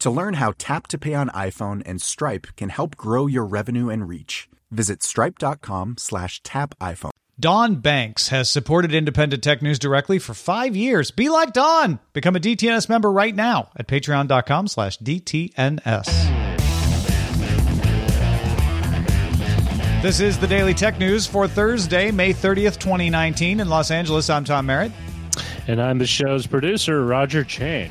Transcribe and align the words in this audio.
To 0.00 0.10
learn 0.10 0.34
how 0.34 0.54
Tap 0.58 0.86
to 0.88 0.98
Pay 0.98 1.14
on 1.14 1.28
iPhone 1.30 1.82
and 1.84 2.00
Stripe 2.00 2.46
can 2.56 2.68
help 2.68 2.96
grow 2.96 3.26
your 3.26 3.44
revenue 3.44 3.88
and 3.88 4.08
reach, 4.08 4.48
visit 4.70 5.02
stripe.com 5.02 5.96
slash 5.98 6.40
tap 6.42 6.76
iPhone. 6.80 7.10
Don 7.40 7.76
Banks 7.76 8.28
has 8.28 8.48
supported 8.48 8.94
Independent 8.94 9.42
Tech 9.42 9.60
News 9.60 9.78
directly 9.78 10.18
for 10.18 10.34
five 10.34 10.76
years. 10.76 11.10
Be 11.10 11.28
like 11.28 11.52
Don. 11.52 11.98
Become 12.12 12.36
a 12.36 12.40
DTNS 12.40 12.88
member 12.88 13.10
right 13.10 13.34
now 13.34 13.70
at 13.76 13.88
patreon.com 13.88 14.68
slash 14.68 14.98
DTNS. 14.98 16.06
This 20.02 20.20
is 20.20 20.38
the 20.38 20.46
Daily 20.46 20.74
Tech 20.74 21.00
News 21.00 21.26
for 21.26 21.48
Thursday, 21.48 22.12
May 22.12 22.32
30th, 22.32 22.78
2019. 22.78 23.58
In 23.58 23.68
Los 23.68 23.90
Angeles, 23.90 24.30
I'm 24.30 24.44
Tom 24.44 24.66
Merritt. 24.66 24.92
And 25.66 25.82
I'm 25.82 25.98
the 25.98 26.06
show's 26.06 26.46
producer, 26.46 27.04
Roger 27.04 27.42
Chang. 27.42 27.90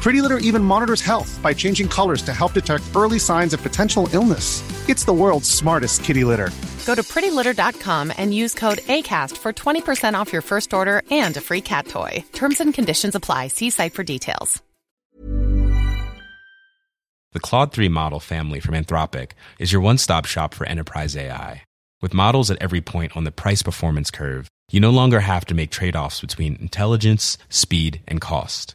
Pretty 0.00 0.22
Litter 0.22 0.38
even 0.38 0.64
monitors 0.64 1.02
health 1.02 1.38
by 1.42 1.52
changing 1.52 1.86
colors 1.86 2.22
to 2.22 2.32
help 2.32 2.54
detect 2.54 2.84
early 2.96 3.18
signs 3.18 3.52
of 3.52 3.62
potential 3.62 4.08
illness. 4.12 4.62
It's 4.88 5.04
the 5.04 5.12
world's 5.12 5.50
smartest 5.50 6.02
kitty 6.02 6.24
litter. 6.24 6.50
Go 6.86 6.94
to 6.94 7.02
prettylitter.com 7.02 8.12
and 8.16 8.32
use 8.32 8.54
code 8.54 8.78
ACAST 8.78 9.36
for 9.36 9.52
20% 9.52 10.14
off 10.14 10.32
your 10.32 10.42
first 10.42 10.72
order 10.72 11.02
and 11.10 11.36
a 11.36 11.40
free 11.40 11.60
cat 11.60 11.86
toy. 11.86 12.24
Terms 12.32 12.60
and 12.60 12.72
conditions 12.72 13.14
apply. 13.14 13.48
See 13.48 13.70
site 13.70 13.92
for 13.92 14.02
details. 14.02 14.62
The 17.32 17.40
Claude 17.40 17.72
3 17.72 17.88
model 17.88 18.18
family 18.18 18.58
from 18.58 18.74
Anthropic 18.74 19.32
is 19.60 19.70
your 19.70 19.82
one 19.82 19.98
stop 19.98 20.24
shop 20.24 20.52
for 20.54 20.66
enterprise 20.66 21.16
AI. 21.16 21.62
With 22.02 22.14
models 22.14 22.50
at 22.50 22.60
every 22.60 22.80
point 22.80 23.16
on 23.16 23.24
the 23.24 23.30
price 23.30 23.62
performance 23.62 24.10
curve, 24.10 24.48
you 24.72 24.80
no 24.80 24.90
longer 24.90 25.20
have 25.20 25.44
to 25.44 25.54
make 25.54 25.70
trade 25.70 25.94
offs 25.94 26.20
between 26.20 26.56
intelligence, 26.56 27.38
speed, 27.50 28.00
and 28.08 28.20
cost. 28.20 28.74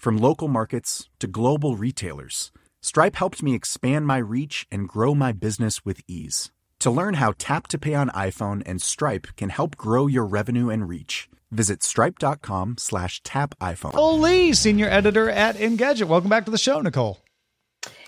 From 0.00 0.16
local 0.16 0.48
markets 0.48 1.10
to 1.18 1.26
global 1.26 1.76
retailers, 1.76 2.52
Stripe 2.80 3.16
helped 3.16 3.42
me 3.42 3.54
expand 3.54 4.06
my 4.06 4.16
reach 4.16 4.66
and 4.72 4.88
grow 4.88 5.14
my 5.14 5.30
business 5.30 5.84
with 5.84 6.00
ease. 6.08 6.50
To 6.78 6.90
learn 6.90 7.14
how 7.14 7.34
Tap 7.36 7.66
to 7.66 7.78
Pay 7.78 7.92
on 7.92 8.08
iPhone 8.08 8.62
and 8.64 8.80
Stripe 8.80 9.26
can 9.36 9.50
help 9.50 9.76
grow 9.76 10.06
your 10.06 10.24
revenue 10.24 10.70
and 10.70 10.88
reach, 10.88 11.28
visit 11.50 11.82
stripe.com 11.82 12.76
slash 12.78 13.22
tap 13.24 13.54
iPhone. 13.60 13.92
Nicole 13.92 14.18
Lee, 14.18 14.54
senior 14.54 14.88
editor 14.88 15.28
at 15.28 15.56
Engadget. 15.56 16.08
Welcome 16.08 16.30
back 16.30 16.46
to 16.46 16.50
the 16.50 16.56
show, 16.56 16.80
Nicole. 16.80 17.20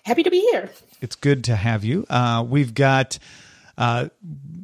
Happy 0.04 0.22
to 0.22 0.30
be 0.30 0.40
here. 0.50 0.70
It's 1.02 1.16
good 1.16 1.44
to 1.44 1.56
have 1.56 1.84
you. 1.84 2.06
Uh, 2.08 2.42
we've 2.48 2.72
got 2.72 3.18
uh, 3.76 4.08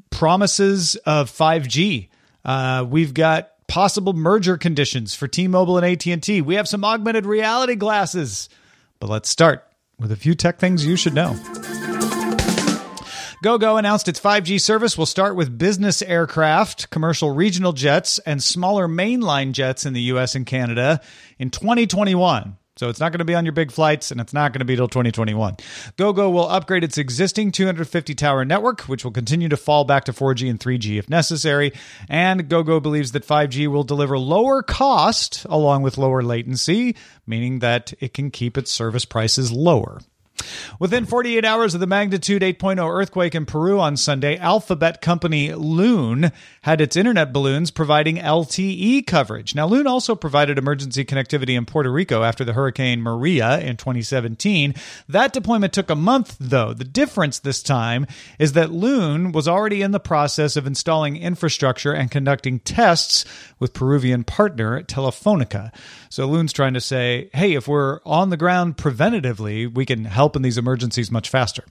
promises 0.09 0.97
of 1.05 1.31
5G. 1.31 2.09
Uh, 2.43 2.87
we've 2.89 3.13
got 3.13 3.51
possible 3.69 4.15
merger 4.15 4.57
conditions 4.57 5.15
for 5.15 5.29
T-Mobile 5.29 5.79
and 5.79 5.87
AT&T. 5.87 6.43
We 6.43 6.57
have 6.57 6.67
some 6.67 6.85
augmented 6.85 7.27
reality 7.27 7.77
glasses. 7.77 8.49
But 8.99 9.11
let's 9.11 9.29
start 9.29 9.65
with 10.01 10.11
a 10.11 10.17
few 10.17 10.35
tech 10.35 10.59
things 10.59 10.85
you 10.85 10.97
should 10.97 11.15
know. 11.15 11.37
GoGo 13.41 13.77
announced 13.77 14.09
its 14.09 14.19
5G 14.19 14.61
service 14.61 14.99
will 14.99 15.07
start 15.07 15.37
with 15.37 15.57
business 15.57 16.03
aircraft, 16.03 16.91
commercial 16.91 17.31
regional 17.31 17.73
jets, 17.73 18.19
and 18.21 18.43
smaller 18.43 18.89
mainline 18.89 19.53
jets 19.53 19.87
in 19.87 19.93
the 19.93 20.01
US 20.03 20.35
and 20.35 20.45
Canada 20.45 21.01
in 21.39 21.51
2021. 21.51 22.57
So 22.79 22.89
it's 22.89 23.01
not 23.01 23.11
going 23.11 23.19
to 23.19 23.25
be 23.25 23.35
on 23.35 23.45
your 23.45 23.53
big 23.53 23.73
flights 23.73 24.11
and 24.13 24.21
it's 24.21 24.33
not 24.33 24.53
going 24.53 24.61
to 24.61 24.65
be 24.65 24.77
till 24.77 24.87
2021. 24.87 25.57
GoGo 25.97 26.31
will 26.31 26.49
upgrade 26.49 26.85
its 26.85 26.97
existing 26.97 27.51
250 27.51 28.15
tower 28.15 28.45
network, 28.45 28.83
which 28.83 29.05
will 29.05 29.11
continue 29.11 29.49
to 29.49 29.57
fall 29.57 29.85
back 29.85 30.05
to 30.05 30.13
4G 30.13 30.49
and 30.49 30.61
3G 30.61 30.99
if 30.99 31.11
necessary. 31.11 31.73
And 32.09 32.49
GoGo 32.49 32.79
believes 32.79 33.13
that 33.13 33.27
5G 33.27 33.67
will 33.67 33.85
deliver 33.85 34.19
lower 34.19 34.63
cost 34.63 35.45
along 35.47 35.83
with 35.83 35.99
lower 35.99 36.23
latency, 36.23 36.95
meaning 37.27 37.59
that 37.59 37.93
it 37.99 38.15
can 38.15 38.31
keep 38.31 38.57
its 38.57 38.71
service 38.71 39.05
prices 39.05 39.51
lower. 39.51 40.01
Within 40.79 41.07
48 41.07 41.45
hours 41.45 41.75
of 41.75 41.81
the 41.81 41.87
magnitude 41.87 42.43
8.0 42.43 42.79
earthquake 42.89 43.35
in 43.35 43.47
Peru 43.47 43.81
on 43.81 43.97
Sunday, 43.97 44.37
alphabet 44.37 45.01
company 45.01 45.53
Loon 45.53 46.31
had 46.63 46.81
its 46.81 46.97
internet 46.97 47.33
balloons 47.33 47.71
providing 47.71 48.17
LTE 48.17 49.07
coverage. 49.07 49.55
Now, 49.55 49.67
Loon 49.67 49.87
also 49.87 50.15
provided 50.15 50.59
emergency 50.59 51.05
connectivity 51.05 51.57
in 51.57 51.67
Puerto 51.67 51.91
Rico 51.91 52.23
after 52.23 52.45
the 52.45 52.53
Hurricane 52.53 53.03
Maria 53.03 53.59
in 53.59 53.77
2017. 53.77 54.75
That 55.09 55.33
deployment 55.33 55.73
took 55.73 55.91
a 55.91 55.95
month, 55.95 56.37
though. 56.39 56.73
The 56.73 56.85
difference 56.85 57.39
this 57.39 57.63
time 57.63 58.07
is 58.39 58.53
that 58.53 58.71
Loon 58.71 59.33
was 59.33 59.49
already 59.49 59.83
in 59.83 59.91
the 59.91 60.01
process 60.01 60.57
of 60.57 60.67
installing 60.67 61.17
infrastructure 61.17 61.93
and 61.93 62.11
conducting 62.11 62.61
tests 62.61 63.25
with 63.59 63.75
Peruvian 63.75 64.25
partner 64.25 64.83
Telefonica. 64.83 65.73
So 66.09 66.27
Loon's 66.27 66.53
trying 66.53 66.75
to 66.75 66.81
say, 66.81 67.31
hey, 67.35 67.55
if 67.55 67.69
we're 67.69 68.01
on 68.05 68.31
the 68.31 68.37
ground 68.37 68.77
preventatively, 68.77 69.73
we 69.73 69.85
can 69.85 70.05
help 70.05 70.28
in 70.37 70.43
these 70.43 70.59
emergencies 70.59 71.11
much 71.11 71.29
faster. 71.29 71.65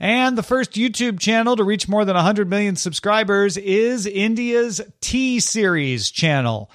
And 0.00 0.36
the 0.36 0.42
first 0.42 0.72
YouTube 0.72 1.20
channel 1.20 1.56
to 1.56 1.64
reach 1.64 1.88
more 1.88 2.04
than 2.04 2.16
100 2.16 2.48
million 2.48 2.76
subscribers 2.76 3.56
is 3.56 4.06
India's 4.06 4.80
T 5.00 5.40
Series 5.40 6.10
channel. 6.10 6.70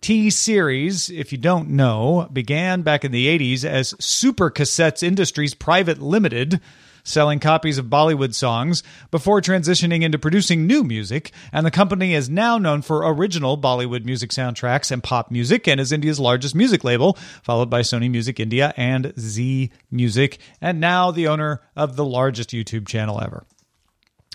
T 0.00 0.30
Series, 0.30 1.10
if 1.10 1.30
you 1.32 1.38
don't 1.38 1.70
know, 1.70 2.28
began 2.32 2.82
back 2.82 3.04
in 3.04 3.12
the 3.12 3.26
80s 3.38 3.64
as 3.64 3.94
Super 3.98 4.50
Cassettes 4.50 5.02
Industries 5.02 5.54
Private 5.54 6.00
Limited 6.00 6.60
selling 7.02 7.38
copies 7.38 7.78
of 7.78 7.86
Bollywood 7.86 8.34
songs 8.34 8.82
before 9.10 9.40
transitioning 9.40 10.02
into 10.02 10.18
producing 10.18 10.66
new 10.66 10.84
music, 10.84 11.32
and 11.52 11.64
the 11.64 11.70
company 11.70 12.14
is 12.14 12.28
now 12.28 12.58
known 12.58 12.82
for 12.82 13.08
original 13.10 13.58
Bollywood 13.58 14.04
music 14.04 14.30
soundtracks 14.30 14.90
and 14.90 15.02
pop 15.02 15.30
music 15.30 15.66
and 15.68 15.80
is 15.80 15.92
India's 15.92 16.20
largest 16.20 16.54
music 16.54 16.84
label, 16.84 17.18
followed 17.42 17.70
by 17.70 17.80
Sony 17.80 18.10
Music 18.10 18.40
India 18.40 18.74
and 18.76 19.12
Zee 19.18 19.70
Music, 19.90 20.38
and 20.60 20.80
now 20.80 21.10
the 21.10 21.28
owner 21.28 21.60
of 21.76 21.96
the 21.96 22.04
largest 22.04 22.50
YouTube 22.50 22.86
channel 22.86 23.20
ever. 23.20 23.44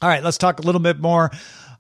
All 0.02 0.10
right, 0.10 0.24
let's 0.24 0.38
talk 0.38 0.60
a 0.60 0.62
little 0.62 0.82
bit 0.82 1.00
more 1.00 1.32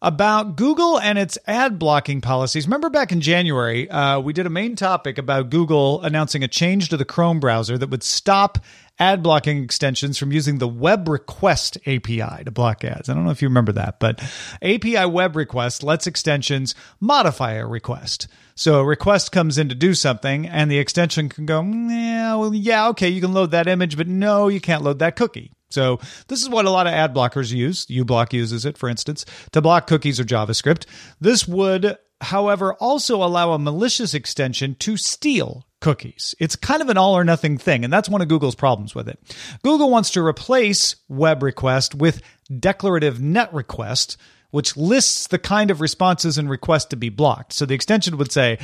about 0.02 0.56
Google 0.56 1.00
and 1.00 1.18
its 1.18 1.38
ad 1.48 1.80
blocking 1.80 2.22
policies. 2.22 2.66
Remember 2.66 2.90
back 2.90 3.12
in 3.12 3.22
January, 3.22 3.90
uh, 3.90 4.20
we 4.20 4.34
did 4.34 4.46
a 4.46 4.50
main 4.50 4.76
topic 4.76 5.18
about 5.18 5.50
Google 5.50 6.02
announcing 6.02 6.44
a 6.44 6.48
change 6.48 6.90
to 6.90 6.98
the 6.98 7.06
Chrome 7.06 7.40
browser 7.40 7.78
that 7.78 7.90
would 7.90 8.04
stop 8.04 8.60
ad 9.00 9.22
blocking 9.22 9.64
extensions 9.64 10.18
from 10.18 10.32
using 10.32 10.58
the 10.58 10.68
web 10.68 11.08
request 11.08 11.78
API 11.86 12.44
to 12.46 12.52
block 12.52 12.84
ads. 12.84 13.10
I 13.10 13.14
don't 13.14 13.26
know 13.26 13.32
if 13.32 13.42
you 13.42 13.48
remember 13.48 13.74
that, 13.74 14.00
but 14.00 14.22
API 14.62 15.06
web 15.06 15.36
request 15.36 15.84
lets 15.84 16.08
extensions 16.08 16.76
modify 17.00 17.54
a 17.54 17.68
request. 17.68 18.28
So 18.56 18.80
a 18.80 18.86
request 18.86 19.34
comes 19.34 19.58
in 19.58 19.68
to 19.70 19.76
do 19.76 19.94
something, 19.94 20.48
and 20.48 20.72
the 20.72 20.80
extension 20.80 21.28
can 21.28 21.46
go, 21.46 21.62
yeah, 21.62 22.36
well, 22.36 22.54
yeah, 22.54 22.88
okay, 22.90 23.10
you 23.10 23.20
can 23.20 23.34
load 23.34 23.52
that 23.52 23.68
image, 23.68 23.98
but 23.98 24.08
no, 24.08 24.48
you 24.48 24.62
can't 24.62 24.84
load 24.84 25.00
that 25.00 25.18
cookie. 25.18 25.52
So 25.70 26.00
this 26.30 26.42
is 26.42 26.48
what 26.48 26.66
a 26.66 26.70
lot 26.70 26.88
of 26.88 26.94
ad 26.94 27.14
blockers 27.14 27.52
use. 27.52 27.86
uBlock 27.88 28.32
uses 28.32 28.66
it, 28.66 28.78
for 28.78 28.88
instance, 28.88 29.26
to 29.52 29.62
block 29.62 29.88
cookies 29.88 30.22
or 30.22 30.24
JavaScript. 30.24 30.86
This 31.20 31.46
would, 31.46 31.98
however, 32.22 32.76
also 32.76 33.22
allow 33.22 33.52
a 33.52 33.60
malicious 33.60 34.14
extension 34.14 34.76
to 34.76 34.96
steal 34.96 35.65
cookies. 35.82 36.36
It's 36.40 36.56
kind 36.56 36.82
of 36.82 36.90
an 36.90 36.98
all 36.98 37.18
or 37.18 37.24
nothing 37.24 37.58
thing, 37.58 37.84
and 37.84 37.92
that's 37.92 38.10
one 38.10 38.22
of 38.22 38.28
Google's 38.28 38.56
problems 38.56 38.96
with 38.96 39.08
it. 39.08 39.20
Google 39.64 39.90
wants 39.90 40.12
to 40.12 40.26
replace 40.26 40.96
web 41.08 41.44
request 41.44 41.96
with 41.96 42.22
declarative 42.60 43.22
net 43.22 43.54
request, 43.54 44.18
which 44.52 44.78
lists 44.78 45.28
the 45.28 45.40
kind 45.40 45.72
of 45.72 45.82
responses 45.82 46.38
and 46.38 46.50
requests 46.50 46.86
to 46.86 46.96
be 46.96 47.10
blocked. 47.10 47.54
So 47.54 47.66
the 47.66 47.76
extension 47.76 48.18
would 48.18 48.32
say, 48.32 48.58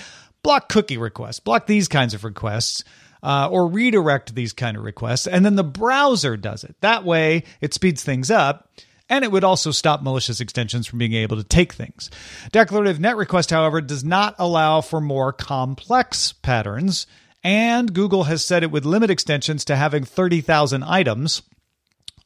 block 0.44 0.70
cookie 0.70 0.98
requests, 0.98 1.40
block 1.40 1.68
these 1.68 1.88
kinds 1.88 2.14
of 2.14 2.24
requests. 2.24 2.84
Uh, 3.24 3.48
or 3.52 3.68
redirect 3.68 4.34
these 4.34 4.52
kind 4.52 4.76
of 4.76 4.84
requests, 4.84 5.28
and 5.28 5.46
then 5.46 5.56
the 5.56 5.64
browser 5.64 6.36
does 6.36 6.64
it. 6.64 6.76
That 6.82 7.04
way, 7.04 7.44
it 7.62 7.72
speeds 7.72 8.04
things 8.04 8.32
up 8.32 8.68
and 9.12 9.24
it 9.24 9.32
would 9.32 9.44
also 9.44 9.70
stop 9.70 10.02
malicious 10.02 10.40
extensions 10.40 10.88
from 10.88 10.98
being 10.98 11.14
able 11.14 11.38
to 11.38 11.44
take 11.44 11.74
things. 11.74 12.10
Declarative 12.52 13.00
net 13.00 13.18
request, 13.18 13.52
however, 13.52 13.82
does 13.82 14.04
not 14.04 14.34
allow 14.40 14.82
for 14.82 15.00
more 15.00 15.32
complex 15.34 16.32
patterns, 16.32 17.06
and 17.44 17.94
Google 17.94 18.24
has 18.24 18.44
said 18.44 18.64
it 18.64 18.72
would 18.72 18.86
limit 18.86 19.12
extensions 19.12 19.66
to 19.66 19.76
having 19.76 20.06
30,000 20.06 20.84
items 20.84 21.44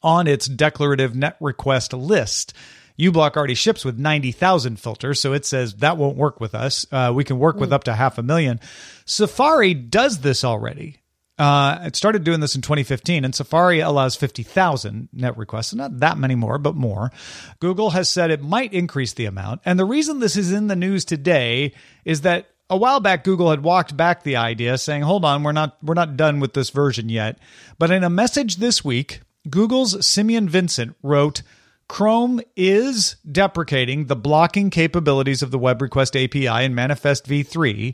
on 0.03 0.27
its 0.27 0.45
declarative 0.45 1.15
net 1.15 1.35
request 1.41 1.91
list 1.91 2.53
uBlock 2.99 3.35
already 3.35 3.55
ships 3.55 3.83
with 3.83 3.97
90,000 3.97 4.79
filters, 4.79 5.19
so 5.19 5.33
it 5.33 5.45
says 5.45 5.75
that 5.75 5.97
won't 5.97 6.15
work 6.15 6.39
with 6.39 6.55
us. 6.55 6.85
Uh, 6.91 7.11
we 7.13 7.23
can 7.23 7.39
work 7.39 7.57
with 7.57 7.73
up 7.73 7.83
to 7.85 7.93
half 7.93 8.17
a 8.17 8.23
million. 8.23 8.59
Safari 9.05 9.73
does 9.73 10.19
this 10.19 10.43
already. 10.45 10.99
Uh, 11.37 11.79
it 11.83 11.95
started 11.95 12.23
doing 12.23 12.39
this 12.39 12.55
in 12.55 12.61
2015, 12.61 13.25
and 13.25 13.35
Safari 13.35 13.81
allows 13.81 14.15
50,000 14.15 15.09
net 15.11 15.37
requests. 15.37 15.73
Not 15.73 15.99
that 15.99 16.17
many 16.17 16.35
more, 16.35 16.57
but 16.57 16.75
more. 16.75 17.11
Google 17.59 17.89
has 17.89 18.07
said 18.07 18.31
it 18.31 18.41
might 18.41 18.73
increase 18.73 19.13
the 19.13 19.25
amount. 19.25 19.61
And 19.65 19.77
the 19.77 19.85
reason 19.85 20.19
this 20.19 20.37
is 20.37 20.53
in 20.53 20.67
the 20.67 20.75
news 20.75 21.03
today 21.03 21.73
is 22.05 22.21
that 22.21 22.47
a 22.69 22.77
while 22.77 22.99
back 22.99 23.23
Google 23.23 23.49
had 23.49 23.63
walked 23.63 23.95
back 23.97 24.23
the 24.23 24.37
idea 24.37 24.77
saying, 24.77 25.03
"Hold 25.03 25.25
on, 25.25 25.43
we're 25.43 25.51
not 25.51 25.77
we're 25.83 25.93
not 25.93 26.17
done 26.17 26.39
with 26.39 26.53
this 26.53 26.69
version 26.69 27.09
yet." 27.09 27.37
But 27.77 27.91
in 27.91 28.03
a 28.03 28.09
message 28.09 28.55
this 28.55 28.83
week, 28.83 29.21
Google's 29.49 30.05
Simeon 30.05 30.49
Vincent 30.49 30.95
wrote, 31.03 31.43
Chrome 31.87 32.41
is 32.55 33.17
deprecating 33.31 34.05
the 34.05 34.15
blocking 34.15 34.71
capabilities 34.71 35.43
of 35.43 35.51
the 35.51 35.59
web 35.59 35.81
request 35.81 36.15
API 36.15 36.63
in 36.63 36.73
Manifest 36.73 37.27
v3, 37.27 37.93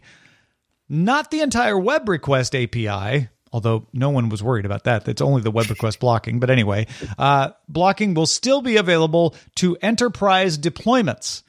not 0.91 1.31
the 1.31 1.39
entire 1.39 1.79
web 1.79 2.09
request 2.09 2.53
API, 2.53 3.29
although 3.53 3.87
no 3.93 4.09
one 4.09 4.27
was 4.27 4.43
worried 4.43 4.65
about 4.65 4.83
that. 4.83 5.07
It's 5.07 5.21
only 5.21 5.41
the 5.41 5.49
web 5.49 5.69
request 5.69 6.01
blocking. 6.01 6.41
But 6.41 6.49
anyway, 6.49 6.87
uh, 7.17 7.51
blocking 7.69 8.13
will 8.13 8.25
still 8.25 8.61
be 8.61 8.75
available 8.75 9.33
to 9.55 9.77
enterprise 9.77 10.57
deployments. 10.57 11.43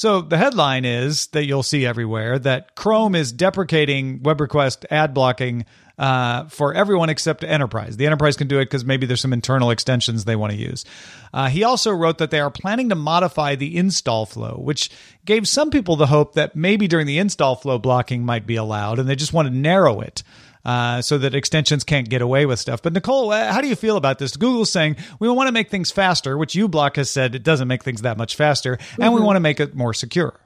So 0.00 0.22
the 0.22 0.38
headline 0.38 0.86
is 0.86 1.26
that 1.26 1.44
you'll 1.44 1.62
see 1.62 1.84
everywhere 1.84 2.38
that 2.38 2.74
Chrome 2.74 3.14
is 3.14 3.32
deprecating 3.32 4.22
web 4.22 4.40
request 4.40 4.86
ad 4.90 5.12
blocking 5.12 5.66
uh, 5.98 6.46
for 6.46 6.72
everyone 6.72 7.10
except 7.10 7.44
enterprise. 7.44 7.98
The 7.98 8.06
enterprise 8.06 8.38
can 8.38 8.48
do 8.48 8.60
it 8.60 8.64
because 8.64 8.82
maybe 8.82 9.04
there's 9.04 9.20
some 9.20 9.34
internal 9.34 9.70
extensions 9.70 10.24
they 10.24 10.36
want 10.36 10.54
to 10.54 10.58
use. 10.58 10.86
Uh, 11.34 11.50
he 11.50 11.64
also 11.64 11.90
wrote 11.92 12.16
that 12.16 12.30
they 12.30 12.40
are 12.40 12.50
planning 12.50 12.88
to 12.88 12.94
modify 12.94 13.56
the 13.56 13.76
install 13.76 14.24
flow, 14.24 14.54
which 14.54 14.88
gave 15.26 15.46
some 15.46 15.68
people 15.68 15.96
the 15.96 16.06
hope 16.06 16.32
that 16.32 16.56
maybe 16.56 16.88
during 16.88 17.06
the 17.06 17.18
install 17.18 17.54
flow 17.54 17.78
blocking 17.78 18.24
might 18.24 18.46
be 18.46 18.56
allowed, 18.56 18.98
and 18.98 19.06
they 19.06 19.16
just 19.16 19.34
want 19.34 19.48
to 19.48 19.54
narrow 19.54 20.00
it. 20.00 20.22
Uh, 20.62 21.00
so 21.00 21.16
that 21.16 21.34
extensions 21.34 21.84
can't 21.84 22.10
get 22.10 22.20
away 22.20 22.44
with 22.44 22.58
stuff. 22.58 22.82
But 22.82 22.92
Nicole, 22.92 23.32
uh, 23.32 23.50
how 23.50 23.62
do 23.62 23.68
you 23.68 23.76
feel 23.76 23.96
about 23.96 24.18
this? 24.18 24.36
Google's 24.36 24.70
saying 24.70 24.96
we 25.18 25.26
want 25.30 25.48
to 25.48 25.52
make 25.52 25.70
things 25.70 25.90
faster, 25.90 26.36
which 26.36 26.52
uBlock 26.52 26.96
has 26.96 27.08
said 27.08 27.34
it 27.34 27.42
doesn't 27.42 27.66
make 27.66 27.82
things 27.82 28.02
that 28.02 28.18
much 28.18 28.36
faster, 28.36 28.74
and 28.74 28.80
mm-hmm. 28.80 29.14
we 29.14 29.20
want 29.22 29.36
to 29.36 29.40
make 29.40 29.58
it 29.58 29.74
more 29.74 29.94
secure. 29.94 30.38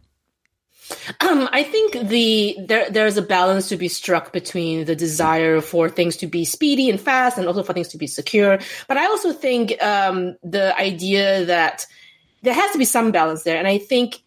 Um, 1.20 1.48
I 1.52 1.62
think 1.62 2.08
the 2.08 2.56
there 2.60 2.90
there's 2.90 3.16
a 3.16 3.22
balance 3.22 3.68
to 3.70 3.76
be 3.76 3.88
struck 3.88 4.32
between 4.32 4.84
the 4.84 4.94
desire 4.94 5.60
for 5.60 5.88
things 5.88 6.16
to 6.18 6.26
be 6.26 6.44
speedy 6.44 6.90
and 6.90 7.00
fast, 7.00 7.38
and 7.38 7.46
also 7.46 7.62
for 7.62 7.72
things 7.72 7.88
to 7.88 7.98
be 7.98 8.06
secure. 8.06 8.58
But 8.86 8.98
I 8.98 9.06
also 9.06 9.32
think 9.32 9.82
um, 9.82 10.36
the 10.42 10.78
idea 10.78 11.46
that 11.46 11.86
there 12.42 12.54
has 12.54 12.70
to 12.72 12.78
be 12.78 12.84
some 12.84 13.12
balance 13.12 13.44
there, 13.44 13.56
and 13.56 13.66
I 13.66 13.78
think 13.78 14.22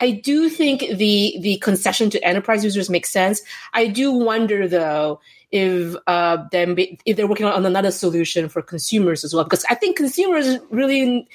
I 0.00 0.10
do 0.12 0.48
think 0.48 0.80
the 0.80 1.36
the 1.40 1.58
concession 1.58 2.10
to 2.10 2.24
enterprise 2.24 2.64
users 2.64 2.88
makes 2.88 3.10
sense. 3.10 3.42
I 3.74 3.86
do 3.86 4.12
wonder 4.12 4.66
though 4.66 5.20
if 5.52 5.94
uh, 6.06 6.38
them 6.50 6.76
if 6.78 7.16
they're 7.16 7.26
working 7.26 7.46
on 7.46 7.66
another 7.66 7.90
solution 7.90 8.48
for 8.48 8.62
consumers 8.62 9.24
as 9.24 9.34
well, 9.34 9.44
because 9.44 9.64
I 9.68 9.74
think 9.74 9.96
consumers 9.96 10.58
really 10.70 11.00
you 11.00 11.26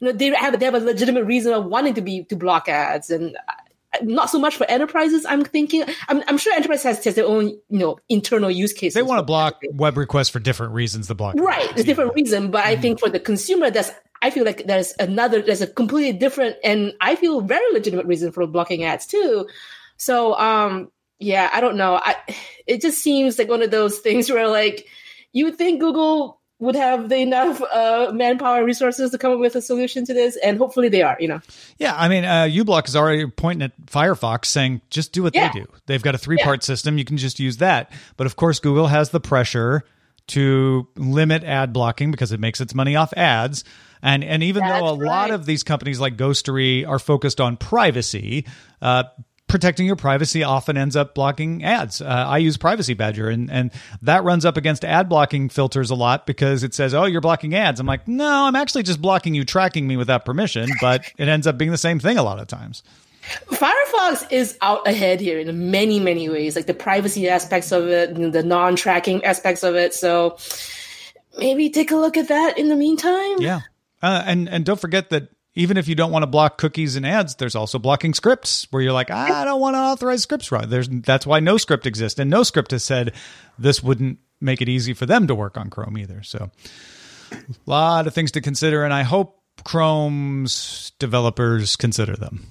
know, 0.00 0.12
they 0.12 0.34
have 0.34 0.58
they 0.58 0.64
have 0.64 0.74
a 0.74 0.80
legitimate 0.80 1.24
reason 1.24 1.52
of 1.52 1.66
wanting 1.66 1.94
to 1.94 2.00
be 2.00 2.24
to 2.24 2.36
block 2.36 2.68
ads 2.68 3.10
and 3.10 3.36
not 4.02 4.30
so 4.30 4.38
much 4.38 4.56
for 4.56 4.68
enterprises. 4.70 5.24
I'm 5.26 5.44
thinking. 5.44 5.84
I'm, 6.08 6.22
I'm 6.26 6.38
sure 6.38 6.52
enterprise 6.54 6.82
has, 6.82 7.04
has 7.04 7.14
their 7.14 7.26
own, 7.26 7.48
you 7.68 7.78
know, 7.78 7.98
internal 8.08 8.50
use 8.50 8.72
cases. 8.72 8.94
They 8.94 9.02
want 9.02 9.18
to 9.18 9.24
block 9.24 9.60
web 9.72 9.96
requests 9.96 10.30
for 10.30 10.40
different 10.40 10.72
reasons. 10.72 11.08
The 11.08 11.14
block, 11.14 11.34
right? 11.36 11.70
It's 11.72 11.84
different 11.84 12.14
reason, 12.14 12.50
but 12.50 12.64
mm-hmm. 12.64 12.70
I 12.70 12.76
think 12.76 13.00
for 13.00 13.08
the 13.08 13.20
consumer, 13.20 13.70
that's 13.70 13.90
I 14.24 14.30
feel 14.30 14.46
like 14.46 14.66
there's 14.66 14.94
another, 14.98 15.42
there's 15.42 15.60
a 15.60 15.66
completely 15.66 16.18
different, 16.18 16.56
and 16.64 16.94
I 16.98 17.14
feel 17.14 17.42
very 17.42 17.70
legitimate 17.74 18.06
reason 18.06 18.32
for 18.32 18.46
blocking 18.46 18.82
ads 18.82 19.06
too. 19.06 19.46
So, 19.98 20.34
um, 20.38 20.90
yeah, 21.18 21.50
I 21.52 21.60
don't 21.60 21.76
know. 21.76 22.00
I 22.02 22.16
it 22.66 22.80
just 22.80 23.02
seems 23.02 23.38
like 23.38 23.50
one 23.50 23.60
of 23.60 23.70
those 23.70 23.98
things 23.98 24.30
where 24.32 24.48
like 24.48 24.86
you 25.32 25.44
would 25.44 25.56
think 25.56 25.78
Google 25.78 26.40
would 26.58 26.74
have 26.74 27.10
the 27.10 27.18
enough 27.18 27.60
uh, 27.60 28.12
manpower 28.14 28.64
resources 28.64 29.10
to 29.10 29.18
come 29.18 29.32
up 29.32 29.40
with 29.40 29.56
a 29.56 29.60
solution 29.60 30.06
to 30.06 30.14
this, 30.14 30.38
and 30.42 30.56
hopefully 30.56 30.88
they 30.88 31.02
are. 31.02 31.18
You 31.20 31.28
know. 31.28 31.40
Yeah, 31.76 31.94
I 31.94 32.08
mean, 32.08 32.24
uh, 32.24 32.44
uBlock 32.44 32.88
is 32.88 32.96
already 32.96 33.26
pointing 33.26 33.62
at 33.62 33.72
Firefox, 33.84 34.46
saying 34.46 34.80
just 34.88 35.12
do 35.12 35.22
what 35.22 35.34
yeah. 35.34 35.52
they 35.52 35.60
do. 35.60 35.66
They've 35.84 36.02
got 36.02 36.14
a 36.14 36.18
three-part 36.18 36.62
yeah. 36.62 36.66
system; 36.66 36.96
you 36.96 37.04
can 37.04 37.18
just 37.18 37.38
use 37.38 37.58
that. 37.58 37.92
But 38.16 38.26
of 38.26 38.36
course, 38.36 38.58
Google 38.58 38.86
has 38.86 39.10
the 39.10 39.20
pressure 39.20 39.84
to 40.28 40.88
limit 40.96 41.44
ad 41.44 41.72
blocking 41.72 42.10
because 42.10 42.32
it 42.32 42.40
makes 42.40 42.60
its 42.60 42.74
money 42.74 42.96
off 42.96 43.12
ads. 43.16 43.64
And 44.02 44.22
and 44.22 44.42
even 44.42 44.62
That's 44.62 44.80
though 44.80 44.88
a 44.88 44.98
right. 44.98 45.06
lot 45.06 45.30
of 45.30 45.46
these 45.46 45.62
companies 45.62 45.98
like 45.98 46.16
Ghostery 46.16 46.86
are 46.86 46.98
focused 46.98 47.40
on 47.40 47.56
privacy, 47.56 48.46
uh, 48.82 49.04
protecting 49.48 49.86
your 49.86 49.96
privacy 49.96 50.42
often 50.42 50.76
ends 50.76 50.96
up 50.96 51.14
blocking 51.14 51.64
ads. 51.64 52.02
Uh, 52.02 52.06
I 52.06 52.38
use 52.38 52.56
Privacy 52.56 52.94
Badger, 52.94 53.28
and 53.30 53.50
and 53.50 53.70
that 54.02 54.24
runs 54.24 54.44
up 54.44 54.56
against 54.56 54.84
ad 54.84 55.08
blocking 55.08 55.48
filters 55.48 55.90
a 55.90 55.94
lot 55.94 56.26
because 56.26 56.64
it 56.64 56.74
says, 56.74 56.92
"Oh, 56.92 57.04
you're 57.04 57.20
blocking 57.20 57.54
ads." 57.54 57.80
I'm 57.80 57.86
like, 57.86 58.06
no, 58.06 58.44
I'm 58.44 58.56
actually 58.56 58.82
just 58.82 59.00
blocking 59.00 59.34
you 59.34 59.44
tracking 59.44 59.86
me 59.86 59.96
without 59.96 60.24
permission, 60.24 60.68
but 60.80 61.10
it 61.16 61.28
ends 61.28 61.46
up 61.46 61.56
being 61.56 61.70
the 61.70 61.78
same 61.78 61.98
thing 61.98 62.18
a 62.18 62.22
lot 62.22 62.38
of 62.40 62.46
times. 62.46 62.82
Firefox 63.46 64.30
is 64.30 64.58
out 64.60 64.86
ahead 64.86 65.20
here 65.20 65.38
in 65.38 65.70
many, 65.70 66.00
many 66.00 66.28
ways, 66.28 66.56
like 66.56 66.66
the 66.66 66.74
privacy 66.74 67.28
aspects 67.28 67.72
of 67.72 67.88
it, 67.88 68.14
the 68.32 68.42
non 68.42 68.76
tracking 68.76 69.24
aspects 69.24 69.62
of 69.62 69.74
it. 69.74 69.94
So 69.94 70.36
maybe 71.38 71.70
take 71.70 71.90
a 71.90 71.96
look 71.96 72.16
at 72.16 72.28
that 72.28 72.58
in 72.58 72.68
the 72.68 72.76
meantime. 72.76 73.40
Yeah. 73.40 73.60
Uh, 74.02 74.22
and, 74.26 74.48
and 74.48 74.64
don't 74.64 74.80
forget 74.80 75.10
that 75.10 75.28
even 75.54 75.76
if 75.76 75.88
you 75.88 75.94
don't 75.94 76.10
want 76.10 76.24
to 76.24 76.26
block 76.26 76.58
cookies 76.58 76.96
and 76.96 77.06
ads, 77.06 77.36
there's 77.36 77.54
also 77.54 77.78
blocking 77.78 78.12
scripts 78.12 78.66
where 78.70 78.82
you're 78.82 78.92
like, 78.92 79.10
I 79.10 79.44
don't 79.44 79.60
want 79.60 79.74
to 79.74 79.78
authorize 79.78 80.22
scripts. 80.22 80.50
Right. 80.50 80.68
There's, 80.68 80.88
that's 80.88 81.26
why 81.26 81.40
NoScript 81.40 81.86
exists. 81.86 82.18
And 82.18 82.32
NoScript 82.32 82.72
has 82.72 82.84
said 82.84 83.14
this 83.58 83.82
wouldn't 83.82 84.18
make 84.40 84.60
it 84.60 84.68
easy 84.68 84.94
for 84.94 85.06
them 85.06 85.26
to 85.28 85.34
work 85.34 85.56
on 85.56 85.70
Chrome 85.70 85.96
either. 85.96 86.22
So 86.22 86.50
a 87.32 87.36
lot 87.66 88.06
of 88.06 88.14
things 88.14 88.32
to 88.32 88.40
consider. 88.40 88.84
And 88.84 88.92
I 88.92 89.02
hope 89.02 89.40
Chrome's 89.64 90.92
developers 90.98 91.76
consider 91.76 92.16
them. 92.16 92.46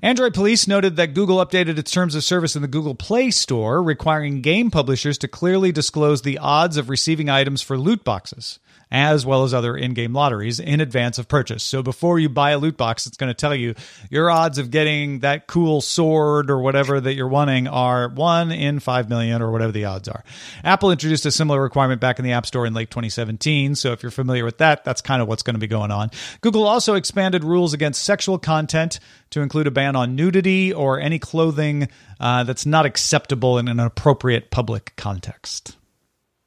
Android 0.00 0.32
Police 0.32 0.66
noted 0.66 0.96
that 0.96 1.14
Google 1.14 1.44
updated 1.44 1.76
its 1.78 1.90
terms 1.90 2.14
of 2.14 2.24
service 2.24 2.56
in 2.56 2.62
the 2.62 2.68
Google 2.68 2.94
Play 2.94 3.30
Store, 3.30 3.82
requiring 3.82 4.40
game 4.40 4.70
publishers 4.70 5.18
to 5.18 5.28
clearly 5.28 5.72
disclose 5.72 6.22
the 6.22 6.38
odds 6.38 6.76
of 6.76 6.88
receiving 6.88 7.28
items 7.28 7.60
for 7.60 7.76
loot 7.76 8.04
boxes 8.04 8.58
as 8.92 9.24
well 9.24 9.42
as 9.42 9.54
other 9.54 9.74
in-game 9.74 10.12
lotteries 10.12 10.60
in 10.60 10.82
advance 10.82 11.18
of 11.18 11.26
purchase. 11.26 11.64
So 11.64 11.82
before 11.82 12.18
you 12.18 12.28
buy 12.28 12.50
a 12.50 12.58
loot 12.58 12.76
box, 12.76 13.06
it's 13.06 13.16
going 13.16 13.30
to 13.30 13.34
tell 13.34 13.54
you 13.54 13.74
your 14.10 14.30
odds 14.30 14.58
of 14.58 14.70
getting 14.70 15.20
that 15.20 15.46
cool 15.46 15.80
sword 15.80 16.50
or 16.50 16.58
whatever 16.58 17.00
that 17.00 17.14
you're 17.14 17.26
wanting 17.26 17.66
are 17.66 18.10
1 18.10 18.52
in 18.52 18.80
5 18.80 19.08
million 19.08 19.40
or 19.40 19.50
whatever 19.50 19.72
the 19.72 19.86
odds 19.86 20.08
are. 20.08 20.22
Apple 20.62 20.90
introduced 20.90 21.24
a 21.24 21.30
similar 21.30 21.60
requirement 21.62 22.02
back 22.02 22.18
in 22.18 22.24
the 22.24 22.32
App 22.32 22.44
Store 22.44 22.66
in 22.66 22.74
late 22.74 22.90
2017, 22.90 23.76
so 23.76 23.92
if 23.92 24.02
you're 24.02 24.12
familiar 24.12 24.44
with 24.44 24.58
that, 24.58 24.84
that's 24.84 25.00
kind 25.00 25.22
of 25.22 25.26
what's 25.26 25.42
going 25.42 25.54
to 25.54 25.60
be 25.60 25.66
going 25.66 25.90
on. 25.90 26.10
Google 26.42 26.68
also 26.68 26.94
expanded 26.94 27.44
rules 27.44 27.72
against 27.72 28.02
sexual 28.02 28.38
content 28.38 29.00
to 29.30 29.40
include 29.40 29.66
a 29.66 29.70
ban 29.70 29.96
on 29.96 30.14
nudity 30.14 30.70
or 30.70 31.00
any 31.00 31.18
clothing 31.18 31.88
uh, 32.20 32.44
that's 32.44 32.66
not 32.66 32.84
acceptable 32.84 33.56
in 33.56 33.68
an 33.68 33.80
appropriate 33.80 34.50
public 34.50 34.92
context. 34.96 35.78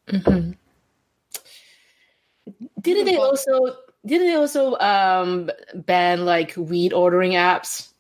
Mm-hmm. 0.08 0.52
Didn't 2.86 3.06
they 3.06 3.18
also 3.18 3.76
didn't 4.06 4.28
they 4.28 4.36
also 4.36 4.78
um, 4.78 5.50
ban 5.74 6.26
like 6.26 6.54
weed 6.56 6.94
ordering 6.94 7.32
apps? 7.32 7.92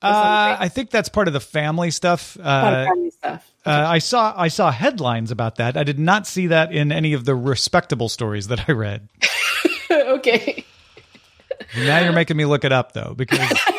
Uh, 0.00 0.56
I 0.58 0.68
think 0.68 0.90
that's 0.90 1.08
part 1.08 1.26
of 1.26 1.34
the 1.34 1.40
family 1.40 1.90
stuff. 1.90 2.36
Uh, 2.40 2.84
family 2.86 3.10
stuff. 3.10 3.52
Uh, 3.66 3.84
I 3.86 3.98
saw 3.98 4.32
I 4.36 4.48
saw 4.48 4.70
headlines 4.70 5.30
about 5.30 5.56
that. 5.56 5.76
I 5.76 5.82
did 5.82 5.98
not 5.98 6.26
see 6.26 6.46
that 6.48 6.72
in 6.72 6.92
any 6.92 7.12
of 7.12 7.24
the 7.24 7.34
respectable 7.34 8.08
stories 8.08 8.46
that 8.48 8.68
I 8.68 8.72
read. 8.72 9.08
okay. 9.90 10.64
Now 11.76 11.98
you're 11.98 12.12
making 12.12 12.36
me 12.36 12.44
look 12.44 12.64
it 12.64 12.72
up 12.72 12.92
though, 12.92 13.14
because 13.16 13.40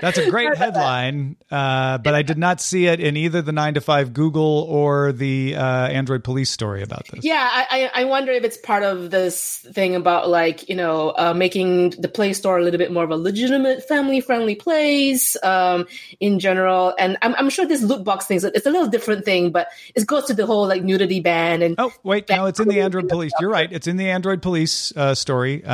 that's 0.00 0.18
a 0.18 0.30
great 0.30 0.54
headline, 0.56 1.36
uh, 1.50 1.98
but 1.98 2.14
I 2.14 2.22
did 2.22 2.38
not 2.38 2.60
see 2.60 2.86
it 2.86 3.00
in 3.00 3.16
either 3.16 3.42
the 3.42 3.52
9to5Google 3.52 4.36
or 4.68 5.12
the 5.12 5.56
uh, 5.56 5.88
Android 5.88 6.24
police 6.24 6.50
story 6.50 6.82
about 6.82 7.06
this. 7.08 7.24
Yeah, 7.24 7.48
I, 7.50 7.90
I 7.94 8.04
wonder 8.04 8.32
if 8.32 8.44
it's 8.44 8.56
part 8.56 8.82
of 8.82 9.10
this 9.10 9.58
thing 9.72 9.94
about 9.94 10.28
like 10.28 10.68
you 10.68 10.74
know 10.74 11.14
uh, 11.16 11.34
making 11.34 11.90
the 11.90 12.08
Play 12.08 12.32
Store 12.32 12.58
a 12.58 12.62
little 12.62 12.78
bit 12.78 12.92
more 12.92 13.04
of 13.04 13.10
a 13.10 13.16
legitimate 13.16 13.86
family 13.86 14.20
friendly 14.20 14.54
place 14.54 15.36
um, 15.42 15.86
in 16.20 16.38
general. 16.38 16.94
And 16.98 17.16
I'm, 17.22 17.34
I'm 17.34 17.50
sure 17.50 17.66
this 17.66 17.82
loot 17.82 18.04
box 18.04 18.26
thing 18.26 18.38
it's 18.42 18.66
a 18.66 18.70
little 18.70 18.88
different 18.88 19.24
thing, 19.24 19.50
but 19.50 19.68
it 19.94 20.06
goes 20.06 20.26
to 20.26 20.34
the 20.34 20.46
whole 20.46 20.66
like 20.68 20.82
nudity 20.82 21.20
ban 21.20 21.62
and 21.62 21.74
oh 21.78 21.92
wait, 22.02 22.28
no, 22.28 22.46
it's 22.46 22.60
in 22.60 22.68
the 22.68 22.80
Android 22.88 23.08
police. 23.08 23.32
You're 23.40 23.50
right, 23.50 23.70
it's 23.72 23.86
in 23.86 23.96
the 23.96 24.10
Android 24.10 24.42
police 24.42 24.92
uh, 24.96 25.14
story. 25.14 25.64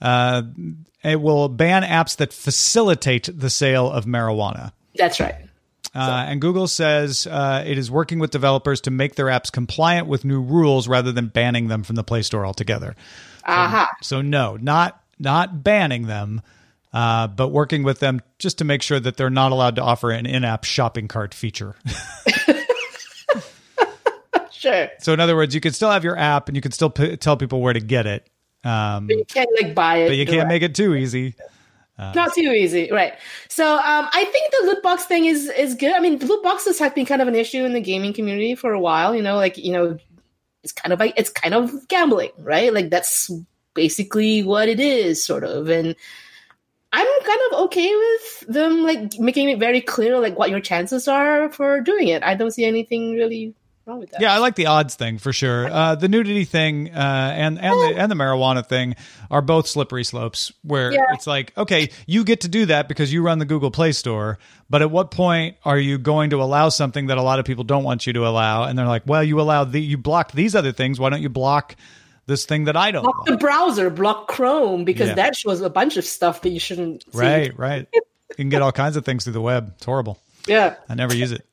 Uh, 0.00 0.42
it 1.02 1.20
will 1.20 1.48
ban 1.48 1.82
apps 1.82 2.16
that 2.16 2.32
facilitate 2.32 3.28
the 3.32 3.50
sale 3.50 3.90
of 3.90 4.04
marijuana. 4.04 4.72
That's 4.94 5.20
right. 5.20 5.36
Uh, 5.94 6.26
and 6.28 6.42
Google 6.42 6.66
says 6.66 7.26
uh, 7.26 7.64
it 7.66 7.78
is 7.78 7.90
working 7.90 8.18
with 8.18 8.30
developers 8.30 8.82
to 8.82 8.90
make 8.90 9.14
their 9.14 9.26
apps 9.26 9.50
compliant 9.50 10.06
with 10.06 10.26
new 10.26 10.42
rules 10.42 10.88
rather 10.88 11.10
than 11.10 11.28
banning 11.28 11.68
them 11.68 11.82
from 11.82 11.96
the 11.96 12.04
Play 12.04 12.20
Store 12.20 12.44
altogether. 12.44 12.94
Aha. 13.46 13.90
So, 14.02 14.16
so 14.16 14.22
no, 14.22 14.58
not 14.60 15.02
not 15.18 15.64
banning 15.64 16.06
them, 16.06 16.42
uh, 16.92 17.28
but 17.28 17.48
working 17.48 17.82
with 17.82 18.00
them 18.00 18.20
just 18.38 18.58
to 18.58 18.64
make 18.64 18.82
sure 18.82 19.00
that 19.00 19.16
they're 19.16 19.30
not 19.30 19.52
allowed 19.52 19.76
to 19.76 19.82
offer 19.82 20.10
an 20.10 20.26
in-app 20.26 20.64
shopping 20.64 21.08
cart 21.08 21.32
feature. 21.32 21.74
sure. 24.50 24.90
So 25.00 25.12
in 25.12 25.20
other 25.20 25.36
words, 25.36 25.54
you 25.54 25.60
can 25.60 25.72
still 25.72 25.90
have 25.90 26.04
your 26.04 26.18
app 26.18 26.48
and 26.48 26.56
you 26.56 26.62
can 26.62 26.72
still 26.72 26.90
p- 26.90 27.16
tell 27.16 27.36
people 27.36 27.60
where 27.60 27.72
to 27.72 27.80
get 27.80 28.06
it, 28.06 28.28
um, 28.66 29.06
but 29.06 29.16
you 29.16 29.24
can't 29.24 29.50
like 29.60 29.74
buy 29.74 29.98
it. 29.98 30.08
But 30.08 30.16
you 30.16 30.26
can't 30.26 30.48
make 30.48 30.62
it 30.62 30.74
too 30.74 30.94
easy. 30.94 31.34
Uh, 31.98 32.12
Not 32.14 32.34
too 32.34 32.42
easy, 32.42 32.90
right? 32.92 33.14
So 33.48 33.74
um, 33.74 34.08
I 34.12 34.24
think 34.24 34.52
the 34.52 34.66
loot 34.66 34.82
box 34.82 35.04
thing 35.04 35.24
is 35.24 35.48
is 35.48 35.74
good. 35.74 35.94
I 35.94 36.00
mean, 36.00 36.18
loot 36.18 36.42
boxes 36.42 36.78
have 36.78 36.94
been 36.94 37.06
kind 37.06 37.22
of 37.22 37.28
an 37.28 37.34
issue 37.34 37.64
in 37.64 37.72
the 37.72 37.80
gaming 37.80 38.12
community 38.12 38.54
for 38.54 38.72
a 38.72 38.80
while. 38.80 39.14
You 39.14 39.22
know, 39.22 39.36
like 39.36 39.56
you 39.56 39.72
know, 39.72 39.98
it's 40.62 40.72
kind 40.72 40.92
of 40.92 41.00
like 41.00 41.14
it's 41.16 41.30
kind 41.30 41.54
of 41.54 41.88
gambling, 41.88 42.32
right? 42.38 42.72
Like 42.72 42.90
that's 42.90 43.30
basically 43.74 44.42
what 44.42 44.68
it 44.68 44.80
is, 44.80 45.24
sort 45.24 45.44
of. 45.44 45.70
And 45.70 45.94
I'm 46.92 47.06
kind 47.22 47.40
of 47.50 47.58
okay 47.66 47.94
with 47.94 48.40
them 48.48 48.82
like 48.82 49.18
making 49.18 49.48
it 49.48 49.58
very 49.58 49.80
clear 49.80 50.18
like 50.18 50.38
what 50.38 50.50
your 50.50 50.60
chances 50.60 51.08
are 51.08 51.50
for 51.50 51.80
doing 51.80 52.08
it. 52.08 52.22
I 52.22 52.34
don't 52.34 52.50
see 52.50 52.64
anything 52.64 53.12
really 53.14 53.54
wrong 53.86 54.00
with 54.00 54.10
that. 54.10 54.20
Yeah, 54.20 54.34
I 54.34 54.38
like 54.38 54.56
the 54.56 54.66
odds 54.66 54.94
thing 54.94 55.18
for 55.18 55.32
sure. 55.32 55.70
Uh, 55.70 55.94
the 55.94 56.08
nudity 56.08 56.44
thing 56.44 56.90
uh, 56.90 57.32
and 57.34 57.58
and 57.58 57.72
the 57.72 58.00
and 58.00 58.10
the 58.10 58.14
marijuana 58.14 58.66
thing 58.66 58.96
are 59.30 59.42
both 59.42 59.66
slippery 59.66 60.04
slopes. 60.04 60.52
Where 60.62 60.92
yeah. 60.92 61.00
it's 61.12 61.26
like, 61.26 61.56
okay, 61.56 61.90
you 62.06 62.24
get 62.24 62.42
to 62.42 62.48
do 62.48 62.66
that 62.66 62.88
because 62.88 63.12
you 63.12 63.22
run 63.22 63.38
the 63.38 63.44
Google 63.44 63.70
Play 63.70 63.92
Store, 63.92 64.38
but 64.68 64.82
at 64.82 64.90
what 64.90 65.10
point 65.10 65.56
are 65.64 65.78
you 65.78 65.98
going 65.98 66.30
to 66.30 66.42
allow 66.42 66.68
something 66.68 67.06
that 67.06 67.18
a 67.18 67.22
lot 67.22 67.38
of 67.38 67.44
people 67.44 67.64
don't 67.64 67.84
want 67.84 68.06
you 68.06 68.12
to 68.14 68.26
allow? 68.26 68.64
And 68.64 68.78
they're 68.78 68.86
like, 68.86 69.02
well, 69.06 69.22
you 69.22 69.40
allow 69.40 69.64
the 69.64 69.80
you 69.80 69.96
blocked 69.96 70.34
these 70.34 70.54
other 70.54 70.72
things. 70.72 70.98
Why 70.98 71.10
don't 71.10 71.22
you 71.22 71.28
block? 71.28 71.76
This 72.28 72.44
thing 72.44 72.64
that 72.64 72.76
I 72.76 72.90
don't 72.90 73.04
block 73.04 73.24
the 73.24 73.36
browser, 73.36 73.88
block 73.88 74.26
Chrome 74.26 74.84
because 74.84 75.10
yeah. 75.10 75.14
that 75.14 75.36
shows 75.36 75.60
a 75.60 75.70
bunch 75.70 75.96
of 75.96 76.04
stuff 76.04 76.42
that 76.42 76.48
you 76.48 76.58
shouldn't. 76.58 77.04
Right, 77.12 77.52
see. 77.52 77.56
right. 77.56 77.86
you 77.92 78.02
can 78.34 78.48
get 78.48 78.62
all 78.62 78.72
kinds 78.72 78.96
of 78.96 79.04
things 79.04 79.22
through 79.22 79.34
the 79.34 79.40
web. 79.40 79.74
It's 79.76 79.84
horrible. 79.84 80.18
Yeah, 80.48 80.74
I 80.88 80.96
never 80.96 81.14
use 81.14 81.30
it. 81.30 81.46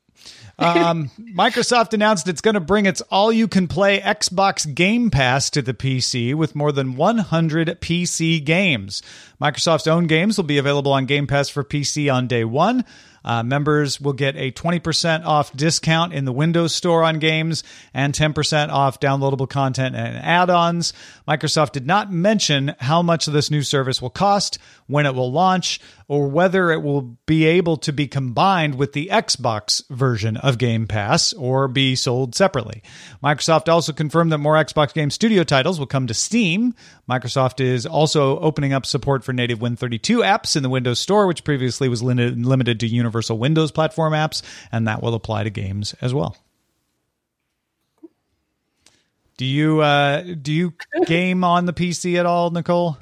Um, 0.63 1.11
Microsoft 1.19 1.93
announced 1.93 2.27
it's 2.27 2.41
going 2.41 2.53
to 2.53 2.59
bring 2.59 2.85
its 2.85 3.01
all 3.11 3.31
you 3.31 3.47
can 3.47 3.67
play 3.67 3.99
Xbox 3.99 4.73
Game 4.73 5.09
Pass 5.11 5.49
to 5.51 5.61
the 5.61 5.73
PC 5.73 6.33
with 6.33 6.55
more 6.55 6.71
than 6.71 6.95
100 6.95 7.81
PC 7.81 8.43
games. 8.43 9.01
Microsoft's 9.41 9.87
own 9.87 10.07
games 10.07 10.37
will 10.37 10.45
be 10.45 10.57
available 10.57 10.93
on 10.93 11.05
Game 11.05 11.27
Pass 11.27 11.49
for 11.49 11.63
PC 11.63 12.13
on 12.13 12.27
day 12.27 12.45
one. 12.45 12.85
Uh, 13.23 13.43
members 13.43 14.01
will 14.01 14.13
get 14.13 14.35
a 14.35 14.51
20% 14.51 15.25
off 15.25 15.53
discount 15.53 16.13
in 16.13 16.25
the 16.25 16.33
Windows 16.33 16.75
Store 16.75 17.03
on 17.03 17.19
games 17.19 17.63
and 17.93 18.13
10% 18.13 18.69
off 18.69 18.99
downloadable 18.99 19.49
content 19.49 19.95
and 19.95 20.17
add 20.17 20.49
ons. 20.49 20.93
Microsoft 21.27 21.71
did 21.71 21.87
not 21.87 22.11
mention 22.11 22.75
how 22.79 23.01
much 23.01 23.25
this 23.25 23.49
new 23.49 23.61
service 23.61 24.01
will 24.01 24.09
cost, 24.09 24.57
when 24.87 25.05
it 25.05 25.15
will 25.15 25.31
launch, 25.31 25.79
or 26.09 26.27
whether 26.27 26.71
it 26.71 26.83
will 26.83 27.17
be 27.25 27.45
able 27.45 27.77
to 27.77 27.93
be 27.93 28.07
combined 28.07 28.75
with 28.75 28.91
the 28.91 29.07
Xbox 29.07 29.87
version 29.89 30.35
of 30.37 30.57
Game 30.57 30.85
Pass 30.85 31.31
or 31.33 31.69
be 31.69 31.95
sold 31.95 32.35
separately. 32.35 32.83
Microsoft 33.23 33.71
also 33.71 33.93
confirmed 33.93 34.31
that 34.31 34.39
more 34.39 34.55
Xbox 34.55 34.93
Game 34.93 35.09
Studio 35.09 35.43
titles 35.43 35.79
will 35.79 35.87
come 35.87 36.07
to 36.07 36.13
Steam. 36.13 36.75
Microsoft 37.09 37.61
is 37.61 37.85
also 37.85 38.37
opening 38.39 38.73
up 38.73 38.85
support 38.85 39.23
for 39.23 39.31
native 39.31 39.59
Win32 39.59 40.23
apps 40.25 40.57
in 40.57 40.63
the 40.63 40.69
Windows 40.69 40.99
Store, 40.99 41.25
which 41.25 41.43
previously 41.45 41.87
was 41.87 42.03
limited 42.03 42.79
to 42.81 42.87
Universal 42.87 43.12
Windows 43.21 43.71
platform 43.71 44.13
apps, 44.13 44.41
and 44.71 44.87
that 44.87 45.01
will 45.01 45.13
apply 45.13 45.43
to 45.43 45.49
games 45.49 45.93
as 46.01 46.13
well. 46.13 46.37
Do 49.37 49.45
you 49.45 49.81
uh, 49.81 50.21
do 50.21 50.53
you 50.53 50.73
game 51.05 51.43
on 51.43 51.65
the 51.65 51.73
PC 51.73 52.19
at 52.19 52.25
all, 52.25 52.51
Nicole? 52.51 52.97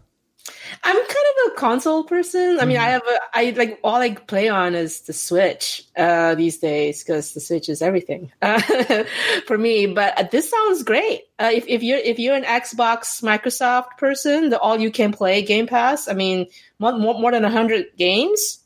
I'm 0.84 0.96
kind 0.96 1.08
of 1.08 1.52
a 1.52 1.56
console 1.56 2.04
person. 2.04 2.58
I 2.60 2.66
mean, 2.66 2.78
mm-hmm. 2.78 2.86
I 2.86 2.90
have 2.90 3.02
a 3.02 3.20
I 3.34 3.50
like 3.52 3.80
all 3.84 3.96
I 3.96 4.12
play 4.16 4.50
on 4.50 4.74
is 4.74 5.02
the 5.02 5.14
Switch 5.14 5.84
uh, 5.98 6.36
these 6.36 6.58
days 6.60 7.04
because 7.04 7.34
the 7.34 7.42
Switch 7.42 7.70
is 7.70 7.82
everything 7.82 8.32
uh, 8.42 8.62
for 9.48 9.58
me. 9.58 9.88
But 9.88 10.18
uh, 10.18 10.24
this 10.32 10.50
sounds 10.50 10.84
great. 10.84 11.24
Uh, 11.38 11.52
if 11.54 11.66
if 11.68 11.84
you're 11.84 12.00
if 12.00 12.20
you're 12.20 12.36
an 12.36 12.44
Xbox 12.44 13.22
Microsoft 13.22 13.98
person, 13.98 14.50
the 14.50 14.60
all 14.60 14.80
you 14.80 14.92
can 14.92 15.12
play 15.12 15.42
Game 15.42 15.68
Pass. 15.68 16.08
I 16.08 16.14
mean, 16.14 16.48
more 16.80 16.94
more, 16.98 17.20
more 17.20 17.32
than 17.32 17.44
hundred 17.44 17.88
games. 17.98 18.60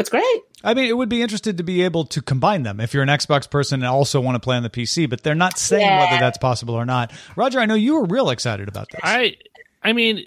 That's 0.00 0.08
great. 0.08 0.42
I 0.64 0.72
mean, 0.72 0.86
it 0.86 0.96
would 0.96 1.10
be 1.10 1.20
interested 1.20 1.58
to 1.58 1.62
be 1.62 1.82
able 1.82 2.06
to 2.06 2.22
combine 2.22 2.62
them 2.62 2.80
if 2.80 2.94
you're 2.94 3.02
an 3.02 3.10
Xbox 3.10 3.50
person 3.50 3.82
and 3.82 3.86
also 3.86 4.18
want 4.18 4.34
to 4.34 4.40
play 4.40 4.56
on 4.56 4.62
the 4.62 4.70
PC, 4.70 5.10
but 5.10 5.22
they're 5.22 5.34
not 5.34 5.58
saying 5.58 5.82
yeah. 5.82 6.06
whether 6.06 6.18
that's 6.18 6.38
possible 6.38 6.72
or 6.72 6.86
not. 6.86 7.12
Roger, 7.36 7.60
I 7.60 7.66
know 7.66 7.74
you 7.74 7.96
were 7.96 8.06
real 8.06 8.30
excited 8.30 8.66
about 8.66 8.88
this. 8.90 9.00
I, 9.04 9.36
I 9.82 9.92
mean, 9.92 10.24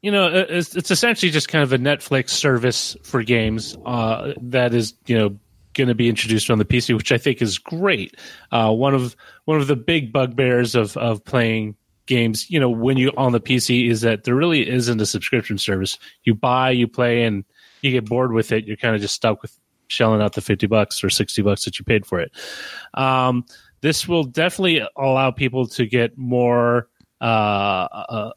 you 0.00 0.10
know, 0.10 0.26
it's, 0.26 0.74
it's 0.74 0.90
essentially 0.90 1.30
just 1.30 1.46
kind 1.46 1.62
of 1.62 1.72
a 1.72 1.78
Netflix 1.78 2.30
service 2.30 2.96
for 3.04 3.22
games 3.22 3.76
uh, 3.86 4.32
that 4.40 4.74
is, 4.74 4.94
you 5.06 5.16
know, 5.16 5.38
going 5.74 5.86
to 5.86 5.94
be 5.94 6.08
introduced 6.08 6.50
on 6.50 6.58
the 6.58 6.64
PC, 6.64 6.96
which 6.96 7.12
I 7.12 7.18
think 7.18 7.40
is 7.40 7.58
great. 7.58 8.16
Uh, 8.50 8.72
one 8.72 8.96
of 8.96 9.14
one 9.44 9.60
of 9.60 9.68
the 9.68 9.76
big 9.76 10.12
bugbears 10.12 10.74
of 10.74 10.96
of 10.96 11.24
playing 11.24 11.76
games, 12.06 12.50
you 12.50 12.58
know, 12.58 12.68
when 12.68 12.96
you 12.96 13.12
on 13.16 13.30
the 13.30 13.40
PC 13.40 13.88
is 13.88 14.00
that 14.00 14.24
there 14.24 14.34
really 14.34 14.68
isn't 14.68 15.00
a 15.00 15.06
subscription 15.06 15.56
service. 15.56 15.98
You 16.24 16.34
buy, 16.34 16.70
you 16.72 16.88
play, 16.88 17.22
and 17.22 17.44
you 17.82 17.90
get 17.92 18.08
bored 18.08 18.32
with 18.32 18.52
it. 18.52 18.66
You're 18.66 18.76
kind 18.76 18.94
of 18.94 19.00
just 19.00 19.14
stuck 19.14 19.42
with 19.42 19.58
shelling 19.88 20.22
out 20.22 20.34
the 20.34 20.40
fifty 20.40 20.66
bucks 20.66 21.02
or 21.04 21.10
sixty 21.10 21.42
bucks 21.42 21.64
that 21.64 21.78
you 21.78 21.84
paid 21.84 22.06
for 22.06 22.20
it. 22.20 22.32
Um, 22.94 23.44
this 23.82 24.08
will 24.08 24.24
definitely 24.24 24.86
allow 24.96 25.30
people 25.30 25.66
to 25.66 25.86
get 25.86 26.16
more 26.16 26.88
uh, 27.20 27.86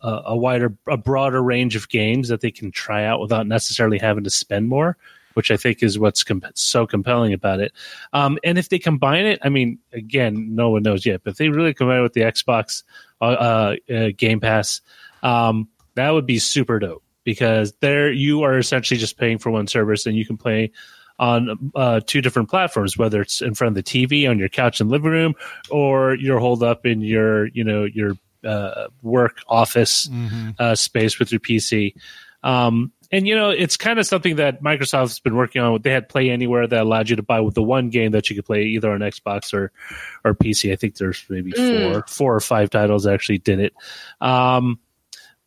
a, 0.03 0.21
a, 0.27 0.37
wider, 0.37 0.75
a 0.87 0.97
broader 0.97 1.41
range 1.41 1.75
of 1.75 1.89
games 1.89 2.27
that 2.27 2.41
they 2.41 2.51
can 2.51 2.71
try 2.71 3.05
out 3.05 3.19
without 3.19 3.47
necessarily 3.47 3.97
having 3.97 4.23
to 4.23 4.29
spend 4.29 4.67
more, 4.67 4.97
which 5.33 5.49
I 5.49 5.57
think 5.57 5.81
is 5.81 5.97
what's 5.97 6.23
so 6.53 6.85
compelling 6.85 7.33
about 7.33 7.59
it. 7.61 7.73
Um, 8.13 8.37
and 8.43 8.59
if 8.59 8.69
they 8.69 8.77
combine 8.77 9.25
it, 9.25 9.39
I 9.43 9.49
mean, 9.49 9.79
again, 9.93 10.53
no 10.53 10.69
one 10.69 10.83
knows 10.83 11.05
yet, 11.05 11.21
but 11.23 11.31
if 11.31 11.37
they 11.37 11.49
really 11.49 11.73
combine 11.73 11.99
it 11.99 12.03
with 12.03 12.13
the 12.13 12.21
Xbox 12.21 12.83
uh, 13.21 13.75
uh, 13.91 14.09
Game 14.17 14.39
Pass, 14.39 14.81
um, 15.23 15.67
that 15.95 16.11
would 16.11 16.27
be 16.27 16.37
super 16.39 16.77
dope 16.77 17.03
because 17.25 17.73
there 17.81 18.09
you 18.09 18.43
are 18.43 18.57
essentially 18.57 18.97
just 18.97 19.17
paying 19.17 19.37
for 19.37 19.49
one 19.51 19.67
service 19.67 20.05
and 20.05 20.15
you 20.15 20.25
can 20.25 20.37
play 20.37 20.71
on 21.19 21.71
uh, 21.75 21.99
two 22.05 22.21
different 22.21 22.49
platforms, 22.49 22.97
whether 22.97 23.21
it's 23.21 23.41
in 23.41 23.53
front 23.53 23.77
of 23.77 23.83
the 23.83 23.89
TV 23.89 24.29
on 24.29 24.39
your 24.39 24.49
couch 24.49 24.79
in 24.79 24.87
the 24.87 24.91
living 24.91 25.11
room, 25.11 25.33
or 25.69 26.15
you're 26.15 26.39
holed 26.39 26.63
up 26.63 26.85
in 26.85 27.01
your, 27.01 27.47
you 27.47 27.63
know, 27.63 27.83
your 27.83 28.13
uh, 28.45 28.87
work 29.01 29.39
office 29.47 30.07
mm-hmm. 30.07 30.51
uh, 30.59 30.75
space 30.75 31.19
with 31.19 31.31
your 31.31 31.39
PC. 31.39 31.95
Um, 32.43 32.91
and 33.11 33.27
you 33.27 33.35
know, 33.35 33.49
it's 33.49 33.77
kind 33.77 33.99
of 33.99 34.05
something 34.05 34.37
that 34.37 34.61
Microsoft's 34.61 35.19
been 35.19 35.35
working 35.35 35.61
on. 35.61 35.81
They 35.81 35.91
had 35.91 36.09
Play 36.09 36.29
Anywhere 36.29 36.67
that 36.67 36.81
allowed 36.81 37.09
you 37.09 37.15
to 37.15 37.23
buy 37.23 37.39
with 37.39 37.55
the 37.55 37.63
one 37.63 37.89
game 37.89 38.11
that 38.11 38.29
you 38.29 38.35
could 38.35 38.45
play 38.45 38.63
either 38.63 38.91
on 38.91 38.99
Xbox 38.99 39.53
or 39.53 39.71
or 40.23 40.33
PC. 40.33 40.71
I 40.71 40.75
think 40.75 40.97
there's 40.97 41.23
maybe 41.29 41.51
mm. 41.51 41.93
four 41.93 42.03
four 42.07 42.35
or 42.35 42.39
five 42.39 42.69
titles 42.69 43.07
actually 43.07 43.37
did 43.37 43.59
it. 43.59 43.73
Um, 44.21 44.79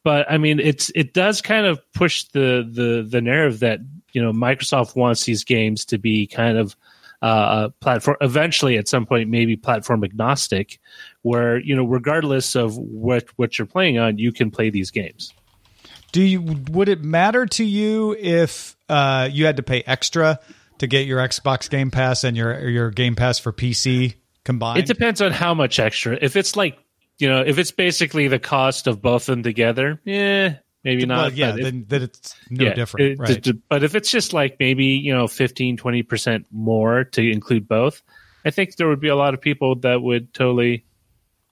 but 0.08 0.24
I 0.30 0.38
mean, 0.38 0.58
it's 0.58 0.90
it 0.94 1.12
does 1.12 1.42
kind 1.42 1.66
of 1.66 1.82
push 1.92 2.24
the 2.32 2.66
the 2.66 3.06
the 3.06 3.20
narrative 3.20 3.60
that 3.60 3.80
you 4.14 4.22
know 4.22 4.32
Microsoft 4.32 4.96
wants 4.96 5.26
these 5.26 5.44
games 5.44 5.84
to 5.84 5.98
be 5.98 6.26
kind 6.26 6.56
of 6.56 6.74
uh, 7.20 7.68
platform 7.80 8.16
eventually 8.22 8.78
at 8.78 8.88
some 8.88 9.04
point 9.04 9.28
maybe 9.28 9.54
platform 9.54 10.02
agnostic 10.02 10.80
where 11.20 11.58
you 11.58 11.76
know 11.76 11.84
regardless 11.84 12.56
of 12.56 12.78
what 12.78 13.26
what 13.36 13.58
you're 13.58 13.66
playing 13.66 13.98
on 13.98 14.16
you 14.16 14.32
can 14.32 14.50
play 14.50 14.70
these 14.70 14.90
games. 14.90 15.34
Do 16.12 16.22
you 16.22 16.40
would 16.70 16.88
it 16.88 17.04
matter 17.04 17.44
to 17.44 17.62
you 17.62 18.16
if 18.18 18.78
uh, 18.88 19.28
you 19.30 19.44
had 19.44 19.58
to 19.58 19.62
pay 19.62 19.82
extra 19.82 20.40
to 20.78 20.86
get 20.86 21.06
your 21.06 21.18
xbox 21.28 21.68
game 21.68 21.90
pass 21.90 22.24
and 22.24 22.34
your 22.34 22.66
your 22.66 22.90
game 22.90 23.14
pass 23.14 23.38
for 23.38 23.52
pc 23.52 24.14
combined 24.44 24.78
it 24.78 24.86
depends 24.86 25.20
on 25.20 25.32
how 25.32 25.52
much 25.52 25.78
extra. 25.78 26.16
If 26.18 26.34
it's 26.34 26.56
like 26.56 26.78
you 27.18 27.28
know 27.28 27.40
if 27.40 27.58
it's 27.58 27.72
basically 27.72 28.28
the 28.28 28.38
cost 28.38 28.87
of 28.87 29.02
both 29.02 29.28
of 29.28 29.34
them 29.34 29.42
together 29.42 30.00
eh, 30.06 30.10
yeah 30.12 30.54
maybe 30.84 31.06
not. 31.06 31.18
Well, 31.18 31.32
yeah, 31.32 31.52
then, 31.52 31.84
then 31.88 32.02
it's 32.02 32.34
no 32.50 32.66
yeah, 32.66 32.75
different. 32.75 33.12
It, 33.12 33.18
right. 33.18 33.68
but 33.68 33.84
if 33.84 33.94
it's 33.94 34.10
just 34.10 34.32
like 34.32 34.56
maybe, 34.58 34.87
you 34.87 35.14
know, 35.14 35.26
15, 35.26 35.76
20% 35.76 36.44
more 36.50 37.04
to 37.04 37.30
include 37.30 37.68
both, 37.68 38.02
I 38.44 38.50
think 38.50 38.76
there 38.76 38.88
would 38.88 39.00
be 39.00 39.08
a 39.08 39.16
lot 39.16 39.34
of 39.34 39.40
people 39.40 39.76
that 39.80 40.00
would 40.00 40.32
totally 40.32 40.84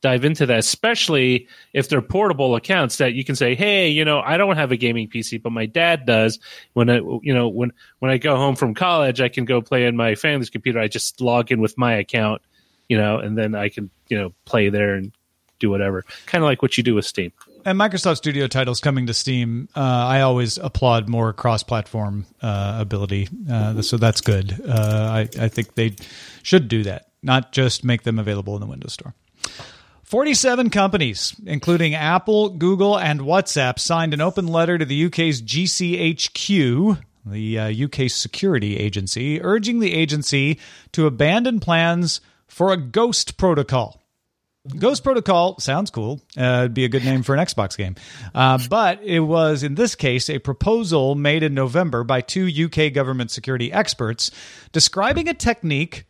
dive 0.02 0.24
into 0.24 0.46
that, 0.46 0.58
especially 0.58 1.48
if 1.72 1.88
they're 1.88 2.02
portable 2.02 2.54
accounts 2.54 2.98
that 2.98 3.14
you 3.14 3.24
can 3.24 3.34
say, 3.34 3.54
Hey, 3.54 3.88
you 3.88 4.04
know, 4.04 4.20
I 4.20 4.36
don't 4.36 4.56
have 4.56 4.70
a 4.72 4.76
gaming 4.76 5.08
PC, 5.08 5.42
but 5.42 5.50
my 5.50 5.66
dad 5.66 6.06
does. 6.06 6.38
When 6.74 6.88
I, 6.88 6.96
you 7.22 7.34
know, 7.34 7.48
when, 7.48 7.72
when 7.98 8.10
I 8.10 8.18
go 8.18 8.36
home 8.36 8.56
from 8.56 8.74
college, 8.74 9.20
I 9.20 9.28
can 9.28 9.44
go 9.44 9.60
play 9.60 9.86
on 9.86 9.96
my 9.96 10.14
family's 10.14 10.50
computer. 10.50 10.78
I 10.78 10.88
just 10.88 11.20
log 11.20 11.50
in 11.50 11.60
with 11.60 11.76
my 11.76 11.94
account, 11.94 12.42
you 12.88 12.96
know, 12.96 13.18
and 13.18 13.36
then 13.36 13.54
I 13.54 13.68
can, 13.68 13.90
you 14.08 14.18
know, 14.18 14.32
play 14.44 14.68
there 14.68 14.94
and 14.94 15.12
do 15.58 15.70
whatever. 15.70 16.04
Kind 16.26 16.42
of 16.42 16.48
like 16.48 16.62
what 16.62 16.76
you 16.76 16.82
do 16.82 16.94
with 16.94 17.04
Steam 17.04 17.32
and 17.66 17.78
Microsoft 17.78 18.18
Studio 18.18 18.46
titles 18.46 18.80
coming 18.80 19.08
to 19.08 19.12
Steam, 19.12 19.68
uh, 19.74 19.80
I 19.80 20.20
always 20.20 20.56
applaud 20.56 21.08
more 21.08 21.32
cross-platform 21.32 22.24
uh, 22.40 22.78
ability. 22.80 23.28
Uh, 23.50 23.82
so 23.82 23.96
that's 23.96 24.20
good. 24.20 24.56
Uh, 24.66 25.26
I, 25.26 25.28
I 25.38 25.48
think 25.48 25.74
they 25.74 25.96
should 26.44 26.68
do 26.68 26.84
that, 26.84 27.08
not 27.24 27.50
just 27.50 27.84
make 27.84 28.04
them 28.04 28.20
available 28.20 28.54
in 28.54 28.60
the 28.60 28.68
Windows 28.68 28.92
Store. 28.92 29.14
47 30.04 30.70
companies, 30.70 31.34
including 31.44 31.96
Apple, 31.96 32.50
Google, 32.50 32.96
and 32.96 33.20
WhatsApp, 33.20 33.80
signed 33.80 34.14
an 34.14 34.20
open 34.20 34.46
letter 34.46 34.78
to 34.78 34.84
the 34.84 35.06
UK's 35.06 35.42
GCHQ, 35.42 37.02
the 37.26 37.58
UK 37.58 38.00
uh, 38.02 38.08
security 38.08 38.76
agency, 38.76 39.42
urging 39.42 39.80
the 39.80 39.92
agency 39.92 40.60
to 40.92 41.08
abandon 41.08 41.58
plans 41.58 42.20
for 42.46 42.72
a 42.72 42.76
ghost 42.76 43.36
protocol. 43.36 44.05
Ghost 44.78 45.04
Protocol 45.04 45.58
sounds 45.58 45.90
cool. 45.90 46.20
Uh, 46.36 46.60
it'd 46.60 46.74
be 46.74 46.84
a 46.84 46.88
good 46.88 47.04
name 47.04 47.22
for 47.22 47.34
an 47.34 47.44
Xbox 47.44 47.76
game. 47.76 47.96
Uh, 48.34 48.58
but 48.68 49.02
it 49.02 49.20
was, 49.20 49.62
in 49.62 49.74
this 49.74 49.94
case, 49.94 50.28
a 50.28 50.38
proposal 50.38 51.14
made 51.14 51.42
in 51.42 51.54
November 51.54 52.04
by 52.04 52.20
two 52.20 52.46
UK 52.46 52.92
government 52.92 53.30
security 53.30 53.72
experts 53.72 54.30
describing 54.72 55.28
a 55.28 55.34
technique 55.34 56.06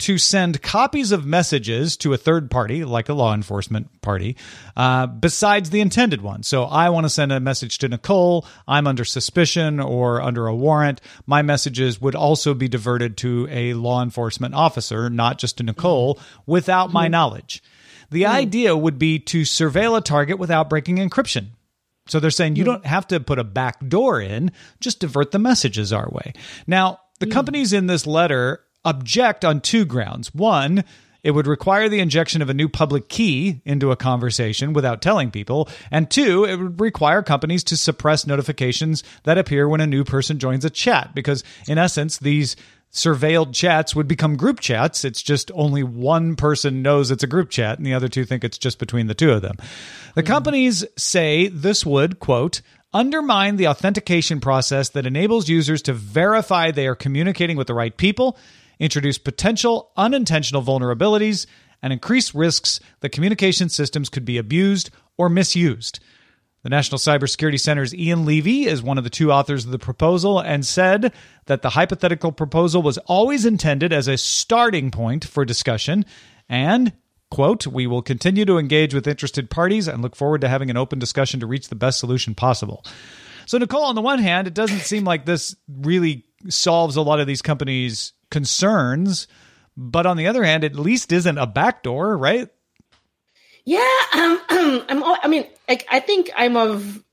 to 0.00 0.16
send 0.16 0.62
copies 0.62 1.12
of 1.12 1.26
messages 1.26 1.96
to 1.98 2.12
a 2.12 2.16
third 2.16 2.50
party, 2.50 2.84
like 2.84 3.08
a 3.08 3.14
law 3.14 3.34
enforcement 3.34 4.00
party, 4.00 4.36
uh, 4.76 5.06
besides 5.06 5.70
the 5.70 5.80
intended 5.80 6.22
one. 6.22 6.42
So 6.42 6.64
I 6.64 6.88
want 6.88 7.04
to 7.04 7.10
send 7.10 7.32
a 7.32 7.38
message 7.38 7.78
to 7.78 7.88
Nicole. 7.88 8.46
I'm 8.66 8.86
under 8.86 9.04
suspicion 9.04 9.78
or 9.78 10.22
under 10.22 10.46
a 10.46 10.56
warrant. 10.56 11.00
My 11.26 11.42
messages 11.42 12.00
would 12.00 12.14
also 12.14 12.54
be 12.54 12.66
diverted 12.66 13.18
to 13.18 13.46
a 13.50 13.74
law 13.74 14.02
enforcement 14.02 14.54
officer, 14.54 15.10
not 15.10 15.38
just 15.38 15.58
to 15.58 15.62
Nicole, 15.62 16.18
without 16.46 16.92
my 16.92 17.06
knowledge. 17.08 17.62
The 18.10 18.22
mm. 18.22 18.28
idea 18.28 18.76
would 18.76 18.98
be 18.98 19.18
to 19.20 19.42
surveil 19.42 19.96
a 19.96 20.00
target 20.00 20.38
without 20.38 20.68
breaking 20.68 20.96
encryption. 20.96 21.48
So 22.06 22.18
they're 22.20 22.30
saying 22.30 22.56
you 22.56 22.64
mm. 22.64 22.66
don't 22.66 22.86
have 22.86 23.06
to 23.08 23.20
put 23.20 23.38
a 23.38 23.44
back 23.44 23.86
door 23.86 24.20
in, 24.20 24.52
just 24.80 25.00
divert 25.00 25.30
the 25.30 25.38
messages 25.38 25.92
our 25.92 26.08
way. 26.10 26.32
Now, 26.66 27.00
the 27.20 27.26
mm. 27.26 27.32
companies 27.32 27.72
in 27.72 27.86
this 27.86 28.06
letter 28.06 28.64
object 28.84 29.44
on 29.44 29.60
two 29.60 29.84
grounds. 29.84 30.34
One, 30.34 30.84
it 31.22 31.32
would 31.32 31.46
require 31.46 31.88
the 31.88 32.00
injection 32.00 32.40
of 32.42 32.48
a 32.48 32.54
new 32.54 32.68
public 32.68 33.08
key 33.08 33.60
into 33.64 33.90
a 33.90 33.96
conversation 33.96 34.72
without 34.72 35.02
telling 35.02 35.30
people. 35.30 35.68
And 35.90 36.10
two, 36.10 36.44
it 36.44 36.56
would 36.56 36.80
require 36.80 37.22
companies 37.22 37.62
to 37.64 37.76
suppress 37.76 38.26
notifications 38.26 39.04
that 39.24 39.38
appear 39.38 39.68
when 39.68 39.82
a 39.82 39.86
new 39.86 40.04
person 40.04 40.38
joins 40.38 40.64
a 40.64 40.70
chat. 40.70 41.14
Because 41.14 41.44
in 41.68 41.78
essence, 41.78 42.18
these 42.18 42.56
surveilled 42.92 43.54
chats 43.54 43.94
would 43.94 44.08
become 44.08 44.36
group 44.36 44.60
chats. 44.60 45.04
It's 45.04 45.22
just 45.22 45.50
only 45.54 45.82
one 45.82 46.36
person 46.36 46.82
knows 46.82 47.10
it's 47.10 47.22
a 47.22 47.28
group 47.28 47.50
chat 47.50 47.78
and 47.78 47.86
the 47.86 47.94
other 47.94 48.08
two 48.08 48.24
think 48.24 48.44
it's 48.44 48.58
just 48.58 48.78
between 48.78 49.06
the 49.06 49.14
two 49.14 49.30
of 49.30 49.42
them. 49.42 49.56
The 50.14 50.22
mm-hmm. 50.22 50.26
companies 50.26 50.84
say 50.96 51.48
this 51.48 51.86
would, 51.86 52.18
quote, 52.18 52.62
undermine 52.92 53.56
the 53.56 53.68
authentication 53.68 54.40
process 54.40 54.88
that 54.90 55.06
enables 55.06 55.48
users 55.48 55.82
to 55.82 55.92
verify 55.92 56.70
they 56.70 56.88
are 56.88 56.96
communicating 56.96 57.56
with 57.56 57.68
the 57.68 57.74
right 57.74 57.96
people, 57.96 58.36
introduce 58.80 59.18
potential 59.18 59.92
unintentional 59.96 60.62
vulnerabilities, 60.62 61.46
and 61.82 61.92
increase 61.92 62.34
risks 62.34 62.80
that 63.00 63.10
communication 63.10 63.68
systems 63.68 64.08
could 64.08 64.24
be 64.24 64.38
abused 64.38 64.90
or 65.16 65.28
misused. 65.28 66.00
The 66.62 66.68
National 66.68 66.98
Cybersecurity 66.98 67.58
Center's 67.58 67.94
Ian 67.94 68.26
Levy 68.26 68.64
is 68.66 68.82
one 68.82 68.98
of 68.98 69.04
the 69.04 69.10
two 69.10 69.32
authors 69.32 69.64
of 69.64 69.70
the 69.70 69.78
proposal 69.78 70.38
and 70.38 70.66
said 70.66 71.12
that 71.46 71.62
the 71.62 71.70
hypothetical 71.70 72.32
proposal 72.32 72.82
was 72.82 72.98
always 72.98 73.46
intended 73.46 73.94
as 73.94 74.08
a 74.08 74.18
starting 74.18 74.90
point 74.90 75.24
for 75.24 75.46
discussion 75.46 76.04
and 76.50 76.92
quote 77.30 77.66
we 77.66 77.86
will 77.86 78.02
continue 78.02 78.44
to 78.44 78.58
engage 78.58 78.92
with 78.92 79.08
interested 79.08 79.48
parties 79.48 79.88
and 79.88 80.02
look 80.02 80.14
forward 80.14 80.42
to 80.42 80.48
having 80.48 80.68
an 80.68 80.76
open 80.76 80.98
discussion 80.98 81.40
to 81.40 81.46
reach 81.46 81.68
the 81.68 81.74
best 81.74 81.98
solution 81.98 82.34
possible. 82.34 82.84
So 83.46 83.56
nicole 83.56 83.84
on 83.84 83.94
the 83.94 84.02
one 84.02 84.18
hand 84.18 84.46
it 84.46 84.52
doesn't 84.52 84.80
seem 84.80 85.04
like 85.04 85.24
this 85.24 85.56
really 85.66 86.26
solves 86.48 86.96
a 86.96 87.02
lot 87.02 87.20
of 87.20 87.26
these 87.26 87.40
companies 87.40 88.12
concerns 88.30 89.28
but 89.78 90.04
on 90.04 90.18
the 90.18 90.26
other 90.26 90.44
hand 90.44 90.62
it 90.64 90.72
at 90.72 90.78
least 90.78 91.10
isn't 91.10 91.38
a 91.38 91.46
backdoor 91.46 92.18
right 92.18 92.50
yeah, 93.70 94.00
um, 94.14 94.40
I'm. 94.88 95.04
I 95.04 95.28
mean, 95.28 95.46
I, 95.68 95.78
I 95.92 96.00
think 96.00 96.28
I'm 96.36 96.56
of 96.56 97.04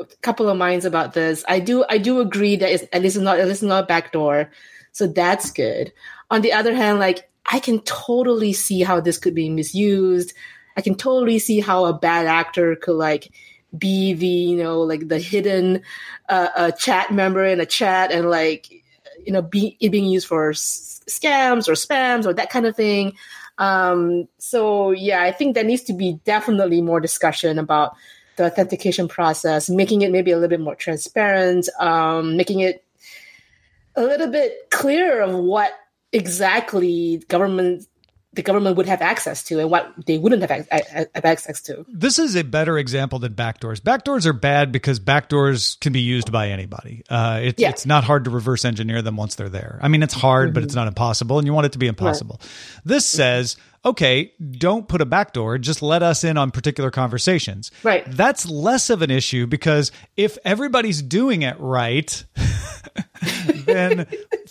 a 0.00 0.06
couple 0.20 0.48
of 0.48 0.58
minds 0.58 0.84
about 0.84 1.14
this. 1.14 1.44
I 1.48 1.60
do. 1.60 1.84
I 1.88 1.98
do 1.98 2.18
agree 2.18 2.56
that 2.56 2.72
it's 2.72 2.84
at 2.92 3.02
least 3.02 3.20
not 3.20 3.38
at 3.38 3.46
least 3.46 3.62
not 3.62 3.84
a 3.84 3.86
backdoor, 3.86 4.50
so 4.90 5.06
that's 5.06 5.52
good. 5.52 5.92
On 6.28 6.42
the 6.42 6.52
other 6.52 6.74
hand, 6.74 6.98
like 6.98 7.30
I 7.46 7.60
can 7.60 7.78
totally 7.82 8.52
see 8.52 8.82
how 8.82 8.98
this 8.98 9.16
could 9.16 9.36
be 9.36 9.48
misused. 9.48 10.34
I 10.76 10.80
can 10.80 10.96
totally 10.96 11.38
see 11.38 11.60
how 11.60 11.84
a 11.84 11.92
bad 11.96 12.26
actor 12.26 12.74
could 12.74 12.96
like 12.96 13.30
be 13.78 14.12
the 14.14 14.26
you 14.26 14.56
know 14.56 14.80
like 14.80 15.06
the 15.06 15.20
hidden 15.20 15.82
uh, 16.28 16.48
uh, 16.56 16.70
chat 16.72 17.12
member 17.12 17.44
in 17.44 17.60
a 17.60 17.66
chat 17.66 18.10
and 18.10 18.28
like 18.28 18.72
you 19.24 19.32
know 19.32 19.42
be 19.42 19.76
it 19.78 19.90
being 19.90 20.06
used 20.06 20.26
for 20.26 20.50
s- 20.50 21.00
scams 21.06 21.68
or 21.68 21.74
spams 21.74 22.26
or 22.26 22.34
that 22.34 22.50
kind 22.50 22.66
of 22.66 22.74
thing. 22.74 23.12
Um, 23.60 24.26
so 24.38 24.90
yeah, 24.90 25.22
I 25.22 25.32
think 25.32 25.54
there 25.54 25.64
needs 25.64 25.82
to 25.82 25.92
be 25.92 26.14
definitely 26.24 26.80
more 26.80 26.98
discussion 26.98 27.58
about 27.58 27.94
the 28.36 28.46
authentication 28.46 29.06
process, 29.06 29.68
making 29.68 30.00
it 30.00 30.10
maybe 30.10 30.30
a 30.30 30.36
little 30.36 30.48
bit 30.48 30.60
more 30.60 30.74
transparent, 30.74 31.68
um, 31.78 32.38
making 32.38 32.60
it 32.60 32.82
a 33.96 34.02
little 34.02 34.28
bit 34.28 34.70
clearer 34.70 35.20
of 35.20 35.34
what 35.34 35.72
exactly 36.10 37.22
government 37.28 37.86
the 38.32 38.42
government 38.42 38.76
would 38.76 38.86
have 38.86 39.02
access 39.02 39.42
to 39.42 39.58
and 39.58 39.70
what 39.70 39.92
they 40.06 40.16
wouldn't 40.16 40.42
have, 40.42 40.68
have 40.70 41.24
access 41.24 41.60
to. 41.62 41.84
This 41.88 42.18
is 42.18 42.36
a 42.36 42.44
better 42.44 42.78
example 42.78 43.18
than 43.18 43.34
backdoors. 43.34 43.80
Backdoors 43.80 44.24
are 44.24 44.32
bad 44.32 44.70
because 44.70 45.00
backdoors 45.00 45.78
can 45.80 45.92
be 45.92 46.00
used 46.00 46.30
by 46.30 46.48
anybody. 46.48 47.02
Uh, 47.10 47.40
it, 47.42 47.58
yeah. 47.58 47.70
It's 47.70 47.86
not 47.86 48.04
hard 48.04 48.24
to 48.24 48.30
reverse 48.30 48.64
engineer 48.64 49.02
them 49.02 49.16
once 49.16 49.34
they're 49.34 49.48
there. 49.48 49.80
I 49.82 49.88
mean, 49.88 50.04
it's 50.04 50.14
hard, 50.14 50.48
mm-hmm. 50.48 50.54
but 50.54 50.62
it's 50.62 50.76
not 50.76 50.86
impossible, 50.86 51.38
and 51.38 51.46
you 51.46 51.52
want 51.52 51.66
it 51.66 51.72
to 51.72 51.78
be 51.78 51.88
impossible. 51.88 52.38
Right. 52.40 52.82
This 52.84 53.06
says, 53.06 53.56
okay, 53.84 54.32
don't 54.52 54.86
put 54.86 55.00
a 55.00 55.06
backdoor, 55.06 55.58
just 55.58 55.82
let 55.82 56.02
us 56.02 56.22
in 56.22 56.36
on 56.36 56.52
particular 56.52 56.92
conversations. 56.92 57.72
Right. 57.82 58.04
That's 58.06 58.48
less 58.48 58.90
of 58.90 59.02
an 59.02 59.10
issue 59.10 59.48
because 59.48 59.90
if 60.16 60.38
everybody's 60.44 61.02
doing 61.02 61.42
it 61.42 61.56
right, 61.58 62.24
then 63.64 64.06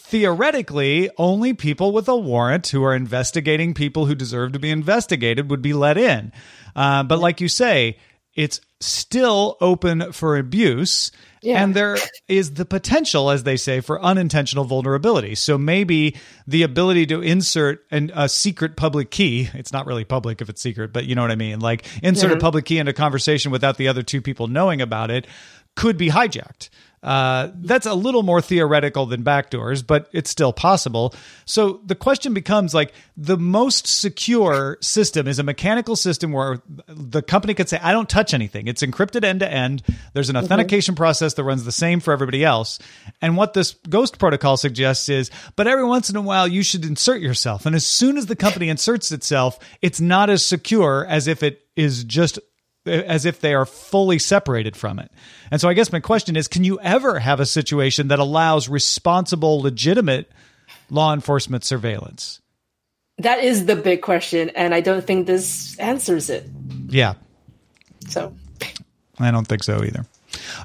theoretically, 0.10 1.10
only 1.18 1.54
people 1.54 1.92
with 1.92 2.08
a 2.08 2.16
warrant 2.16 2.68
who 2.68 2.84
are 2.84 2.96
investigating 2.96 3.76
people 3.76 4.08
who 4.08 4.16
deserve 4.16 4.54
to 4.54 4.60
be 4.60 4.72
investigated 4.72 5.52
would 5.52 5.62
be 5.62 5.74
let 5.74 5.98
in. 5.98 6.32
Uh, 6.76 7.04
but 7.04 7.20
like 7.20 7.40
you 7.40 7.48
say, 7.48 7.98
it's 8.34 8.60
still 8.80 9.56
open 9.62 10.12
for 10.12 10.38
abuse. 10.38 11.12
Yeah. 11.44 11.62
And 11.64 11.76
there 11.76 11.98
is 12.28 12.56
the 12.56 12.66
potential, 12.66 13.30
as 13.30 13.44
they 13.44 13.56
say, 13.56 13.82
for 13.82 14.02
unintentional 14.02 14.66
vulnerability. 14.66 15.36
So 15.36 15.58
maybe 15.58 16.16
the 16.48 16.64
ability 16.64 17.06
to 17.08 17.22
insert 17.22 17.86
an, 17.92 18.12
a 18.16 18.28
secret 18.28 18.76
public 18.76 19.12
key, 19.12 19.50
it's 19.54 19.72
not 19.72 19.86
really 19.86 20.06
public 20.06 20.42
if 20.42 20.50
it's 20.50 20.62
secret, 20.62 20.92
but 20.92 21.06
you 21.06 21.14
know 21.14 21.22
what 21.22 21.32
I 21.32 21.36
mean? 21.36 21.60
Like 21.60 21.86
insert 22.02 22.32
yeah. 22.32 22.38
a 22.38 22.40
public 22.40 22.66
key 22.66 22.80
into 22.80 22.90
a 22.90 22.94
conversation 22.94 23.52
without 23.52 23.78
the 23.78 23.88
other 23.88 24.02
two 24.02 24.22
people 24.22 24.48
knowing 24.48 24.82
about 24.82 25.12
it 25.12 25.28
could 25.76 25.98
be 25.98 26.10
hijacked. 26.10 26.70
Uh, 27.02 27.50
that's 27.56 27.86
a 27.86 27.94
little 27.94 28.24
more 28.24 28.42
theoretical 28.42 29.06
than 29.06 29.24
backdoors, 29.24 29.86
but 29.86 30.10
it's 30.12 30.30
still 30.30 30.52
possible. 30.52 31.14
So 31.46 31.80
the 31.86 31.96
question 31.96 32.34
becomes 32.34 32.74
like 32.74 32.94
the 33.16 33.38
most 33.38 33.88
secure 33.88 34.78
system 34.82 35.28
is 35.28 35.40
a 35.40 35.44
mechanical 35.44 35.96
system 35.96 36.32
where 36.32 36.62
the 36.88 37.22
company 37.22 37.54
could 37.54 37.70
say, 37.70 37.80
I 37.82 37.94
don't 37.94 38.10
touch 38.10 38.34
anything. 38.34 38.68
It's 38.68 38.82
encrypted 38.82 39.24
end 39.24 39.40
to 39.40 39.52
end. 39.52 39.82
There's 40.14 40.30
an 40.30 40.36
mm-hmm. 40.36 40.46
authentication 40.46 40.94
mm-hmm. 40.94 41.04
process 41.04 41.36
that 41.36 41.44
runs 41.44 41.64
the 41.64 41.72
same 41.72 42.00
for 42.02 42.12
everybody 42.12 42.44
else. 42.44 42.80
And 43.22 43.38
what 43.38 43.54
this 43.54 43.76
ghost 43.88 44.20
protocol 44.20 44.58
suggests 44.58 45.08
is, 45.08 45.32
but 45.56 45.68
every 45.68 45.86
once 45.86 46.10
in 46.10 46.16
a 46.16 46.22
while 46.22 46.48
you 46.48 46.64
should 46.64 46.86
insert 46.86 47.22
yourself. 47.22 47.66
And 47.66 47.76
as 47.76 47.86
soon 47.86 48.18
as 48.18 48.26
the 48.26 48.36
company 48.36 48.70
inserts 48.70 49.12
itself, 49.12 49.58
it's 49.82 50.02
not 50.02 50.30
as 50.30 50.46
secure 50.46 51.06
as 51.08 51.28
if 51.28 51.44
it 51.44 51.62
is 51.76 52.04
just 52.04 52.40
as 52.90 53.26
if 53.26 53.40
they 53.40 53.54
are 53.54 53.66
fully 53.66 54.20
separated 54.20 54.76
from 54.76 55.00
it. 55.00 55.12
And 55.52 55.62
so 55.62 55.70
I 55.70 55.74
guess 55.74 55.92
my 55.92 56.00
question 56.00 56.36
is 56.36 56.48
can 56.48 56.64
you 56.64 56.80
ever 56.82 57.20
have 57.20 57.40
a 57.40 57.46
situation 57.46 58.10
that 58.10 58.20
allows 58.20 58.68
responsible, 58.68 59.62
legitimate 59.62 60.32
law 60.90 61.14
enforcement 61.14 61.64
surveillance? 61.64 62.42
That 63.20 63.44
is 63.44 63.66
the 63.66 63.76
big 63.76 64.02
question. 64.02 64.50
And 64.50 64.74
I 64.74 64.82
don't 64.82 65.06
think 65.06 65.28
this 65.28 65.78
answers 65.78 66.30
it. 66.30 66.50
Yeah. 66.88 67.16
So 68.08 68.34
I 69.20 69.32
don't 69.32 69.48
think 69.48 69.64
so 69.64 69.84
either. 69.84 70.06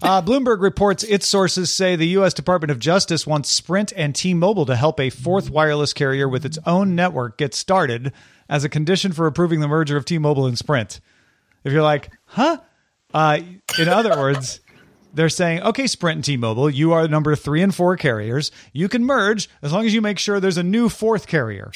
Uh, 0.03 0.23
Bloomberg 0.23 0.61
reports 0.61 1.03
its 1.05 1.27
sources 1.27 1.71
say 1.71 1.97
the 1.97 2.09
U.S. 2.09 2.35
Department 2.35 2.71
of 2.71 2.79
Justice 2.79 3.27
wants 3.27 3.51
Sprint 3.51 3.93
and 3.97 4.15
T 4.15 4.35
Mobile 4.35 4.67
to 4.67 4.77
help 4.77 5.01
a 5.01 5.11
fourth 5.11 5.51
wireless 5.51 5.93
carrier 5.93 6.29
with 6.29 6.45
its 6.45 6.59
own 6.67 6.95
network 6.95 7.39
get 7.39 7.55
started 7.55 8.13
as 8.49 8.63
a 8.63 8.69
condition 8.69 9.13
for 9.13 9.27
approving 9.27 9.61
the 9.61 9.69
merger 9.69 9.97
of 9.97 10.05
T 10.05 10.19
Mobile 10.19 10.47
and 10.47 10.59
Sprint. 10.59 11.01
If 11.65 11.73
you're 11.73 11.83
like, 11.83 12.11
huh? 12.27 12.59
Uh, 13.13 13.41
in 13.79 13.89
other 13.89 14.11
words, 14.11 14.61
they're 15.15 15.29
saying, 15.29 15.63
okay, 15.63 15.87
Sprint 15.87 16.17
and 16.17 16.25
T-Mobile, 16.25 16.69
you 16.69 16.93
are 16.93 17.09
number 17.09 17.35
three 17.37 17.63
and 17.63 17.75
four 17.75 17.97
carriers. 17.97 18.51
You 18.73 18.89
can 18.89 19.05
merge 19.05 19.49
as 19.63 19.73
long 19.73 19.87
as 19.87 19.95
you 19.95 20.03
make 20.03 20.19
sure 20.19 20.41
there's 20.41 20.59
a 20.59 20.63
new 20.63 20.89
fourth 20.89 21.27
carrier. 21.27 21.71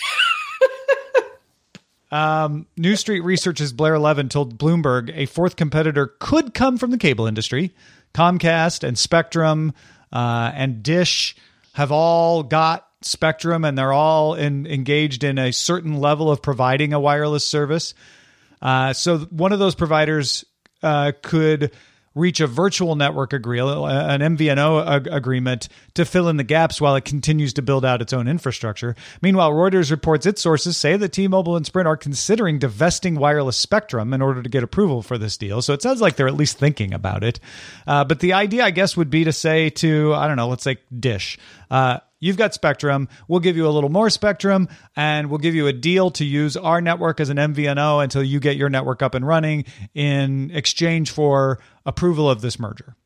um, 2.10 2.66
New 2.76 2.96
Street 2.96 3.20
Research's 3.20 3.72
Blair 3.72 3.98
Levin 3.98 4.28
told 4.28 4.58
Bloomberg 4.58 5.10
a 5.14 5.26
fourth 5.26 5.56
competitor 5.56 6.14
could 6.18 6.52
come 6.52 6.76
from 6.76 6.90
the 6.90 6.98
cable 6.98 7.26
industry. 7.26 7.72
Comcast 8.12 8.82
and 8.82 8.98
Spectrum 8.98 9.72
uh, 10.12 10.50
and 10.54 10.82
Dish 10.82 11.36
have 11.74 11.92
all 11.92 12.42
got 12.42 12.88
Spectrum, 13.02 13.64
and 13.64 13.78
they're 13.78 13.92
all 13.92 14.34
in, 14.34 14.66
engaged 14.66 15.22
in 15.22 15.38
a 15.38 15.52
certain 15.52 15.98
level 15.98 16.30
of 16.32 16.42
providing 16.42 16.92
a 16.92 16.98
wireless 16.98 17.46
service. 17.46 17.94
Uh, 18.60 18.92
so 18.92 19.18
one 19.18 19.52
of 19.52 19.58
those 19.58 19.74
providers 19.74 20.44
uh, 20.82 21.12
could 21.22 21.72
reach 22.18 22.40
a 22.40 22.46
virtual 22.46 22.96
network 22.96 23.32
agreement, 23.32 23.78
an 23.86 24.36
MVNO 24.36 24.86
ag- 24.86 25.06
agreement 25.06 25.68
to 25.94 26.04
fill 26.04 26.28
in 26.28 26.36
the 26.36 26.44
gaps 26.44 26.80
while 26.80 26.96
it 26.96 27.04
continues 27.04 27.52
to 27.54 27.62
build 27.62 27.84
out 27.84 28.02
its 28.02 28.12
own 28.12 28.26
infrastructure. 28.26 28.96
Meanwhile, 29.22 29.52
Reuters 29.52 29.90
reports 29.90 30.26
its 30.26 30.42
sources 30.42 30.76
say 30.76 30.96
that 30.96 31.10
T-Mobile 31.10 31.56
and 31.56 31.64
Sprint 31.64 31.86
are 31.86 31.96
considering 31.96 32.58
divesting 32.58 33.14
wireless 33.16 33.56
spectrum 33.56 34.12
in 34.12 34.20
order 34.20 34.42
to 34.42 34.48
get 34.48 34.62
approval 34.62 35.02
for 35.02 35.16
this 35.16 35.36
deal. 35.36 35.62
So 35.62 35.72
it 35.72 35.82
sounds 35.82 36.00
like 36.00 36.16
they're 36.16 36.28
at 36.28 36.34
least 36.34 36.58
thinking 36.58 36.92
about 36.92 37.22
it. 37.22 37.38
Uh, 37.86 38.04
but 38.04 38.20
the 38.20 38.32
idea, 38.32 38.64
I 38.64 38.70
guess, 38.70 38.96
would 38.96 39.10
be 39.10 39.24
to 39.24 39.32
say 39.32 39.70
to 39.70 40.14
I 40.14 40.26
don't 40.26 40.36
know, 40.36 40.48
let's 40.48 40.64
say 40.64 40.78
Dish. 40.98 41.38
Uh, 41.70 42.00
You've 42.20 42.36
got 42.36 42.54
Spectrum. 42.54 43.08
We'll 43.28 43.40
give 43.40 43.56
you 43.56 43.66
a 43.66 43.70
little 43.70 43.90
more 43.90 44.10
Spectrum 44.10 44.68
and 44.96 45.30
we'll 45.30 45.38
give 45.38 45.54
you 45.54 45.66
a 45.66 45.72
deal 45.72 46.10
to 46.12 46.24
use 46.24 46.56
our 46.56 46.80
network 46.80 47.20
as 47.20 47.28
an 47.28 47.36
MVNO 47.36 48.02
until 48.02 48.22
you 48.22 48.40
get 48.40 48.56
your 48.56 48.68
network 48.68 49.02
up 49.02 49.14
and 49.14 49.26
running 49.26 49.64
in 49.94 50.50
exchange 50.50 51.10
for 51.10 51.60
approval 51.86 52.28
of 52.28 52.40
this 52.40 52.58
merger. 52.58 52.96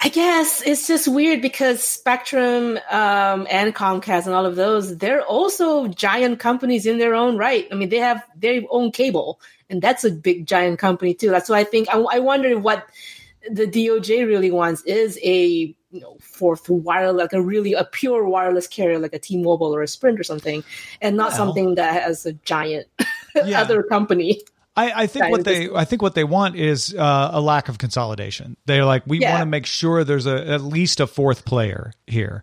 I 0.00 0.10
guess 0.10 0.62
it's 0.64 0.86
just 0.86 1.08
weird 1.08 1.42
because 1.42 1.82
Spectrum 1.82 2.78
um, 2.88 3.48
and 3.50 3.74
Comcast 3.74 4.26
and 4.26 4.34
all 4.34 4.46
of 4.46 4.54
those, 4.54 4.96
they're 4.96 5.22
also 5.24 5.88
giant 5.88 6.38
companies 6.38 6.86
in 6.86 6.98
their 6.98 7.14
own 7.14 7.36
right. 7.36 7.66
I 7.72 7.74
mean, 7.74 7.88
they 7.88 7.98
have 7.98 8.22
their 8.36 8.62
own 8.70 8.92
cable, 8.92 9.40
and 9.68 9.82
that's 9.82 10.04
a 10.04 10.12
big 10.12 10.46
giant 10.46 10.78
company 10.78 11.14
too. 11.14 11.30
That's 11.30 11.48
why 11.48 11.58
I 11.58 11.64
think 11.64 11.88
I, 11.88 11.98
I 11.98 12.20
wonder 12.20 12.56
what 12.56 12.88
the 13.50 13.66
DOJ 13.66 14.26
really 14.26 14.50
wants 14.50 14.82
is 14.82 15.18
a 15.22 15.74
you 15.90 16.00
know 16.00 16.16
fourth 16.20 16.68
wireless 16.68 17.18
like 17.20 17.32
a 17.32 17.40
really 17.40 17.72
a 17.72 17.84
pure 17.84 18.24
wireless 18.24 18.66
carrier 18.66 18.98
like 18.98 19.14
a 19.14 19.18
T-Mobile 19.18 19.74
or 19.74 19.82
a 19.82 19.88
Sprint 19.88 20.20
or 20.20 20.24
something 20.24 20.62
and 21.00 21.16
not 21.16 21.30
well, 21.30 21.38
something 21.38 21.74
that 21.76 22.02
has 22.02 22.26
a 22.26 22.32
giant 22.32 22.86
yeah. 23.34 23.60
other 23.60 23.82
company. 23.82 24.40
I, 24.76 25.02
I 25.02 25.06
think 25.08 25.30
what 25.30 25.44
they 25.44 25.68
I 25.74 25.84
think 25.84 26.02
what 26.02 26.14
they 26.14 26.24
want 26.24 26.54
is 26.54 26.94
uh, 26.94 27.30
a 27.32 27.40
lack 27.40 27.68
of 27.68 27.78
consolidation. 27.78 28.56
They're 28.66 28.84
like 28.84 29.02
we 29.06 29.18
yeah. 29.18 29.32
want 29.32 29.42
to 29.42 29.46
make 29.46 29.66
sure 29.66 30.04
there's 30.04 30.26
a, 30.26 30.46
at 30.48 30.62
least 30.62 31.00
a 31.00 31.06
fourth 31.06 31.44
player 31.44 31.92
here. 32.06 32.42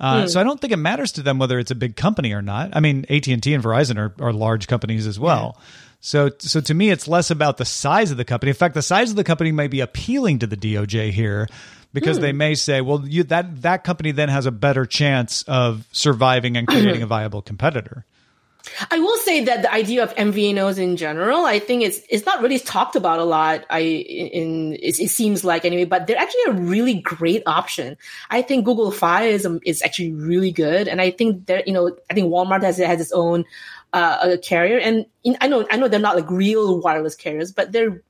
Uh, 0.00 0.22
hmm. 0.22 0.26
So 0.28 0.40
I 0.40 0.44
don't 0.44 0.60
think 0.60 0.72
it 0.72 0.78
matters 0.78 1.12
to 1.12 1.22
them 1.22 1.38
whether 1.38 1.58
it's 1.58 1.70
a 1.70 1.74
big 1.74 1.96
company 1.96 2.32
or 2.32 2.42
not. 2.42 2.70
I 2.72 2.80
mean, 2.80 3.04
AT 3.10 3.26
and 3.28 3.42
T 3.42 3.54
and 3.54 3.62
Verizon 3.62 3.98
are, 3.98 4.14
are 4.24 4.32
large 4.32 4.66
companies 4.66 5.06
as 5.06 5.20
well. 5.20 5.56
Yeah. 5.56 5.62
So, 6.04 6.28
so 6.38 6.60
to 6.60 6.74
me, 6.74 6.90
it's 6.90 7.08
less 7.08 7.30
about 7.30 7.56
the 7.56 7.64
size 7.64 8.10
of 8.10 8.18
the 8.18 8.26
company. 8.26 8.50
In 8.50 8.56
fact, 8.56 8.74
the 8.74 8.82
size 8.82 9.08
of 9.08 9.16
the 9.16 9.24
company 9.24 9.52
may 9.52 9.68
be 9.68 9.80
appealing 9.80 10.40
to 10.40 10.46
the 10.46 10.54
DOJ 10.54 11.12
here 11.12 11.48
because 11.94 12.18
they 12.18 12.32
hmm. 12.32 12.36
may 12.36 12.54
say, 12.56 12.82
well, 12.82 13.02
you, 13.08 13.22
that 13.24 13.62
that 13.62 13.84
company 13.84 14.10
then 14.10 14.28
has 14.28 14.44
a 14.44 14.52
better 14.52 14.84
chance 14.84 15.44
of 15.44 15.88
surviving 15.92 16.58
and 16.58 16.68
creating 16.68 17.00
a 17.00 17.06
viable 17.16 17.40
competitor. 17.40 18.04
I 18.90 18.98
will 18.98 19.16
say 19.18 19.44
that 19.44 19.62
the 19.62 19.72
idea 19.72 20.02
of 20.02 20.14
MVNOs 20.14 20.78
in 20.78 20.96
general, 20.98 21.46
I 21.46 21.58
think 21.58 21.82
it's 21.82 22.00
it's 22.10 22.26
not 22.26 22.42
really 22.42 22.58
talked 22.58 22.96
about 22.96 23.18
a 23.18 23.24
lot. 23.24 23.64
I 23.70 23.80
in 23.80 24.74
it, 24.74 25.00
it 25.00 25.10
seems 25.10 25.42
like 25.42 25.64
anyway, 25.64 25.84
but 25.84 26.06
they're 26.06 26.18
actually 26.18 26.44
a 26.48 26.52
really 26.52 27.00
great 27.00 27.42
option. 27.46 27.96
I 28.30 28.42
think 28.42 28.64
Google 28.64 28.90
Fi 28.90 29.24
is 29.24 29.46
um, 29.46 29.60
is 29.64 29.82
actually 29.82 30.12
really 30.12 30.50
good, 30.50 30.88
and 30.88 31.00
I 31.00 31.10
think 31.10 31.46
that 31.46 31.66
you 31.66 31.74
know 31.74 31.96
I 32.10 32.14
think 32.14 32.28
Walmart 32.28 32.62
has 32.62 32.78
has 32.78 33.00
its 33.00 33.12
own 33.12 33.44
uh, 33.94 34.36
carrier, 34.42 34.78
and 34.78 35.06
in, 35.22 35.36
I 35.40 35.48
know 35.48 35.66
I 35.70 35.76
know 35.76 35.88
they're 35.88 36.00
not 36.00 36.16
like 36.16 36.30
real 36.30 36.80
wireless 36.80 37.14
carriers, 37.14 37.52
but 37.52 37.72
they're 37.72 38.02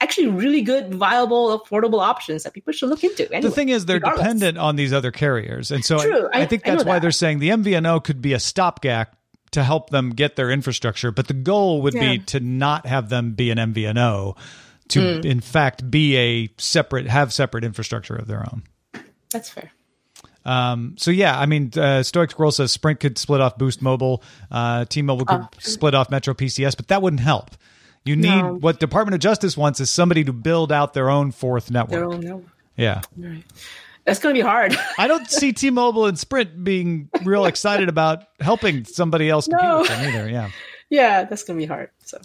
actually 0.00 0.28
really 0.28 0.62
good, 0.62 0.94
viable, 0.94 1.58
affordable 1.58 2.00
options 2.00 2.42
that 2.42 2.52
people 2.52 2.72
should 2.72 2.88
look 2.88 3.04
into. 3.04 3.30
Anyway, 3.32 3.48
the 3.48 3.54
thing 3.54 3.68
is, 3.68 3.86
they're 3.86 3.96
regardless. 3.96 4.22
dependent 4.22 4.58
on 4.58 4.76
these 4.76 4.92
other 4.92 5.10
carriers, 5.10 5.70
and 5.70 5.84
so 5.84 5.98
True, 5.98 6.28
I, 6.32 6.42
I, 6.42 6.46
think 6.46 6.64
that's 6.64 6.84
I 6.84 6.86
why 6.86 6.94
that. 6.94 7.02
they're 7.02 7.10
saying 7.10 7.38
the 7.38 7.50
MVNO 7.50 8.02
could 8.04 8.22
be 8.22 8.32
a 8.32 8.40
stopgap 8.40 9.16
to 9.52 9.62
help 9.62 9.90
them 9.90 10.10
get 10.10 10.36
their 10.36 10.50
infrastructure, 10.50 11.12
but 11.12 11.28
the 11.28 11.34
goal 11.34 11.82
would 11.82 11.94
yeah. 11.94 12.12
be 12.12 12.18
to 12.18 12.40
not 12.40 12.86
have 12.86 13.08
them 13.08 13.32
be 13.32 13.50
an 13.50 13.58
MVNO, 13.58 14.36
to 14.88 15.00
mm. 15.00 15.24
in 15.24 15.40
fact 15.40 15.90
be 15.90 16.16
a 16.16 16.52
separate, 16.58 17.06
have 17.06 17.32
separate 17.32 17.64
infrastructure 17.64 18.16
of 18.16 18.26
their 18.26 18.40
own. 18.40 18.62
That's 19.30 19.50
fair. 19.50 19.72
Um, 20.46 20.94
so 20.96 21.10
yeah, 21.10 21.38
I 21.38 21.46
mean, 21.46 21.72
uh, 21.76 22.04
Stoic 22.04 22.30
Squirrel 22.30 22.52
says 22.52 22.70
Sprint 22.70 23.00
could 23.00 23.18
split 23.18 23.40
off 23.40 23.58
Boost 23.58 23.82
Mobile, 23.82 24.22
uh, 24.50 24.84
T-Mobile 24.84 25.26
could 25.26 25.40
uh, 25.40 25.48
split 25.58 25.94
off 25.94 26.08
Metro 26.08 26.34
PCS, 26.34 26.76
but 26.76 26.88
that 26.88 27.02
wouldn't 27.02 27.20
help. 27.20 27.50
You 28.04 28.14
need 28.14 28.28
no. 28.28 28.54
what 28.54 28.78
Department 28.78 29.16
of 29.16 29.20
Justice 29.20 29.56
wants 29.56 29.80
is 29.80 29.90
somebody 29.90 30.22
to 30.24 30.32
build 30.32 30.70
out 30.70 30.94
their 30.94 31.10
own 31.10 31.32
fourth 31.32 31.72
network. 31.72 31.90
Their 31.90 32.04
own 32.04 32.20
network. 32.20 32.44
Yeah. 32.76 33.02
Right. 33.16 33.42
That's 34.04 34.20
going 34.20 34.36
to 34.36 34.38
be 34.38 34.46
hard. 34.46 34.76
I 34.98 35.08
don't 35.08 35.28
see 35.28 35.52
T-Mobile 35.52 36.06
and 36.06 36.16
Sprint 36.16 36.62
being 36.62 37.10
real 37.24 37.44
excited 37.46 37.88
about 37.88 38.24
helping 38.38 38.84
somebody 38.84 39.28
else 39.28 39.48
compete 39.48 39.64
no. 39.64 39.80
with 39.80 39.88
them 39.88 40.08
either. 40.08 40.30
Yeah. 40.30 40.50
Yeah, 40.88 41.24
that's 41.24 41.42
going 41.42 41.58
to 41.58 41.62
be 41.64 41.66
hard. 41.66 41.90
So, 42.04 42.20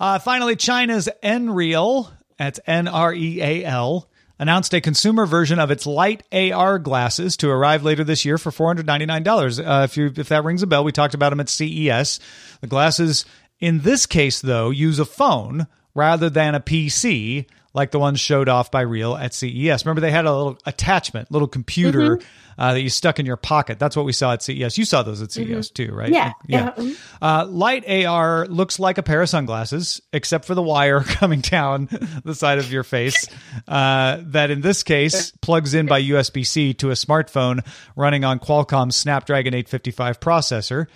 uh, 0.00 0.18
finally, 0.18 0.56
China's 0.56 1.10
Nreal 1.22 2.10
that's 2.38 2.60
N 2.66 2.88
R 2.88 3.12
E 3.12 3.42
A 3.42 3.64
L, 3.64 4.07
announced 4.38 4.74
a 4.74 4.80
consumer 4.80 5.26
version 5.26 5.58
of 5.58 5.70
its 5.70 5.86
light 5.86 6.22
AR 6.32 6.78
glasses 6.78 7.36
to 7.38 7.50
arrive 7.50 7.82
later 7.82 8.04
this 8.04 8.24
year 8.24 8.38
for 8.38 8.50
$499. 8.50 9.58
Uh, 9.58 9.84
if 9.84 9.96
you 9.96 10.12
if 10.16 10.28
that 10.28 10.44
rings 10.44 10.62
a 10.62 10.66
bell, 10.66 10.84
we 10.84 10.92
talked 10.92 11.14
about 11.14 11.30
them 11.30 11.40
at 11.40 11.48
CES. 11.48 12.20
The 12.60 12.66
glasses 12.66 13.24
in 13.60 13.80
this 13.80 14.06
case 14.06 14.40
though 14.40 14.70
use 14.70 14.98
a 14.98 15.04
phone 15.04 15.66
rather 15.94 16.30
than 16.30 16.54
a 16.54 16.60
PC 16.60 17.46
like 17.74 17.90
the 17.90 17.98
ones 17.98 18.18
showed 18.20 18.48
off 18.48 18.70
by 18.70 18.84
Nreal 18.84 19.20
at 19.20 19.34
CES. 19.34 19.84
Remember 19.84 20.00
they 20.00 20.10
had 20.10 20.24
a 20.26 20.34
little 20.34 20.58
attachment, 20.66 21.30
little 21.30 21.48
computer 21.48 22.16
Mm-hmm. 22.16 22.60
uh, 22.60 22.72
that 22.74 22.80
you 22.80 22.88
stuck 22.88 23.20
in 23.20 23.26
your 23.26 23.36
pocket. 23.36 23.78
That's 23.78 23.94
what 23.94 24.04
we 24.04 24.12
saw 24.12 24.32
at 24.32 24.42
CES. 24.42 24.78
You 24.78 24.84
saw 24.84 25.02
those 25.04 25.22
at 25.22 25.30
CES 25.30 25.70
too, 25.70 25.92
right? 25.92 26.10
Yeah, 26.10 26.32
Yeah. 26.48 26.72
yeah. 26.76 26.94
Uh, 27.22 27.46
light 27.46 27.88
AR 27.88 28.46
looks 28.46 28.80
like 28.80 28.98
a 28.98 29.02
pair 29.04 29.22
of 29.22 29.28
sunglasses, 29.28 30.00
except 30.12 30.44
for 30.44 30.54
the 30.56 30.62
wire 30.62 31.00
coming 31.06 31.40
down 31.40 31.88
the 32.24 32.34
side 32.34 32.58
of 32.58 32.72
your 32.72 32.82
face. 32.82 33.28
Uh, 33.68 34.18
that 34.22 34.50
in 34.50 34.60
this 34.60 34.82
case 34.82 35.30
plugs 35.40 35.74
in 35.74 35.86
by 35.86 36.02
USB 36.02 36.44
C 36.44 36.74
to 36.74 36.90
a 36.90 36.94
smartphone 36.94 37.64
running 37.94 38.24
on 38.24 38.40
Qualcomm's 38.40 38.96
Snapdragon 38.96 39.54
855 39.54 40.18
processor. 40.18 40.86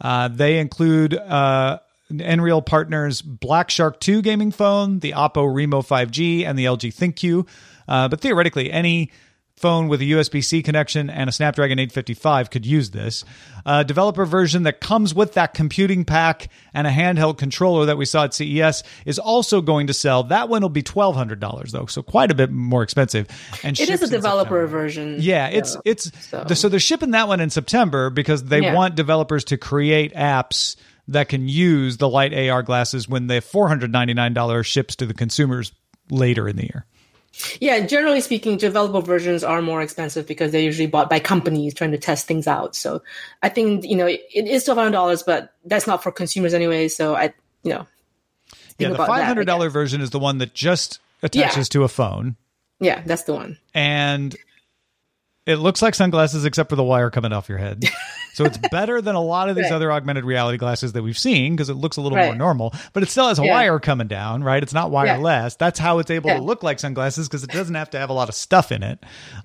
Uh, 0.00 0.28
they 0.28 0.58
include 0.58 1.12
uh, 1.14 1.80
Nreal 2.10 2.64
partners 2.64 3.22
Black 3.22 3.70
Shark 3.70 4.00
2 4.00 4.22
gaming 4.22 4.50
phone, 4.50 4.98
the 4.98 5.12
Oppo 5.12 5.52
Reno 5.52 5.80
5G, 5.82 6.44
and 6.44 6.58
the 6.58 6.64
LG 6.64 6.92
ThinQ. 6.94 7.46
Uh, 7.88 8.08
but 8.08 8.20
theoretically, 8.20 8.70
any 8.70 9.10
phone 9.56 9.88
with 9.88 10.00
a 10.00 10.04
USB 10.04 10.42
C 10.42 10.62
connection 10.62 11.10
and 11.10 11.28
a 11.28 11.32
Snapdragon 11.32 11.78
855 11.78 12.48
could 12.48 12.64
use 12.64 12.92
this. 12.92 13.26
A 13.66 13.84
developer 13.84 14.24
version 14.24 14.62
that 14.62 14.80
comes 14.80 15.14
with 15.14 15.34
that 15.34 15.52
computing 15.52 16.06
pack 16.06 16.48
and 16.72 16.86
a 16.86 16.90
handheld 16.90 17.36
controller 17.36 17.84
that 17.84 17.98
we 17.98 18.06
saw 18.06 18.24
at 18.24 18.32
CES 18.32 18.82
is 19.04 19.18
also 19.18 19.60
going 19.60 19.88
to 19.88 19.92
sell. 19.92 20.22
That 20.22 20.48
one 20.48 20.62
will 20.62 20.70
be 20.70 20.82
$1,200 20.82 21.70
though, 21.72 21.84
so 21.84 22.02
quite 22.02 22.30
a 22.30 22.34
bit 22.34 22.50
more 22.50 22.82
expensive. 22.82 23.26
And 23.62 23.78
It 23.78 23.90
is 23.90 24.00
a 24.00 24.08
developer 24.08 24.66
version. 24.66 25.16
Yeah, 25.20 25.48
it's 25.48 25.76
it's 25.84 26.10
so. 26.28 26.46
so. 26.54 26.68
they're 26.70 26.80
shipping 26.80 27.10
that 27.10 27.28
one 27.28 27.40
in 27.40 27.50
September 27.50 28.08
because 28.08 28.44
they 28.44 28.62
Yeah. 28.62 28.74
want 28.74 28.94
developers 28.94 29.44
to 29.44 29.58
create 29.58 30.14
apps 30.14 30.76
that 31.10 31.28
can 31.28 31.48
use 31.48 31.96
the 31.98 32.08
light 32.08 32.32
AR 32.32 32.62
glasses 32.62 33.08
when 33.08 33.26
the 33.26 33.34
$499 33.34 34.64
ships 34.64 34.96
to 34.96 35.06
the 35.06 35.14
consumers 35.14 35.72
later 36.10 36.48
in 36.48 36.56
the 36.56 36.64
year. 36.64 36.86
Yeah, 37.60 37.86
generally 37.86 38.20
speaking, 38.20 38.56
developer 38.56 39.00
versions 39.00 39.44
are 39.44 39.62
more 39.62 39.80
expensive 39.82 40.26
because 40.26 40.50
they're 40.50 40.60
usually 40.60 40.88
bought 40.88 41.08
by 41.08 41.20
companies 41.20 41.74
trying 41.74 41.92
to 41.92 41.98
test 41.98 42.26
things 42.26 42.46
out. 42.48 42.74
So 42.74 43.02
I 43.42 43.48
think, 43.48 43.84
you 43.84 43.94
know, 43.96 44.06
it, 44.06 44.20
is 44.34 44.64
twelve 44.64 44.78
hundred 44.78 44.90
dollars, 44.92 45.22
but 45.22 45.54
that's 45.64 45.86
not 45.86 46.02
for 46.02 46.10
consumers 46.10 46.54
anyway. 46.54 46.88
So 46.88 47.14
I 47.14 47.32
you 47.62 47.70
know 47.72 47.86
Yeah, 48.78 48.88
the 48.90 49.00
I 49.02 49.34
$500 49.34 49.46
guess. 49.46 49.72
version 49.72 50.00
is 50.00 50.10
the 50.10 50.18
one 50.18 50.38
that 50.38 50.54
just 50.54 50.98
attaches 51.22 51.68
to 51.70 51.84
a 51.84 51.88
phone 51.88 52.36
Yeah, 52.80 53.02
that's 53.06 53.22
the 53.24 53.34
one. 53.34 53.58
and 53.74 54.34
it 55.46 55.56
looks 55.56 55.82
like 55.82 55.94
sunglasses 55.94 56.44
except 56.44 56.68
for 56.70 56.76
the 56.76 56.84
wire 56.84 57.10
coming 57.10 57.32
off 57.32 57.48
your 57.48 57.58
head. 57.58 57.84
So 58.32 58.44
it's 58.44 58.58
better 58.70 59.00
than 59.00 59.14
a 59.14 59.20
lot 59.20 59.48
of 59.48 59.56
these 59.56 59.64
Right. 59.64 59.72
other 59.72 59.92
augmented 59.92 60.24
reality 60.24 60.56
glasses 60.58 60.92
that 60.92 61.02
we've 61.02 61.18
seen 61.18 61.54
because 61.56 61.68
it 61.68 61.74
looks 61.74 61.96
a 61.96 62.00
little 62.00 62.18
more 62.18 62.34
normal, 62.34 62.74
but 62.92 63.02
it 63.02 63.08
still 63.10 63.28
has 63.28 63.38
a 63.38 63.44
Yeah. 63.44 63.52
wire 63.52 63.78
coming 63.80 64.06
down, 64.06 64.42
right? 64.44 64.62
It's 64.62 64.72
not 64.74 64.90
wireless. 64.90 65.56
That's 65.56 65.78
how 65.78 65.98
it's 65.98 66.10
able 66.10 66.30
Yeah. 66.30 66.36
to 66.38 66.42
look 66.42 66.62
like 66.62 66.78
sunglasses 66.78 67.28
because 67.28 67.42
it 67.44 67.50
doesn't 67.50 67.74
have 67.74 67.90
to 67.90 67.98
have 67.98 68.10
a 68.10 68.12
lot 68.12 68.28
of 68.28 68.34
stuff 68.34 68.70
in 68.72 68.82
it. 68.82 68.98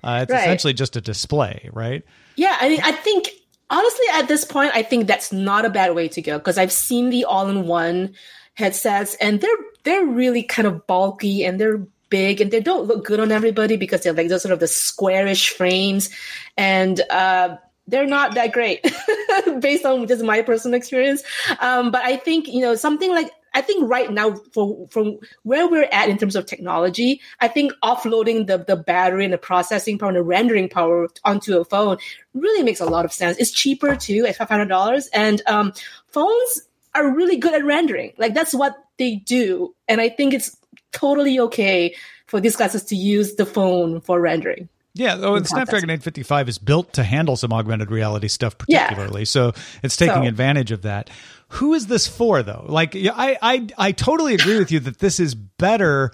Uh, 0.04 0.20
it's 0.22 0.32
Right. 0.32 0.40
essentially 0.42 0.72
just 0.74 0.96
a 0.96 1.00
display, 1.00 1.68
right? 1.72 2.02
Yeah, 2.36 2.56
I 2.60 2.68
mean, 2.68 2.80
I 2.84 2.92
think 2.92 3.30
honestly, 3.70 4.04
at 4.14 4.28
this 4.28 4.44
point, 4.44 4.70
I 4.74 4.82
think 4.82 5.06
that's 5.08 5.32
not 5.32 5.64
a 5.64 5.70
bad 5.70 5.94
way 5.94 6.06
to 6.08 6.22
go 6.22 6.38
because 6.38 6.56
I've 6.58 6.70
seen 6.72 7.10
the 7.10 7.24
all-in-one 7.24 8.14
headsets, 8.54 9.14
and 9.20 9.40
they're 9.40 9.50
they're 9.84 10.04
really 10.04 10.42
kind 10.42 10.66
of 10.66 10.86
bulky 10.86 11.44
and 11.44 11.60
they're 11.60 11.80
big 12.08 12.40
and 12.40 12.50
they 12.50 12.60
don't 12.60 12.86
look 12.86 13.04
good 13.04 13.20
on 13.20 13.30
everybody 13.32 13.76
because 13.76 14.00
they're 14.02 14.12
like 14.12 14.28
those 14.28 14.42
sort 14.42 14.52
of 14.52 14.60
the 14.60 14.66
squarish 14.68 15.50
frames, 15.50 16.10
and 16.56 17.00
uh, 17.10 17.56
they're 17.88 18.06
not 18.06 18.34
that 18.34 18.52
great 18.52 18.82
based 19.60 19.84
on 19.84 20.06
just 20.06 20.22
my 20.24 20.42
personal 20.42 20.76
experience. 20.76 21.22
Um, 21.60 21.90
but 21.90 22.02
I 22.04 22.16
think 22.16 22.48
you 22.48 22.60
know 22.60 22.74
something 22.74 23.10
like. 23.10 23.30
I 23.54 23.62
think 23.62 23.88
right 23.88 24.12
now, 24.12 24.34
for 24.52 24.86
from 24.90 25.16
where 25.44 25.66
we're 25.66 25.88
at 25.90 26.10
in 26.10 26.18
terms 26.18 26.36
of 26.36 26.44
technology, 26.44 27.22
I 27.40 27.48
think 27.48 27.72
offloading 27.82 28.46
the 28.48 28.58
the 28.58 28.76
battery 28.76 29.24
and 29.24 29.32
the 29.32 29.38
processing 29.38 29.98
power 29.98 30.10
and 30.10 30.18
the 30.18 30.22
rendering 30.22 30.68
power 30.68 31.08
onto 31.24 31.58
a 31.58 31.64
phone 31.64 31.96
really 32.34 32.62
makes 32.62 32.80
a 32.80 32.84
lot 32.84 33.06
of 33.06 33.14
sense. 33.14 33.38
It's 33.38 33.52
cheaper 33.52 33.96
too 33.96 34.26
at 34.26 34.36
five 34.36 34.50
hundred 34.50 34.68
dollars, 34.68 35.08
and 35.14 35.40
um, 35.46 35.72
phones 36.08 36.60
are 36.94 37.14
really 37.14 37.38
good 37.38 37.54
at 37.54 37.64
rendering. 37.64 38.12
Like 38.18 38.34
that's 38.34 38.52
what 38.52 38.76
they 38.98 39.16
do, 39.16 39.74
and 39.88 40.02
I 40.02 40.10
think 40.10 40.34
it's 40.34 40.54
totally 40.92 41.40
okay 41.40 41.94
for 42.26 42.40
these 42.40 42.56
classes 42.56 42.84
to 42.84 42.96
use 42.96 43.36
the 43.36 43.46
phone 43.46 44.02
for 44.02 44.20
rendering. 44.20 44.68
Yeah, 44.98 45.14
oh, 45.14 45.18
the 45.18 45.24
context. 45.26 45.50
Snapdragon 45.50 45.90
855 45.90 46.48
is 46.48 46.58
built 46.58 46.92
to 46.94 47.04
handle 47.04 47.36
some 47.36 47.52
augmented 47.52 47.90
reality 47.90 48.28
stuff 48.28 48.56
Yeah. 48.66 48.84
particularly. 48.88 49.24
So 49.26 49.52
it's 49.82 49.96
taking 49.96 50.22
So- 50.22 50.28
advantage 50.28 50.70
of 50.72 50.82
that. 50.82 51.10
Who 51.50 51.74
is 51.74 51.86
this 51.86 52.06
for 52.08 52.42
though? 52.42 52.64
Like 52.68 52.94
yeah, 52.94 53.12
I 53.14 53.38
I 53.40 53.66
I 53.78 53.92
totally 53.92 54.34
agree 54.34 54.58
with 54.58 54.72
you 54.72 54.80
that 54.80 54.98
this 54.98 55.20
is 55.20 55.34
better 55.34 56.10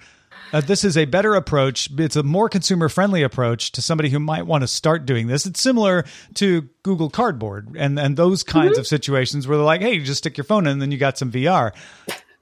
uh, 0.51 0.61
this 0.61 0.83
is 0.83 0.95
a 0.95 1.05
better 1.05 1.33
approach. 1.33 1.89
It's 1.97 2.15
a 2.15 2.21
more 2.21 2.47
consumer 2.47 2.87
friendly 2.87 3.23
approach 3.23 3.71
to 3.71 3.81
somebody 3.81 4.09
who 4.09 4.19
might 4.19 4.45
want 4.45 4.61
to 4.61 4.67
start 4.67 5.07
doing 5.07 5.25
this. 5.25 5.47
It's 5.47 5.59
similar 5.59 6.05
to 6.35 6.69
Google 6.83 7.09
Cardboard 7.09 7.75
and, 7.75 7.97
and 7.99 8.15
those 8.15 8.43
kinds 8.43 8.77
of 8.77 8.85
situations 8.85 9.47
where 9.47 9.57
they're 9.57 9.65
like, 9.65 9.81
hey, 9.81 9.93
you 9.95 10.03
just 10.03 10.19
stick 10.19 10.37
your 10.37 10.43
phone 10.43 10.67
in 10.67 10.73
and 10.73 10.81
then 10.81 10.91
you 10.91 10.99
got 10.99 11.17
some 11.17 11.31
VR. 11.31 11.71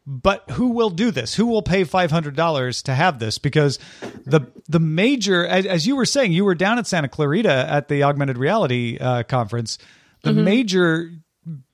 But 0.07 0.49
who 0.51 0.69
will 0.69 0.89
do 0.89 1.11
this? 1.11 1.35
Who 1.35 1.45
will 1.45 1.61
pay 1.61 1.83
five 1.83 2.09
hundred 2.09 2.35
dollars 2.35 2.81
to 2.83 2.95
have 2.95 3.19
this? 3.19 3.37
Because 3.37 3.77
the 4.25 4.41
the 4.67 4.79
major, 4.79 5.45
as, 5.45 5.65
as 5.65 5.85
you 5.85 5.95
were 5.95 6.05
saying, 6.05 6.31
you 6.31 6.43
were 6.43 6.55
down 6.55 6.79
at 6.79 6.87
Santa 6.87 7.07
Clarita 7.07 7.67
at 7.69 7.87
the 7.87 8.03
augmented 8.03 8.37
reality 8.37 8.97
uh, 8.99 9.23
conference. 9.23 9.77
The 10.23 10.33
major 10.33 11.11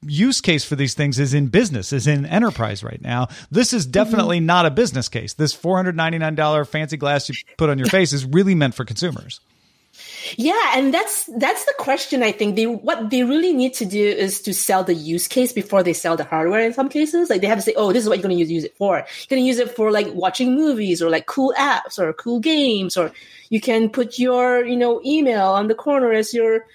use 0.01 0.39
case 0.39 0.63
for 0.63 0.75
these 0.75 0.93
things 0.93 1.19
is 1.19 1.33
in 1.33 1.47
business, 1.47 1.91
is 1.91 2.07
in 2.07 2.25
enterprise 2.25 2.83
right 2.83 3.01
now. 3.01 3.27
This 3.51 3.73
is 3.73 3.85
definitely 3.85 4.39
not 4.39 4.65
a 4.65 4.71
business 4.71 5.09
case. 5.09 5.33
This 5.33 5.53
four 5.53 5.75
hundred 5.75 5.95
ninety 5.95 6.17
nine 6.17 6.35
dollar 6.35 6.65
fancy 6.65 6.97
glass 6.97 7.29
you 7.29 7.35
put 7.57 7.69
on 7.69 7.77
your 7.77 7.87
face 7.89 8.13
is 8.13 8.25
really 8.25 8.55
meant 8.55 8.75
for 8.75 8.85
consumers. 8.85 9.39
Yeah, 10.35 10.71
and 10.75 10.93
that's 10.93 11.25
that's 11.37 11.65
the 11.65 11.73
question. 11.77 12.23
I 12.23 12.31
think 12.31 12.55
they 12.55 12.65
what 12.65 13.09
they 13.09 13.23
really 13.23 13.53
need 13.53 13.73
to 13.75 13.85
do 13.85 14.03
is 14.03 14.41
to 14.41 14.53
sell 14.53 14.83
the 14.83 14.93
use 14.93 15.27
case 15.27 15.53
before 15.53 15.83
they 15.83 15.93
sell 15.93 16.17
the 16.17 16.23
hardware. 16.23 16.61
In 16.61 16.73
some 16.73 16.89
cases, 16.89 17.29
like 17.29 17.41
they 17.41 17.47
have 17.47 17.59
to 17.59 17.61
say, 17.61 17.73
"Oh, 17.75 17.93
this 17.93 18.03
is 18.03 18.09
what 18.09 18.17
you're 18.17 18.27
going 18.27 18.37
to 18.37 18.53
use, 18.53 18.63
it 18.63 18.75
for. 18.77 18.97
You're 18.97 19.29
going 19.29 19.41
to 19.41 19.47
use 19.47 19.59
it 19.59 19.75
for 19.75 19.91
like 19.91 20.07
watching 20.13 20.55
movies 20.55 21.01
or 21.01 21.09
like 21.09 21.25
cool 21.25 21.53
apps 21.57 21.97
or 21.97 22.11
cool 22.13 22.39
games, 22.39 22.97
or 22.97 23.11
you 23.49 23.61
can 23.61 23.89
put 23.89 24.19
your 24.19 24.65
you 24.65 24.75
know 24.75 25.01
email 25.05 25.47
on 25.47 25.67
the 25.67 25.75
corner 25.75 26.11
as 26.11 26.33
you're 26.33 26.65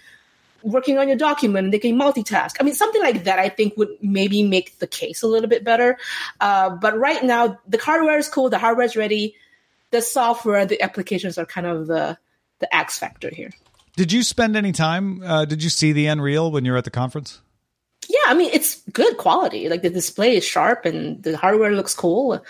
working 0.62 0.98
on 0.98 1.08
your 1.08 1.16
document 1.16 1.64
and 1.64 1.74
they 1.74 1.78
can 1.78 1.98
multitask. 1.98 2.56
I 2.60 2.62
mean, 2.62 2.74
something 2.74 3.02
like 3.02 3.24
that 3.24 3.38
I 3.38 3.48
think 3.48 3.76
would 3.76 3.90
maybe 4.00 4.42
make 4.42 4.78
the 4.78 4.86
case 4.86 5.22
a 5.22 5.26
little 5.26 5.48
bit 5.48 5.64
better. 5.64 5.98
Uh, 6.40 6.70
but 6.70 6.96
right 6.96 7.22
now, 7.22 7.58
the 7.68 7.78
hardware 7.78 8.18
is 8.18 8.28
cool, 8.28 8.48
the 8.48 8.58
hardware 8.58 8.86
is 8.86 8.96
ready. 8.96 9.34
The 9.90 10.00
software, 10.00 10.64
the 10.64 10.80
applications 10.80 11.36
are 11.36 11.44
kind 11.44 11.66
of 11.66 11.86
the 11.86 12.16
the 12.62 12.74
X 12.74 12.98
factor 12.98 13.30
here. 13.30 13.50
Did 13.96 14.10
you 14.10 14.22
spend 14.22 14.56
any 14.56 14.72
time? 14.72 15.22
Uh, 15.22 15.44
did 15.44 15.62
you 15.62 15.68
see 15.68 15.92
the 15.92 16.06
Nreal 16.06 16.50
when 16.50 16.64
you 16.64 16.72
were 16.72 16.78
at 16.78 16.84
the 16.84 16.90
conference? 16.90 17.42
Yeah, 18.08 18.16
I 18.26 18.34
mean 18.34 18.50
it's 18.52 18.80
good 18.92 19.18
quality. 19.18 19.68
Like 19.68 19.82
the 19.82 19.90
display 19.90 20.36
is 20.36 20.44
sharp 20.44 20.86
and 20.86 21.22
the 21.22 21.36
hardware 21.36 21.72
looks 21.72 21.94
cool. 21.94 22.42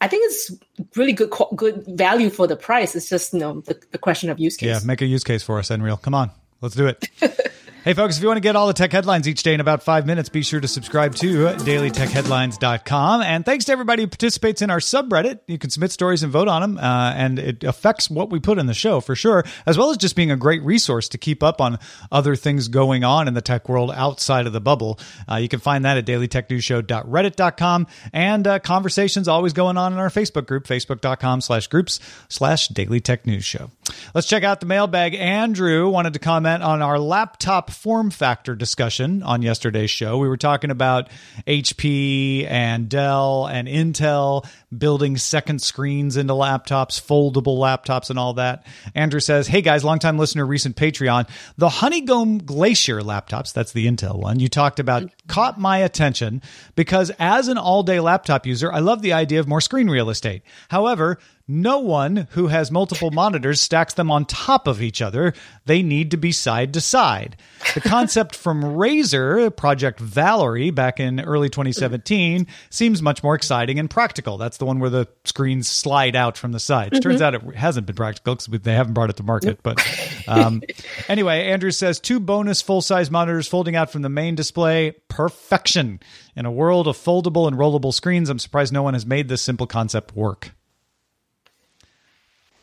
I 0.00 0.08
think 0.08 0.24
it's 0.26 0.52
really 0.96 1.12
good 1.12 1.30
good 1.54 1.84
value 1.86 2.30
for 2.30 2.46
the 2.46 2.56
price. 2.56 2.94
It's 2.96 3.08
just 3.08 3.34
you 3.34 3.40
know 3.40 3.60
the, 3.60 3.78
the 3.90 3.98
question 3.98 4.30
of 4.30 4.38
use 4.38 4.56
case. 4.56 4.68
Yeah, 4.68 4.80
make 4.84 5.02
a 5.02 5.06
use 5.06 5.24
case 5.24 5.42
for 5.42 5.58
us, 5.58 5.68
Nreal. 5.68 6.00
Come 6.00 6.14
on, 6.14 6.30
let's 6.62 6.74
do 6.74 6.86
it. 6.86 7.08
hey, 7.88 7.94
folks, 7.94 8.18
if 8.18 8.22
you 8.22 8.28
want 8.28 8.36
to 8.36 8.42
get 8.42 8.54
all 8.54 8.66
the 8.66 8.74
tech 8.74 8.92
headlines 8.92 9.26
each 9.26 9.42
day 9.42 9.54
in 9.54 9.60
about 9.60 9.82
five 9.82 10.04
minutes, 10.04 10.28
be 10.28 10.42
sure 10.42 10.60
to 10.60 10.68
subscribe 10.68 11.14
to 11.14 11.46
dailytechheadlines.com. 11.46 13.22
And 13.22 13.46
thanks 13.46 13.64
to 13.64 13.72
everybody 13.72 14.02
who 14.02 14.08
participates 14.08 14.60
in 14.60 14.68
our 14.68 14.78
subreddit. 14.78 15.40
You 15.46 15.56
can 15.56 15.70
submit 15.70 15.90
stories 15.90 16.22
and 16.22 16.30
vote 16.30 16.48
on 16.48 16.60
them, 16.60 16.76
uh, 16.76 17.14
and 17.16 17.38
it 17.38 17.64
affects 17.64 18.10
what 18.10 18.28
we 18.28 18.40
put 18.40 18.58
in 18.58 18.66
the 18.66 18.74
show 18.74 19.00
for 19.00 19.16
sure, 19.16 19.42
as 19.64 19.78
well 19.78 19.88
as 19.88 19.96
just 19.96 20.16
being 20.16 20.30
a 20.30 20.36
great 20.36 20.62
resource 20.64 21.08
to 21.08 21.16
keep 21.16 21.42
up 21.42 21.62
on 21.62 21.78
other 22.12 22.36
things 22.36 22.68
going 22.68 23.04
on 23.04 23.26
in 23.26 23.32
the 23.32 23.40
tech 23.40 23.70
world 23.70 23.90
outside 23.94 24.46
of 24.46 24.52
the 24.52 24.60
bubble. 24.60 25.00
Uh, 25.26 25.36
you 25.36 25.48
can 25.48 25.58
find 25.58 25.86
that 25.86 25.96
at 25.96 26.04
dailytechnewsshow.reddit.com, 26.04 27.86
and 28.12 28.46
uh, 28.46 28.58
conversations 28.58 29.28
always 29.28 29.54
going 29.54 29.78
on 29.78 29.94
in 29.94 29.98
our 29.98 30.10
Facebook 30.10 30.46
group, 30.46 30.66
facebook.com 30.66 31.40
slash 31.40 31.68
groups 31.68 32.00
slash 32.28 32.68
Daily 32.68 33.00
Tech 33.00 33.24
News 33.24 33.46
Show. 33.46 33.70
Let's 34.14 34.26
check 34.26 34.44
out 34.44 34.60
the 34.60 34.66
mailbag. 34.66 35.14
Andrew 35.14 35.88
wanted 35.88 36.12
to 36.12 36.18
comment 36.18 36.62
on 36.62 36.82
our 36.82 36.98
laptop 36.98 37.70
form 37.78 38.10
factor 38.10 38.56
discussion 38.56 39.22
on 39.22 39.40
yesterday's 39.40 39.90
show. 39.90 40.18
We 40.18 40.26
were 40.26 40.36
talking 40.36 40.70
about 40.70 41.08
HP 41.46 42.44
and 42.50 42.88
Dell 42.88 43.46
and 43.46 43.68
Intel 43.68 44.44
building 44.76 45.16
second 45.16 45.62
screens 45.62 46.16
into 46.16 46.32
laptops, 46.32 47.00
foldable 47.00 47.56
laptops, 47.58 48.10
and 48.10 48.18
all 48.18 48.34
that. 48.34 48.66
Andrew 48.96 49.20
says, 49.20 49.46
Hey 49.46 49.62
guys, 49.62 49.84
longtime 49.84 50.18
listener, 50.18 50.44
recent 50.44 50.74
Patreon. 50.74 51.28
The 51.56 51.68
Honeycomb 51.68 52.38
Glacier 52.38 53.00
laptops, 53.00 53.52
that's 53.52 53.72
the 53.72 53.86
Intel 53.86 54.18
one, 54.18 54.40
you 54.40 54.48
talked 54.48 54.80
about 54.80 55.04
mm-hmm. 55.04 55.28
caught 55.28 55.60
my 55.60 55.78
attention 55.78 56.42
because 56.74 57.12
as 57.20 57.46
an 57.46 57.58
all 57.58 57.84
day 57.84 58.00
laptop 58.00 58.44
user, 58.44 58.72
I 58.72 58.80
love 58.80 59.02
the 59.02 59.12
idea 59.12 59.38
of 59.38 59.46
more 59.46 59.60
screen 59.60 59.88
real 59.88 60.10
estate. 60.10 60.42
However, 60.68 61.18
No 61.50 61.78
one 61.78 62.28
who 62.32 62.48
has 62.48 62.70
multiple 62.70 63.10
monitors 63.10 63.58
stacks 63.58 63.94
them 63.94 64.10
on 64.10 64.26
top 64.26 64.68
of 64.68 64.82
each 64.82 65.00
other. 65.00 65.32
They 65.64 65.82
need 65.82 66.10
to 66.10 66.18
be 66.18 66.30
side 66.30 66.74
to 66.74 66.82
side. 66.82 67.38
The 67.72 67.80
concept 67.80 68.36
from 68.36 68.62
Razer, 68.62 69.56
Project 69.56 69.98
Valerie, 69.98 70.70
back 70.70 71.00
in 71.00 71.20
early 71.20 71.48
2017, 71.48 72.46
seems 72.68 73.00
much 73.00 73.22
more 73.22 73.34
exciting 73.34 73.78
and 73.78 73.88
practical. 73.88 74.36
That's 74.36 74.58
the 74.58 74.66
one 74.66 74.78
where 74.78 74.90
the 74.90 75.08
screens 75.24 75.68
slide 75.68 76.14
out 76.14 76.36
from 76.36 76.52
the 76.52 76.60
sides. 76.60 77.00
Turns 77.00 77.22
out 77.22 77.34
it 77.34 77.42
hasn't 77.54 77.86
been 77.86 77.96
practical 77.96 78.34
because 78.34 78.60
they 78.60 78.74
haven't 78.74 78.92
brought 78.92 79.08
it 79.08 79.16
to 79.16 79.22
market. 79.22 79.62
But 79.62 79.82
um, 80.28 80.62
anyway, 81.08 81.46
Andrew 81.46 81.70
says 81.70 81.98
two 81.98 82.20
bonus 82.20 82.60
full 82.60 82.82
size 82.82 83.10
monitors 83.10 83.48
folding 83.48 83.74
out 83.74 83.90
from 83.90 84.02
the 84.02 84.10
main 84.10 84.34
display. 84.34 84.96
Perfection. 85.08 86.00
In 86.36 86.44
a 86.44 86.52
world 86.52 86.86
of 86.86 86.98
foldable 86.98 87.48
and 87.48 87.56
rollable 87.56 87.94
screens, 87.94 88.28
I'm 88.28 88.38
surprised 88.38 88.70
no 88.70 88.82
one 88.82 88.92
has 88.92 89.06
made 89.06 89.28
this 89.28 89.40
simple 89.40 89.66
concept 89.66 90.14
work. 90.14 90.52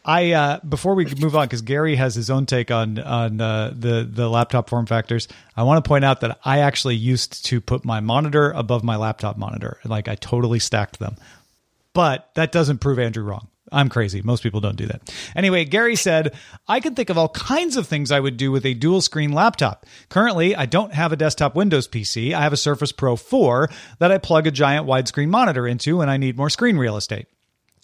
I 0.06 0.34
uh, 0.34 0.60
before 0.60 0.94
we 0.94 1.06
move 1.20 1.36
on, 1.36 1.48
because 1.48 1.63
Gary 1.63 1.96
has 1.96 2.13
his 2.13 2.30
own 2.30 2.46
take 2.46 2.70
on 2.70 3.00
on 3.00 3.41
uh, 3.41 3.74
the 3.76 4.08
the 4.10 4.30
laptop 4.30 4.70
form 4.70 4.86
factors. 4.86 5.28
I 5.58 5.63
want 5.63 5.84
to 5.84 5.88
point 5.88 6.06
out 6.06 6.22
that 6.22 6.39
I 6.46 6.60
actually 6.60 6.96
used 6.96 7.46
to 7.48 7.60
put 7.60 7.84
my 7.84 8.00
monitor 8.02 8.52
above 8.52 8.84
my 8.84 8.98
laptop 8.98 9.38
monitor, 9.38 9.80
like 9.84 10.08
I 10.08 10.15
totally 10.15 10.60
stacked 10.60 11.00
them. 11.00 11.15
But 11.94 12.30
that 12.36 12.52
doesn't 12.52 12.80
prove 12.80 13.00
Andrew 13.00 13.24
wrong. 13.24 13.48
I'm 13.72 13.89
crazy. 13.89 14.22
Most 14.22 14.44
people 14.44 14.62
don't 14.62 14.76
do 14.76 14.86
that. 14.86 15.12
Anyway, 15.36 15.65
Gary 15.65 15.96
said, 15.96 16.36
I 16.68 16.80
can 16.80 16.94
think 16.94 17.10
of 17.10 17.18
all 17.18 17.30
kinds 17.30 17.78
of 17.78 17.88
things 17.88 18.12
I 18.12 18.20
would 18.20 18.38
do 18.38 18.52
with 18.52 18.65
a 18.65 18.76
dual 18.76 19.02
screen 19.02 19.32
laptop. 19.32 19.88
Currently, 20.10 20.56
I 20.56 20.68
don't 20.68 20.94
have 20.94 21.12
a 21.12 21.15
desktop 21.15 21.56
Windows 21.56 21.88
PC. 21.88 22.34
I 22.34 22.41
have 22.41 22.54
a 22.54 22.58
Surface 22.58 22.91
Pro 22.91 23.15
4 23.15 23.70
that 24.00 24.12
I 24.12 24.20
plug 24.20 24.46
a 24.46 24.52
giant 24.52 24.86
widescreen 24.86 25.30
monitor 25.30 25.68
into 25.68 25.98
when 25.98 26.10
I 26.10 26.18
need 26.18 26.38
more 26.38 26.52
screen 26.52 26.78
real 26.78 26.96
estate. 26.96 27.28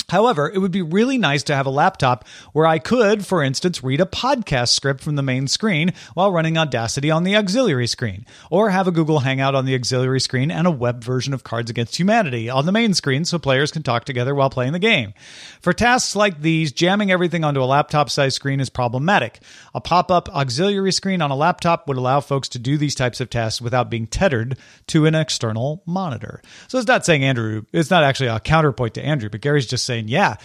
However, 0.10 0.50
it 0.50 0.60
would 0.60 0.72
be 0.72 0.82
really 0.82 1.18
nice 1.18 1.44
to 1.44 1.56
have 1.56 1.66
a 1.66 1.72
laptop 1.72 2.26
where 2.54 2.66
I 2.66 2.80
could, 2.80 3.26
for 3.26 3.44
instance, 3.44 3.84
read 3.84 4.02
a 4.02 4.06
podcast 4.06 4.70
script 4.70 5.02
from 5.02 5.16
the 5.16 5.22
main 5.22 5.48
screen 5.48 5.94
while 6.14 6.32
running 6.32 6.58
Audacity 6.58 7.10
on 7.12 7.24
the 7.24 7.36
auxiliary 7.36 7.88
screen, 7.88 8.26
or 8.50 8.70
have 8.70 8.88
a 8.88 8.92
Google 8.92 9.20
Hangout 9.20 9.56
on 9.56 9.66
the 9.66 9.76
auxiliary 9.76 10.20
screen 10.20 10.52
and 10.52 10.68
a 10.68 10.72
web 10.72 11.04
version 11.04 11.34
of 11.34 11.44
Cards 11.44 11.70
Against 11.70 11.98
Humanity 11.98 12.50
on 12.50 12.66
the 12.66 12.72
main 12.72 12.94
screen 12.94 13.26
so 13.26 13.40
players 13.40 13.72
can 13.72 13.84
talk 13.84 14.06
together 14.06 14.36
while 14.36 14.50
playing 14.50 14.74
the 14.74 14.80
game. 14.80 15.14
For 15.62 15.74
tasks 15.74 16.16
like 16.16 16.42
these, 16.42 16.72
jamming 16.72 17.12
everything 17.12 17.44
onto 17.44 17.64
a 17.64 17.66
laptop 17.66 18.10
sized 18.10 18.36
screen 18.36 18.60
is 18.60 18.70
problematic. 18.70 19.40
A 19.74 19.82
pop 19.82 20.12
up 20.12 20.28
auxiliary 20.30 20.92
screen 20.92 21.22
on 21.22 21.32
a 21.32 21.36
laptop 21.36 21.88
would 21.88 21.98
allow 21.98 22.20
folks 22.20 22.50
to 22.50 22.60
do 22.60 22.78
these 22.78 22.96
types 22.96 23.22
of 23.22 23.30
tasks 23.30 23.62
without 23.62 23.90
being 23.90 24.08
tethered 24.08 24.58
to 24.88 25.06
an 25.06 25.16
external 25.16 25.84
monitor. 25.86 26.42
So 26.68 26.78
it's 26.78 26.88
not 26.88 27.06
saying 27.06 27.24
Andrew, 27.24 27.64
it's 27.72 27.90
not 27.90 28.04
actually 28.04 28.28
a 28.28 28.40
counterpoint 28.40 28.96
to 28.96 29.06
Andrew, 29.06 29.30
but 29.30 29.42
Gary's 29.42 29.68
just 29.68 29.86
saying, 29.86 29.91
yeah, 30.00 30.38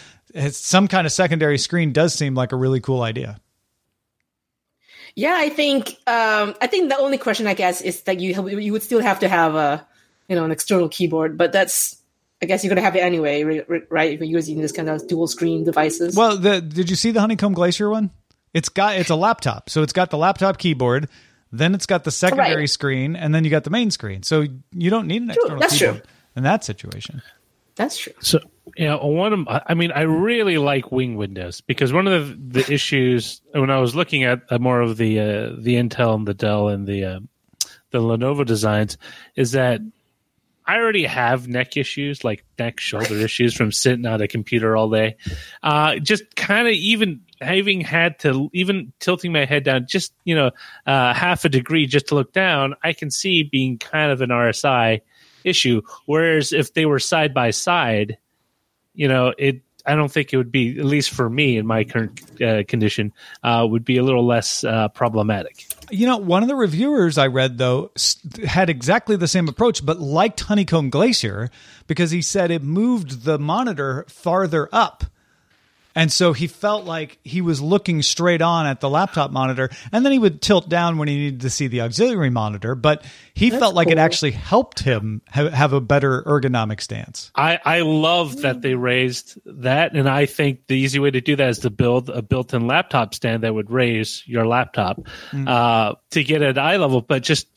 some 0.51 0.89
kind 0.89 1.07
of 1.07 1.13
secondary 1.13 1.59
screen 1.59 1.93
does 1.93 2.15
seem 2.15 2.35
like 2.35 2.53
a 2.53 2.57
really 2.57 2.81
cool 2.81 3.03
idea. 3.03 3.41
Yeah, 5.15 5.35
I 5.37 5.49
think 5.49 5.89
um, 6.07 6.55
I 6.61 6.67
think 6.67 6.91
the 6.91 6.99
only 6.99 7.17
question 7.19 7.47
I 7.47 7.55
guess 7.55 7.81
is 7.81 8.03
that 8.03 8.21
you 8.21 8.35
have, 8.35 8.49
you 8.51 8.73
would 8.73 8.83
still 8.83 9.01
have 9.01 9.21
to 9.21 9.29
have 9.29 9.55
a 9.55 9.87
you 10.29 10.37
know 10.37 10.45
an 10.45 10.51
external 10.51 10.89
keyboard, 10.89 11.39
but 11.39 11.53
that's 11.53 11.97
I 12.43 12.47
guess 12.47 12.63
you're 12.63 12.69
gonna 12.69 12.83
have 12.83 12.97
it 12.97 13.03
anyway, 13.03 13.43
right? 13.89 14.13
If 14.13 14.21
you're 14.21 14.29
using 14.29 14.61
this 14.61 14.73
kind 14.73 14.91
of 14.91 15.07
dual 15.09 15.27
screen 15.27 15.65
devices. 15.65 16.15
Well, 16.15 16.37
the, 16.37 16.61
did 16.61 16.91
you 16.91 16.97
see 16.97 17.13
the 17.13 17.21
Honeycomb 17.21 17.55
Glacier 17.55 17.89
one? 17.89 18.11
It's 18.53 18.69
got 18.69 18.97
it's 18.97 19.11
a 19.11 19.17
laptop, 19.17 19.71
so 19.71 19.83
it's 19.83 19.95
got 19.95 20.11
the 20.11 20.19
laptop 20.19 20.59
keyboard, 20.59 21.09
then 21.51 21.75
it's 21.75 21.87
got 21.87 22.05
the 22.05 22.11
secondary 22.11 22.55
right. 22.55 22.71
screen, 22.71 23.17
and 23.17 23.35
then 23.35 23.45
you 23.45 23.51
got 23.51 23.65
the 23.65 23.71
main 23.71 23.91
screen. 23.91 24.23
So 24.23 24.45
you 24.73 24.91
don't 24.91 25.07
need 25.07 25.23
an 25.23 25.29
true. 25.29 25.35
external 25.35 25.61
That's 25.61 25.79
keyboard 25.79 26.03
true. 26.03 26.13
in 26.37 26.43
that 26.43 26.63
situation. 26.65 27.23
That's 27.75 27.97
true. 27.97 28.13
So 28.21 28.41
yeah, 28.77 28.97
one 28.97 29.33
of 29.33 29.47
I 29.49 29.75
mean, 29.75 29.93
I 29.93 30.03
really 30.03 30.59
like 30.59 30.91
wing 30.91 31.17
windows 31.17 31.61
because 31.61 31.93
one 31.93 32.09
of 32.09 32.29
the, 32.29 32.61
the 32.61 32.73
issues 32.73 33.41
when 33.53 33.71
I 33.71 33.79
was 33.79 33.95
looking 33.95 34.25
at 34.25 34.43
uh, 34.51 34.59
more 34.59 34.81
of 34.81 34.97
the 34.97 35.21
uh, 35.21 35.53
the 35.59 35.77
Intel 35.77 36.15
and 36.15 36.27
the 36.27 36.35
Dell 36.35 36.69
and 36.69 36.87
the 36.87 37.05
uh, 37.05 37.21
the 37.91 38.01
Lenovo 38.01 38.45
designs 38.45 38.99
is 39.37 39.53
that 39.53 39.81
I 40.67 40.79
already 40.79 41.05
have 41.05 41.47
neck 41.47 41.77
issues, 41.77 42.25
like 42.25 42.45
neck 42.59 42.81
shoulder 42.81 43.15
issues 43.15 43.55
from 43.55 43.71
sitting 43.71 44.05
on 44.05 44.21
a 44.21 44.27
computer 44.27 44.77
all 44.77 44.91
day. 44.91 45.17
Uh, 45.63 45.97
just 45.97 46.35
kind 46.35 46.67
of 46.67 46.75
even 46.75 47.21
having 47.41 47.81
had 47.81 48.19
to 48.21 48.51
even 48.53 48.93
tilting 48.99 49.33
my 49.33 49.45
head 49.45 49.63
down 49.63 49.87
just 49.89 50.13
you 50.25 50.35
know 50.35 50.51
uh, 50.87 51.15
half 51.15 51.45
a 51.45 51.49
degree 51.49 51.87
just 51.87 52.09
to 52.09 52.17
look 52.17 52.33
down, 52.33 52.75
I 52.83 52.95
can 52.95 53.11
see 53.11 53.45
being 53.45 53.79
kind 53.79 54.11
of 54.11 54.21
an 54.23 54.31
RSI 54.31 55.03
issue. 55.45 55.83
Whereas 56.07 56.53
if 56.53 56.75
they 56.75 56.85
were 56.85 56.99
side 56.99 57.33
by 57.33 57.51
side, 57.53 58.19
you 58.97 59.09
know, 59.09 59.33
it 59.39 59.61
I 59.87 59.95
don't 59.95 60.11
think 60.11 60.33
it 60.33 60.37
would 60.37 60.51
be 60.51 60.79
at 60.79 60.85
least 60.85 61.11
for 61.11 61.31
me 61.31 61.57
in 61.57 61.67
my 61.67 61.85
current 61.85 62.21
uh, 62.43 62.65
condition 62.67 63.13
uh, 63.45 63.65
would 63.71 63.85
be 63.85 63.99
a 63.99 64.03
little 64.03 64.27
less 64.27 64.65
uh, 64.65 64.89
problematic. 64.89 65.65
You 65.91 66.07
know, 66.07 66.17
one 66.17 66.43
of 66.43 66.49
the 66.49 66.57
reviewers 66.57 67.19
I 67.19 67.29
read 67.29 67.59
though 67.59 67.93
had 68.45 68.69
exactly 68.69 69.17
the 69.17 69.29
same 69.29 69.49
approach, 69.49 69.87
but 69.87 70.01
liked 70.01 70.41
Honeycomb 70.41 70.91
Glacier 70.91 71.51
because 71.87 72.11
he 72.11 72.21
said 72.21 72.51
it 72.51 72.65
moved 72.65 73.23
the 73.23 73.39
monitor 73.39 74.05
farther 74.09 74.69
up 74.73 75.05
and 75.97 76.13
so 76.13 76.33
he 76.33 76.47
felt 76.47 76.85
like 76.85 77.19
he 77.25 77.41
was 77.41 77.61
looking 77.61 78.03
straight 78.03 78.41
on 78.43 78.67
at 78.67 78.81
the 78.81 78.89
laptop 78.89 79.33
monitor, 79.33 79.69
and 79.91 80.05
then 80.05 80.13
he 80.13 80.19
would 80.21 80.41
tilt 80.41 80.69
down 80.69 80.99
when 80.99 81.09
he 81.09 81.17
needed 81.17 81.41
to 81.41 81.51
see 81.51 81.67
the 81.67 81.81
auxiliary 81.81 82.31
monitor. 82.31 82.77
But 82.77 83.05
he 83.35 83.51
That's 83.51 83.61
felt 83.61 83.75
like 83.75 83.87
cool. 83.89 83.93
it 83.93 83.99
actually 83.99 84.31
helped 84.31 84.79
him 84.79 85.23
ha- 85.29 85.49
have 85.51 85.73
a 85.73 85.81
better 85.81 86.23
ergonomic 86.23 86.81
stance. 86.81 87.33
I, 87.35 87.59
I 87.65 87.81
love 87.81 88.43
that 88.43 88.63
they 88.63 88.75
raised 88.75 89.39
that, 89.47 89.95
and 89.95 90.09
I 90.09 90.27
think 90.27 90.69
the 90.69 90.77
easy 90.77 91.01
way 91.01 91.11
to 91.11 91.21
do 91.21 91.35
that 91.35 91.49
is 91.49 91.59
to 91.61 91.71
build 91.71 92.09
a 92.11 92.23
built-in 92.23 92.67
laptop 92.69 93.15
stand 93.15 93.43
that 93.43 93.53
would 93.55 93.71
raise 93.71 94.23
your 94.27 94.47
laptop 94.47 95.01
Mm. 95.33 95.49
uh, 95.49 95.95
to 96.11 96.23
get 96.23 96.43
at 96.43 96.59
eye 96.59 96.77
level. 96.77 97.01
But 97.01 97.23
just, 97.23 97.49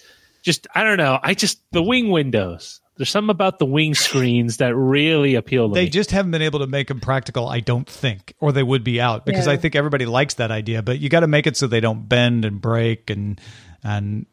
just 0.42 0.66
I 0.74 0.84
don't 0.86 0.98
know. 0.98 1.20
I 1.22 1.34
just 1.34 1.62
the 1.72 1.84
wing 1.84 2.10
windows. 2.10 2.79
There's 3.00 3.10
something 3.10 3.30
about 3.32 3.60
the 3.60 3.66
wing 3.66 3.94
screens 3.96 4.58
that 4.58 4.76
really 4.76 5.36
appeal 5.36 5.70
to 5.70 5.74
They 5.74 5.80
me. 5.80 5.86
They 5.86 5.90
just 5.90 6.12
haven't 6.12 6.32
been 6.32 6.42
able 6.42 6.60
to 6.60 6.68
make 6.68 6.90
them 6.90 7.00
practical, 7.00 7.48
I 7.48 7.62
don't 7.62 7.90
think, 7.90 8.34
or 8.42 8.52
they 8.52 8.62
would 8.62 8.84
be 8.84 9.00
out 9.00 9.26
because 9.26 9.48
Yeah. 9.48 9.54
I 9.54 9.58
think 9.58 9.76
everybody 9.78 10.06
likes 10.06 10.34
that 10.34 10.52
idea. 10.52 10.82
But 10.84 11.00
you 11.00 11.08
got 11.08 11.22
to 11.22 11.28
make 11.28 11.48
it 11.48 11.56
so 11.56 11.66
they 11.66 11.80
don't 11.80 12.10
bend 12.10 12.44
and 12.44 12.60
break 12.60 13.10
and 13.10 13.40
and 13.84 14.26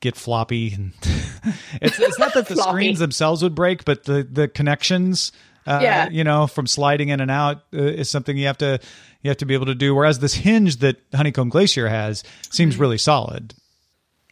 get 0.00 0.16
floppy. 0.16 0.72
And 0.72 0.92
it's 1.82 2.00
it's 2.00 2.18
not 2.18 2.32
that 2.32 2.48
the 2.48 2.56
screens 2.68 2.98
themselves 2.98 3.42
would 3.42 3.54
break, 3.54 3.84
but 3.84 4.04
the 4.04 4.26
the 4.28 4.48
connections. 4.48 5.30
Uh, 5.66 5.80
Yeah. 5.82 6.08
you 6.10 6.24
know, 6.24 6.46
from 6.46 6.66
sliding 6.66 7.08
in 7.10 7.20
and 7.20 7.30
out 7.30 7.64
uh, 7.74 7.78
is 7.82 8.08
something 8.10 8.36
you 8.38 8.46
have 8.46 8.58
to 8.58 8.78
you 9.22 9.28
have 9.30 9.38
to 9.38 9.46
be 9.46 9.52
able 9.54 9.66
to 9.66 9.74
do. 9.74 9.94
Whereas 9.94 10.18
this 10.18 10.32
hinge 10.34 10.76
that 10.78 10.96
Honeycomb 11.14 11.50
Glacier 11.50 11.88
has 11.88 12.22
seems 12.50 12.78
really 12.78 12.98
solid. 12.98 13.54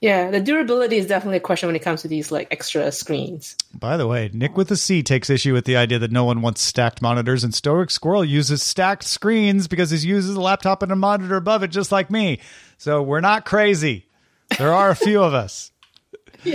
Yeah, 0.02 0.32
the 0.32 0.40
durability 0.40 0.96
is 0.96 1.06
definitely 1.06 1.36
a 1.36 1.40
question 1.40 1.68
when 1.68 1.76
it 1.76 1.82
comes 1.82 2.02
to 2.02 2.08
these 2.08 2.32
like 2.32 2.48
extra 2.50 2.90
screens. 2.90 3.56
By 3.72 3.96
the 3.96 4.08
way, 4.08 4.30
Nick 4.32 4.56
with 4.56 4.68
a 4.72 4.76
C 4.76 5.00
takes 5.04 5.30
issue 5.30 5.52
with 5.52 5.64
the 5.64 5.76
idea 5.76 6.00
that 6.00 6.10
no 6.10 6.24
one 6.24 6.42
wants 6.42 6.60
stacked 6.60 7.00
monitors, 7.00 7.44
and 7.44 7.54
Stoic 7.54 7.88
Squirrel 7.88 8.24
uses 8.24 8.64
stacked 8.64 9.04
screens 9.04 9.68
because 9.68 9.92
he 9.92 10.08
uses 10.08 10.34
a 10.34 10.40
laptop 10.40 10.82
and 10.82 10.90
a 10.90 10.96
monitor 10.96 11.36
above 11.36 11.62
it, 11.62 11.68
just 11.68 11.92
like 11.92 12.10
me. 12.10 12.40
So 12.78 13.00
we're 13.00 13.20
not 13.20 13.44
crazy. 13.44 14.08
There 14.58 14.72
are 14.74 14.90
a 14.90 14.96
few 14.96 15.22
of 15.22 15.34
us. 15.34 15.70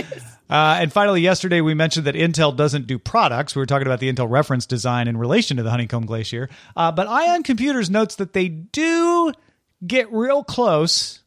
Uh, 0.50 0.78
and 0.80 0.90
finally, 0.90 1.20
yesterday 1.20 1.60
we 1.60 1.74
mentioned 1.74 2.06
that 2.06 2.14
Intel 2.14 2.56
doesn't 2.56 2.86
do 2.86 2.98
products. 2.98 3.54
We 3.54 3.60
were 3.60 3.66
talking 3.66 3.86
about 3.86 4.00
the 4.00 4.10
Intel 4.10 4.30
reference 4.30 4.64
design 4.64 5.06
in 5.06 5.18
relation 5.18 5.58
to 5.58 5.62
the 5.62 5.68
Honeycomb 5.68 6.06
Glacier. 6.06 6.48
Uh, 6.74 6.90
but 6.90 7.06
Ion 7.06 7.42
Computers 7.42 7.90
notes 7.90 8.14
that 8.14 8.32
they 8.32 8.48
do 8.48 9.30
get 9.86 10.10
real 10.10 10.42
close. 10.42 11.20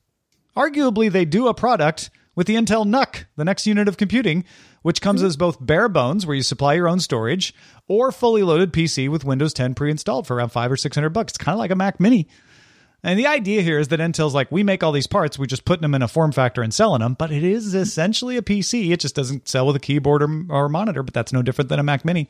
Arguably, 0.56 1.12
they 1.12 1.26
do 1.26 1.48
a 1.48 1.54
product 1.54 2.10
with 2.36 2.48
the 2.48 2.56
Intel 2.56 2.86
NUC, 2.86 3.26
the 3.36 3.46
next 3.46 3.68
unit 3.68 3.88
of 3.88 3.98
computing, 3.98 4.44
which 4.82 5.02
comes 5.02 5.22
as 5.22 5.38
both 5.38 5.64
bare 5.64 5.90
bones, 5.90 6.26
where 6.26 6.36
you 6.36 6.44
supply 6.44 6.74
your 6.74 6.88
own 6.88 7.00
storage, 7.00 7.54
or 7.88 8.12
fully 8.12 8.44
loaded 8.44 8.74
PC 8.74 9.10
with 9.10 9.26
Windows 9.26 9.54
10 9.54 9.76
pre-installed 9.76 10.28
for 10.28 10.36
around 10.36 10.50
five 10.50 10.72
or 10.72 10.78
six 10.78 10.96
hundred 10.96 11.10
bucks. 11.10 11.32
It's 11.32 11.38
kind 11.38 11.54
of 11.54 11.60
like 11.60 11.72
a 11.72 11.76
Mac 11.76 12.00
Mini. 12.00 12.28
And 13.04 13.18
the 13.18 13.28
idea 13.28 13.64
here 13.64 13.80
is 13.80 13.88
that 13.88 14.00
Intel's 14.00 14.36
like, 14.36 14.52
we 14.52 14.62
make 14.62 14.84
all 14.84 14.92
these 14.92 15.08
parts, 15.08 15.40
we 15.40 15.48
just 15.48 15.66
putting 15.66 15.82
them 15.82 15.96
in 15.96 16.04
a 16.04 16.08
form 16.08 16.32
factor 16.32 16.62
and 16.62 16.72
selling 16.72 17.02
them, 17.02 17.16
but 17.16 17.32
it 17.32 17.44
is 17.44 17.74
essentially 17.74 18.38
a 18.38 18.44
PC. 18.44 18.92
It 18.92 19.00
just 19.00 19.16
doesn't 19.16 19.48
sell 19.48 19.66
with 19.66 19.76
a 19.76 19.80
keyboard 19.80 20.22
or, 20.22 20.46
or 20.50 20.70
monitor, 20.70 21.02
but 21.02 21.14
that's 21.14 21.34
no 21.34 21.42
different 21.42 21.70
than 21.70 21.80
a 21.80 21.84
Mac 21.84 22.06
Mini. 22.06 22.26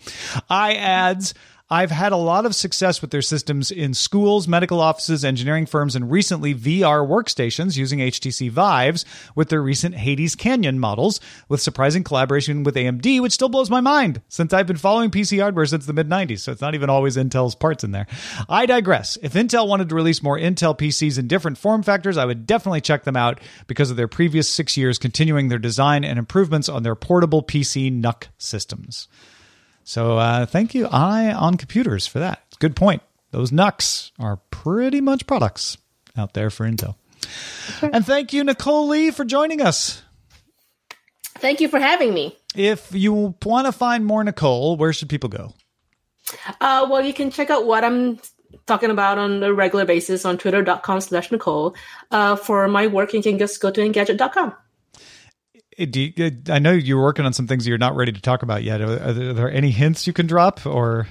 iAds. 0.50 1.34
I've 1.72 1.90
had 1.90 2.12
a 2.12 2.18
lot 2.18 2.46
of 2.46 2.54
success 2.54 3.02
with 3.02 3.12
their 3.12 3.22
systems 3.22 3.72
in 3.72 3.94
schools, 3.94 4.46
medical 4.46 4.82
offices, 4.82 5.24
engineering 5.24 5.66
firms, 5.66 5.96
and 5.96 6.12
recently 6.12 6.54
VR 6.54 7.08
workstations 7.08 7.78
using 7.78 8.00
HTC 8.00 8.52
Vives 8.52 9.06
with 9.36 9.48
their 9.48 9.62
recent 9.62 9.96
Hades 9.96 10.36
Canyon 10.36 10.80
models, 10.80 11.22
with 11.48 11.62
surprising 11.62 12.04
collaboration 12.04 12.64
with 12.64 12.76
AMD, 12.76 13.22
which 13.22 13.32
still 13.32 13.48
blows 13.48 13.70
my 13.70 13.80
mind 13.80 14.22
since 14.28 14.52
I've 14.52 14.68
been 14.68 14.76
following 14.76 15.12
PC 15.12 15.40
hardware 15.40 15.66
since 15.66 15.86
the 15.86 15.94
mid 15.94 16.10
90s, 16.10 16.42
so 16.42 16.52
it's 16.52 16.60
not 16.60 16.76
even 16.76 16.90
always 16.90 17.16
Intel's 17.16 17.56
parts 17.56 17.86
in 17.86 17.92
there. 17.94 18.08
I 18.50 18.66
digress. 18.66 19.18
If 19.22 19.32
Intel 19.32 19.70
wanted 19.70 19.88
to 19.88 19.96
release 19.96 20.22
more 20.22 20.38
Intel 20.38 20.78
PCs 20.78 21.18
in 21.18 21.30
different 21.30 21.58
form 21.58 21.84
factors, 21.84 22.18
I 22.18 22.26
would 22.26 22.46
definitely 22.46 22.82
check 22.82 23.06
them 23.06 23.16
out 23.16 23.40
because 23.68 23.90
of 23.90 23.96
their 23.96 24.10
previous 24.10 24.50
six 24.50 24.76
years 24.76 24.98
continuing 24.98 25.48
their 25.48 25.58
design 25.58 26.04
and 26.04 26.20
improvements 26.20 26.68
on 26.68 26.84
their 26.84 26.96
portable 26.96 27.42
PC 27.42 27.94
NUC 27.94 28.28
systems. 28.38 29.08
So 29.92 30.18
uh, 30.18 30.46
thank 30.46 30.74
you, 30.74 30.88
Ion 30.88 31.58
computers 31.58 32.08
for 32.08 32.20
that. 32.20 32.42
Good 32.60 32.78
point. 32.78 33.02
those 33.32 33.52
NUCs 33.52 34.12
are 34.18 34.38
pretty 34.50 35.02
much 35.02 35.28
products 35.28 35.78
out 36.16 36.34
there 36.34 36.50
for 36.50 36.66
Intel. 36.66 36.96
And 37.82 38.06
thank 38.06 38.32
you, 38.32 38.46
Nicole 38.46 38.88
Lee, 38.88 39.12
for 39.12 39.26
joining 39.26 39.60
us. 39.60 40.02
Thank 41.40 41.60
you 41.60 41.68
for 41.68 41.78
having 41.78 42.14
me. 42.14 42.38
If 42.56 42.94
you 42.94 43.36
want 43.44 43.66
to 43.68 43.74
find 43.74 44.06
more 44.06 44.24
Nicole, 44.24 44.78
where 44.78 44.94
should 44.94 45.10
people 45.10 45.28
go? 45.28 45.56
Uh, 46.62 46.88
well, 46.90 47.04
you 47.04 47.14
can 47.14 47.30
check 47.30 47.50
out 47.50 47.66
what 47.66 47.84
I'm 47.84 48.18
talking 48.66 48.92
about 48.92 49.18
on 49.18 49.44
a 49.44 49.54
regular 49.54 49.84
basis 49.84 50.24
on 50.24 50.38
twitter.com 50.38 51.02
slash 51.02 51.34
Nicole. 51.34 51.76
Uh, 52.10 52.38
for 52.38 52.70
my 52.70 52.88
work, 52.88 53.14
you 53.14 53.22
can 53.22 53.38
just 53.38 53.60
go 53.60 53.70
to 53.70 53.82
engadget.com. 53.82 54.54
You, 55.78 56.32
I 56.50 56.60
know 56.60 56.72
you're 56.72 57.02
working 57.02 57.26
on 57.26 57.34
some 57.34 57.48
things 57.48 57.68
you're 57.68 57.78
not 57.78 57.96
ready 57.96 58.12
to 58.12 58.22
talk 58.22 58.44
about 58.44 58.64
yet. 58.64 58.82
Are, 58.82 58.86
are, 58.86 59.14
there, 59.14 59.30
are 59.30 59.34
there 59.34 59.52
any 59.52 59.72
hints 59.72 60.06
you 60.06 60.14
can 60.14 60.28
drop 60.28 60.66
or? 60.66 61.08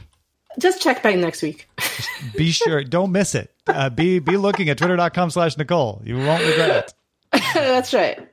Just 0.59 0.83
check 0.83 1.03
back 1.03 1.17
next 1.17 1.43
week. 1.43 1.69
be 2.37 2.51
sure. 2.51 2.83
Don't 2.85 3.13
miss 3.13 3.35
it. 3.35 3.55
Uh, 3.67 3.89
be, 3.89 4.19
be 4.19 4.37
looking 4.37 4.69
at 4.69 4.79
twitter.com 4.79 5.31
slash 5.31 5.57
Nicole. 5.57 6.03
You 6.05 6.19
won't 6.19 6.45
regret 6.45 6.95
it. 7.33 7.43
That's 7.55 7.95
right. 7.95 8.29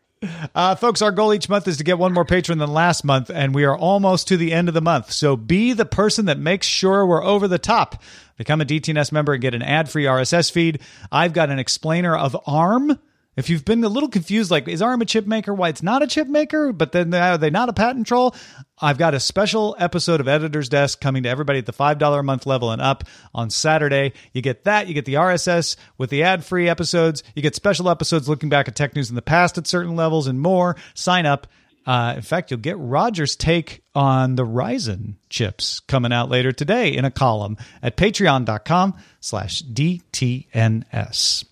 Uh, 0.55 0.75
folks, 0.75 1.01
our 1.01 1.11
goal 1.11 1.33
each 1.33 1.47
month 1.47 1.67
is 1.67 1.77
to 1.77 1.83
get 1.83 1.99
one 1.99 2.11
more 2.11 2.25
patron 2.25 2.57
than 2.57 2.73
last 2.73 3.03
month, 3.03 3.29
and 3.29 3.53
we 3.53 3.65
are 3.65 3.77
almost 3.77 4.27
to 4.27 4.37
the 4.37 4.51
end 4.51 4.67
of 4.67 4.73
the 4.73 4.81
month. 4.81 5.11
So 5.11 5.35
be 5.35 5.73
the 5.73 5.85
person 5.85 6.25
that 6.25 6.39
makes 6.39 6.65
sure 6.65 7.05
we're 7.05 7.23
over 7.23 7.47
the 7.47 7.59
top. 7.59 8.01
Become 8.35 8.61
a 8.61 8.65
DTNS 8.65 9.11
member 9.11 9.33
and 9.33 9.41
get 9.41 9.53
an 9.53 9.61
ad 9.61 9.89
free 9.89 10.05
RSS 10.05 10.51
feed. 10.51 10.81
I've 11.11 11.33
got 11.33 11.49
an 11.51 11.59
explainer 11.59 12.15
of 12.15 12.35
ARM 12.47 12.99
if 13.37 13.51
you've 13.51 13.63
been 13.63 13.83
a 13.83 13.87
little 13.87 14.09
confused, 14.09 14.49
like, 14.49 14.67
is 14.67 14.81
ARM 14.81 15.01
a 15.01 15.05
chip 15.05 15.27
maker? 15.27 15.53
Why 15.53 15.69
it's 15.69 15.83
not 15.83 16.01
a 16.01 16.07
chip 16.07 16.27
maker, 16.27 16.73
but 16.73 16.91
then 16.91 17.13
are 17.13 17.37
they 17.37 17.51
not 17.51 17.69
a 17.69 17.73
patent 17.73 18.07
troll? 18.07 18.35
I've 18.79 18.97
got 18.97 19.13
a 19.13 19.19
special 19.19 19.75
episode 19.77 20.19
of 20.19 20.27
Editor's 20.27 20.69
Desk 20.69 20.99
coming 20.99 21.23
to 21.23 21.29
everybody 21.29 21.59
at 21.59 21.67
the 21.67 21.71
$5 21.71 22.19
a 22.19 22.23
month 22.23 22.47
level 22.47 22.71
and 22.71 22.81
up 22.81 23.03
on 23.35 23.51
Saturday. 23.51 24.13
You 24.33 24.41
get 24.41 24.63
that. 24.63 24.87
You 24.87 24.95
get 24.95 25.05
the 25.05 25.13
RSS 25.13 25.77
with 25.99 26.09
the 26.09 26.23
ad 26.23 26.43
free 26.43 26.67
episodes. 26.67 27.23
You 27.35 27.43
get 27.43 27.55
special 27.55 27.89
episodes 27.89 28.27
looking 28.27 28.49
back 28.49 28.67
at 28.67 28.75
tech 28.75 28.95
news 28.95 29.09
in 29.09 29.15
the 29.15 29.21
past 29.21 29.59
at 29.59 29.67
certain 29.67 29.95
levels 29.95 30.25
and 30.25 30.41
more. 30.41 30.75
Sign 30.95 31.27
up. 31.27 31.45
Uh, 31.85 32.13
in 32.17 32.21
fact, 32.23 32.49
you'll 32.51 32.59
get 32.59 32.77
Roger's 32.77 33.35
take 33.35 33.83
on 33.95 34.35
the 34.35 34.45
Ryzen 34.45 35.13
chips 35.29 35.79
coming 35.79 36.11
out 36.11 36.29
later 36.29 36.51
today 36.51 36.89
in 36.89 37.05
a 37.05 37.11
column 37.11 37.55
at 37.81 37.95
patreon.com 37.95 38.95
slash 39.21 39.61
DTNS. 39.63 41.45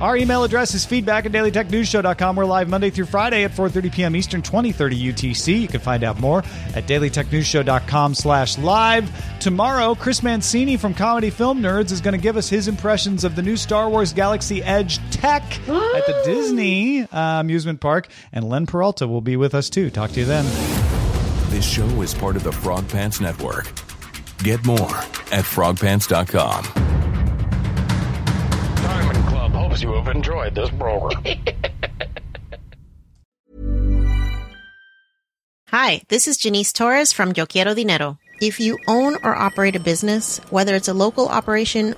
Our 0.00 0.16
email 0.16 0.44
address 0.44 0.74
is 0.74 0.84
feedback 0.84 1.24
at 1.24 1.32
dailytechnewsshow.com. 1.32 2.36
We're 2.36 2.44
live 2.44 2.68
Monday 2.68 2.90
through 2.90 3.06
Friday 3.06 3.44
at 3.44 3.52
4.30 3.52 3.92
p.m. 3.92 4.16
Eastern, 4.16 4.42
2030 4.42 5.12
UTC. 5.12 5.60
You 5.62 5.68
can 5.68 5.80
find 5.80 6.04
out 6.04 6.20
more 6.20 6.40
at 6.74 6.86
dailytechnewsshow.com 6.86 8.14
slash 8.14 8.58
live. 8.58 9.10
Tomorrow, 9.40 9.94
Chris 9.94 10.22
Mancini 10.22 10.76
from 10.76 10.92
Comedy 10.92 11.30
Film 11.30 11.62
Nerds 11.62 11.92
is 11.92 12.02
going 12.02 12.12
to 12.12 12.20
give 12.20 12.36
us 12.36 12.48
his 12.48 12.68
impressions 12.68 13.24
of 13.24 13.36
the 13.36 13.42
new 13.42 13.56
Star 13.56 13.88
Wars 13.88 14.12
Galaxy 14.12 14.62
Edge 14.62 14.98
tech 15.10 15.42
at 15.66 16.06
the 16.06 16.22
Disney 16.26 17.02
uh, 17.02 17.40
amusement 17.40 17.80
park. 17.80 18.08
And 18.32 18.46
Len 18.46 18.66
Peralta 18.66 19.06
will 19.06 19.22
be 19.22 19.36
with 19.36 19.54
us 19.54 19.70
too. 19.70 19.88
Talk 19.88 20.10
to 20.12 20.20
you 20.20 20.26
then. 20.26 20.44
This 21.50 21.64
show 21.64 21.86
is 22.02 22.12
part 22.12 22.36
of 22.36 22.42
the 22.42 22.52
Frog 22.52 22.86
Pants 22.88 23.20
Network. 23.20 23.72
Get 24.38 24.66
more 24.66 24.90
at 25.32 25.44
frogpants.com 25.44 26.95
you 29.82 29.92
have 29.92 30.08
enjoyed 30.08 30.54
this 30.54 30.70
program. 30.70 31.22
Hi, 35.68 36.02
this 36.08 36.26
is 36.28 36.38
Jannese 36.38 36.72
Torres 36.72 37.12
from 37.12 37.32
Yo 37.36 37.44
Quiero 37.44 37.74
Dinero. 37.74 38.18
If 38.40 38.60
you 38.60 38.78
own 38.86 39.16
or 39.22 39.34
operate 39.34 39.76
a 39.76 39.80
business, 39.80 40.38
whether 40.50 40.74
it's 40.74 40.88
a 40.88 40.94
local 40.94 41.28
operation 41.28 41.94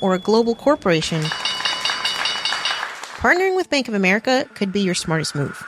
or 0.00 0.14
a 0.14 0.18
global 0.18 0.54
corporation, 0.54 1.22
partnering 3.20 3.54
with 3.54 3.70
Bank 3.70 3.88
of 3.88 3.94
America 3.94 4.48
could 4.54 4.72
be 4.72 4.80
your 4.80 4.94
smartest 4.94 5.34
move. 5.34 5.62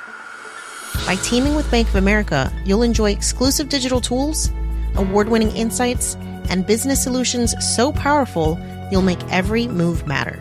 By 1.07 1.16
teaming 1.16 1.55
with 1.55 1.70
Bank 1.70 1.88
of 1.88 1.96
America, 1.96 2.50
you'll 2.64 2.82
enjoy 2.82 3.12
exclusive 3.12 3.68
digital 3.68 4.00
tools, 4.00 4.50
award 4.96 5.28
winning 5.28 5.55
insights, 5.55 6.16
and 6.48 6.66
business 6.66 7.02
solutions 7.02 7.55
so 7.64 7.92
powerful 7.92 8.59
you'll 8.90 9.02
make 9.02 9.22
every 9.30 9.68
move 9.68 10.07
matter. 10.07 10.40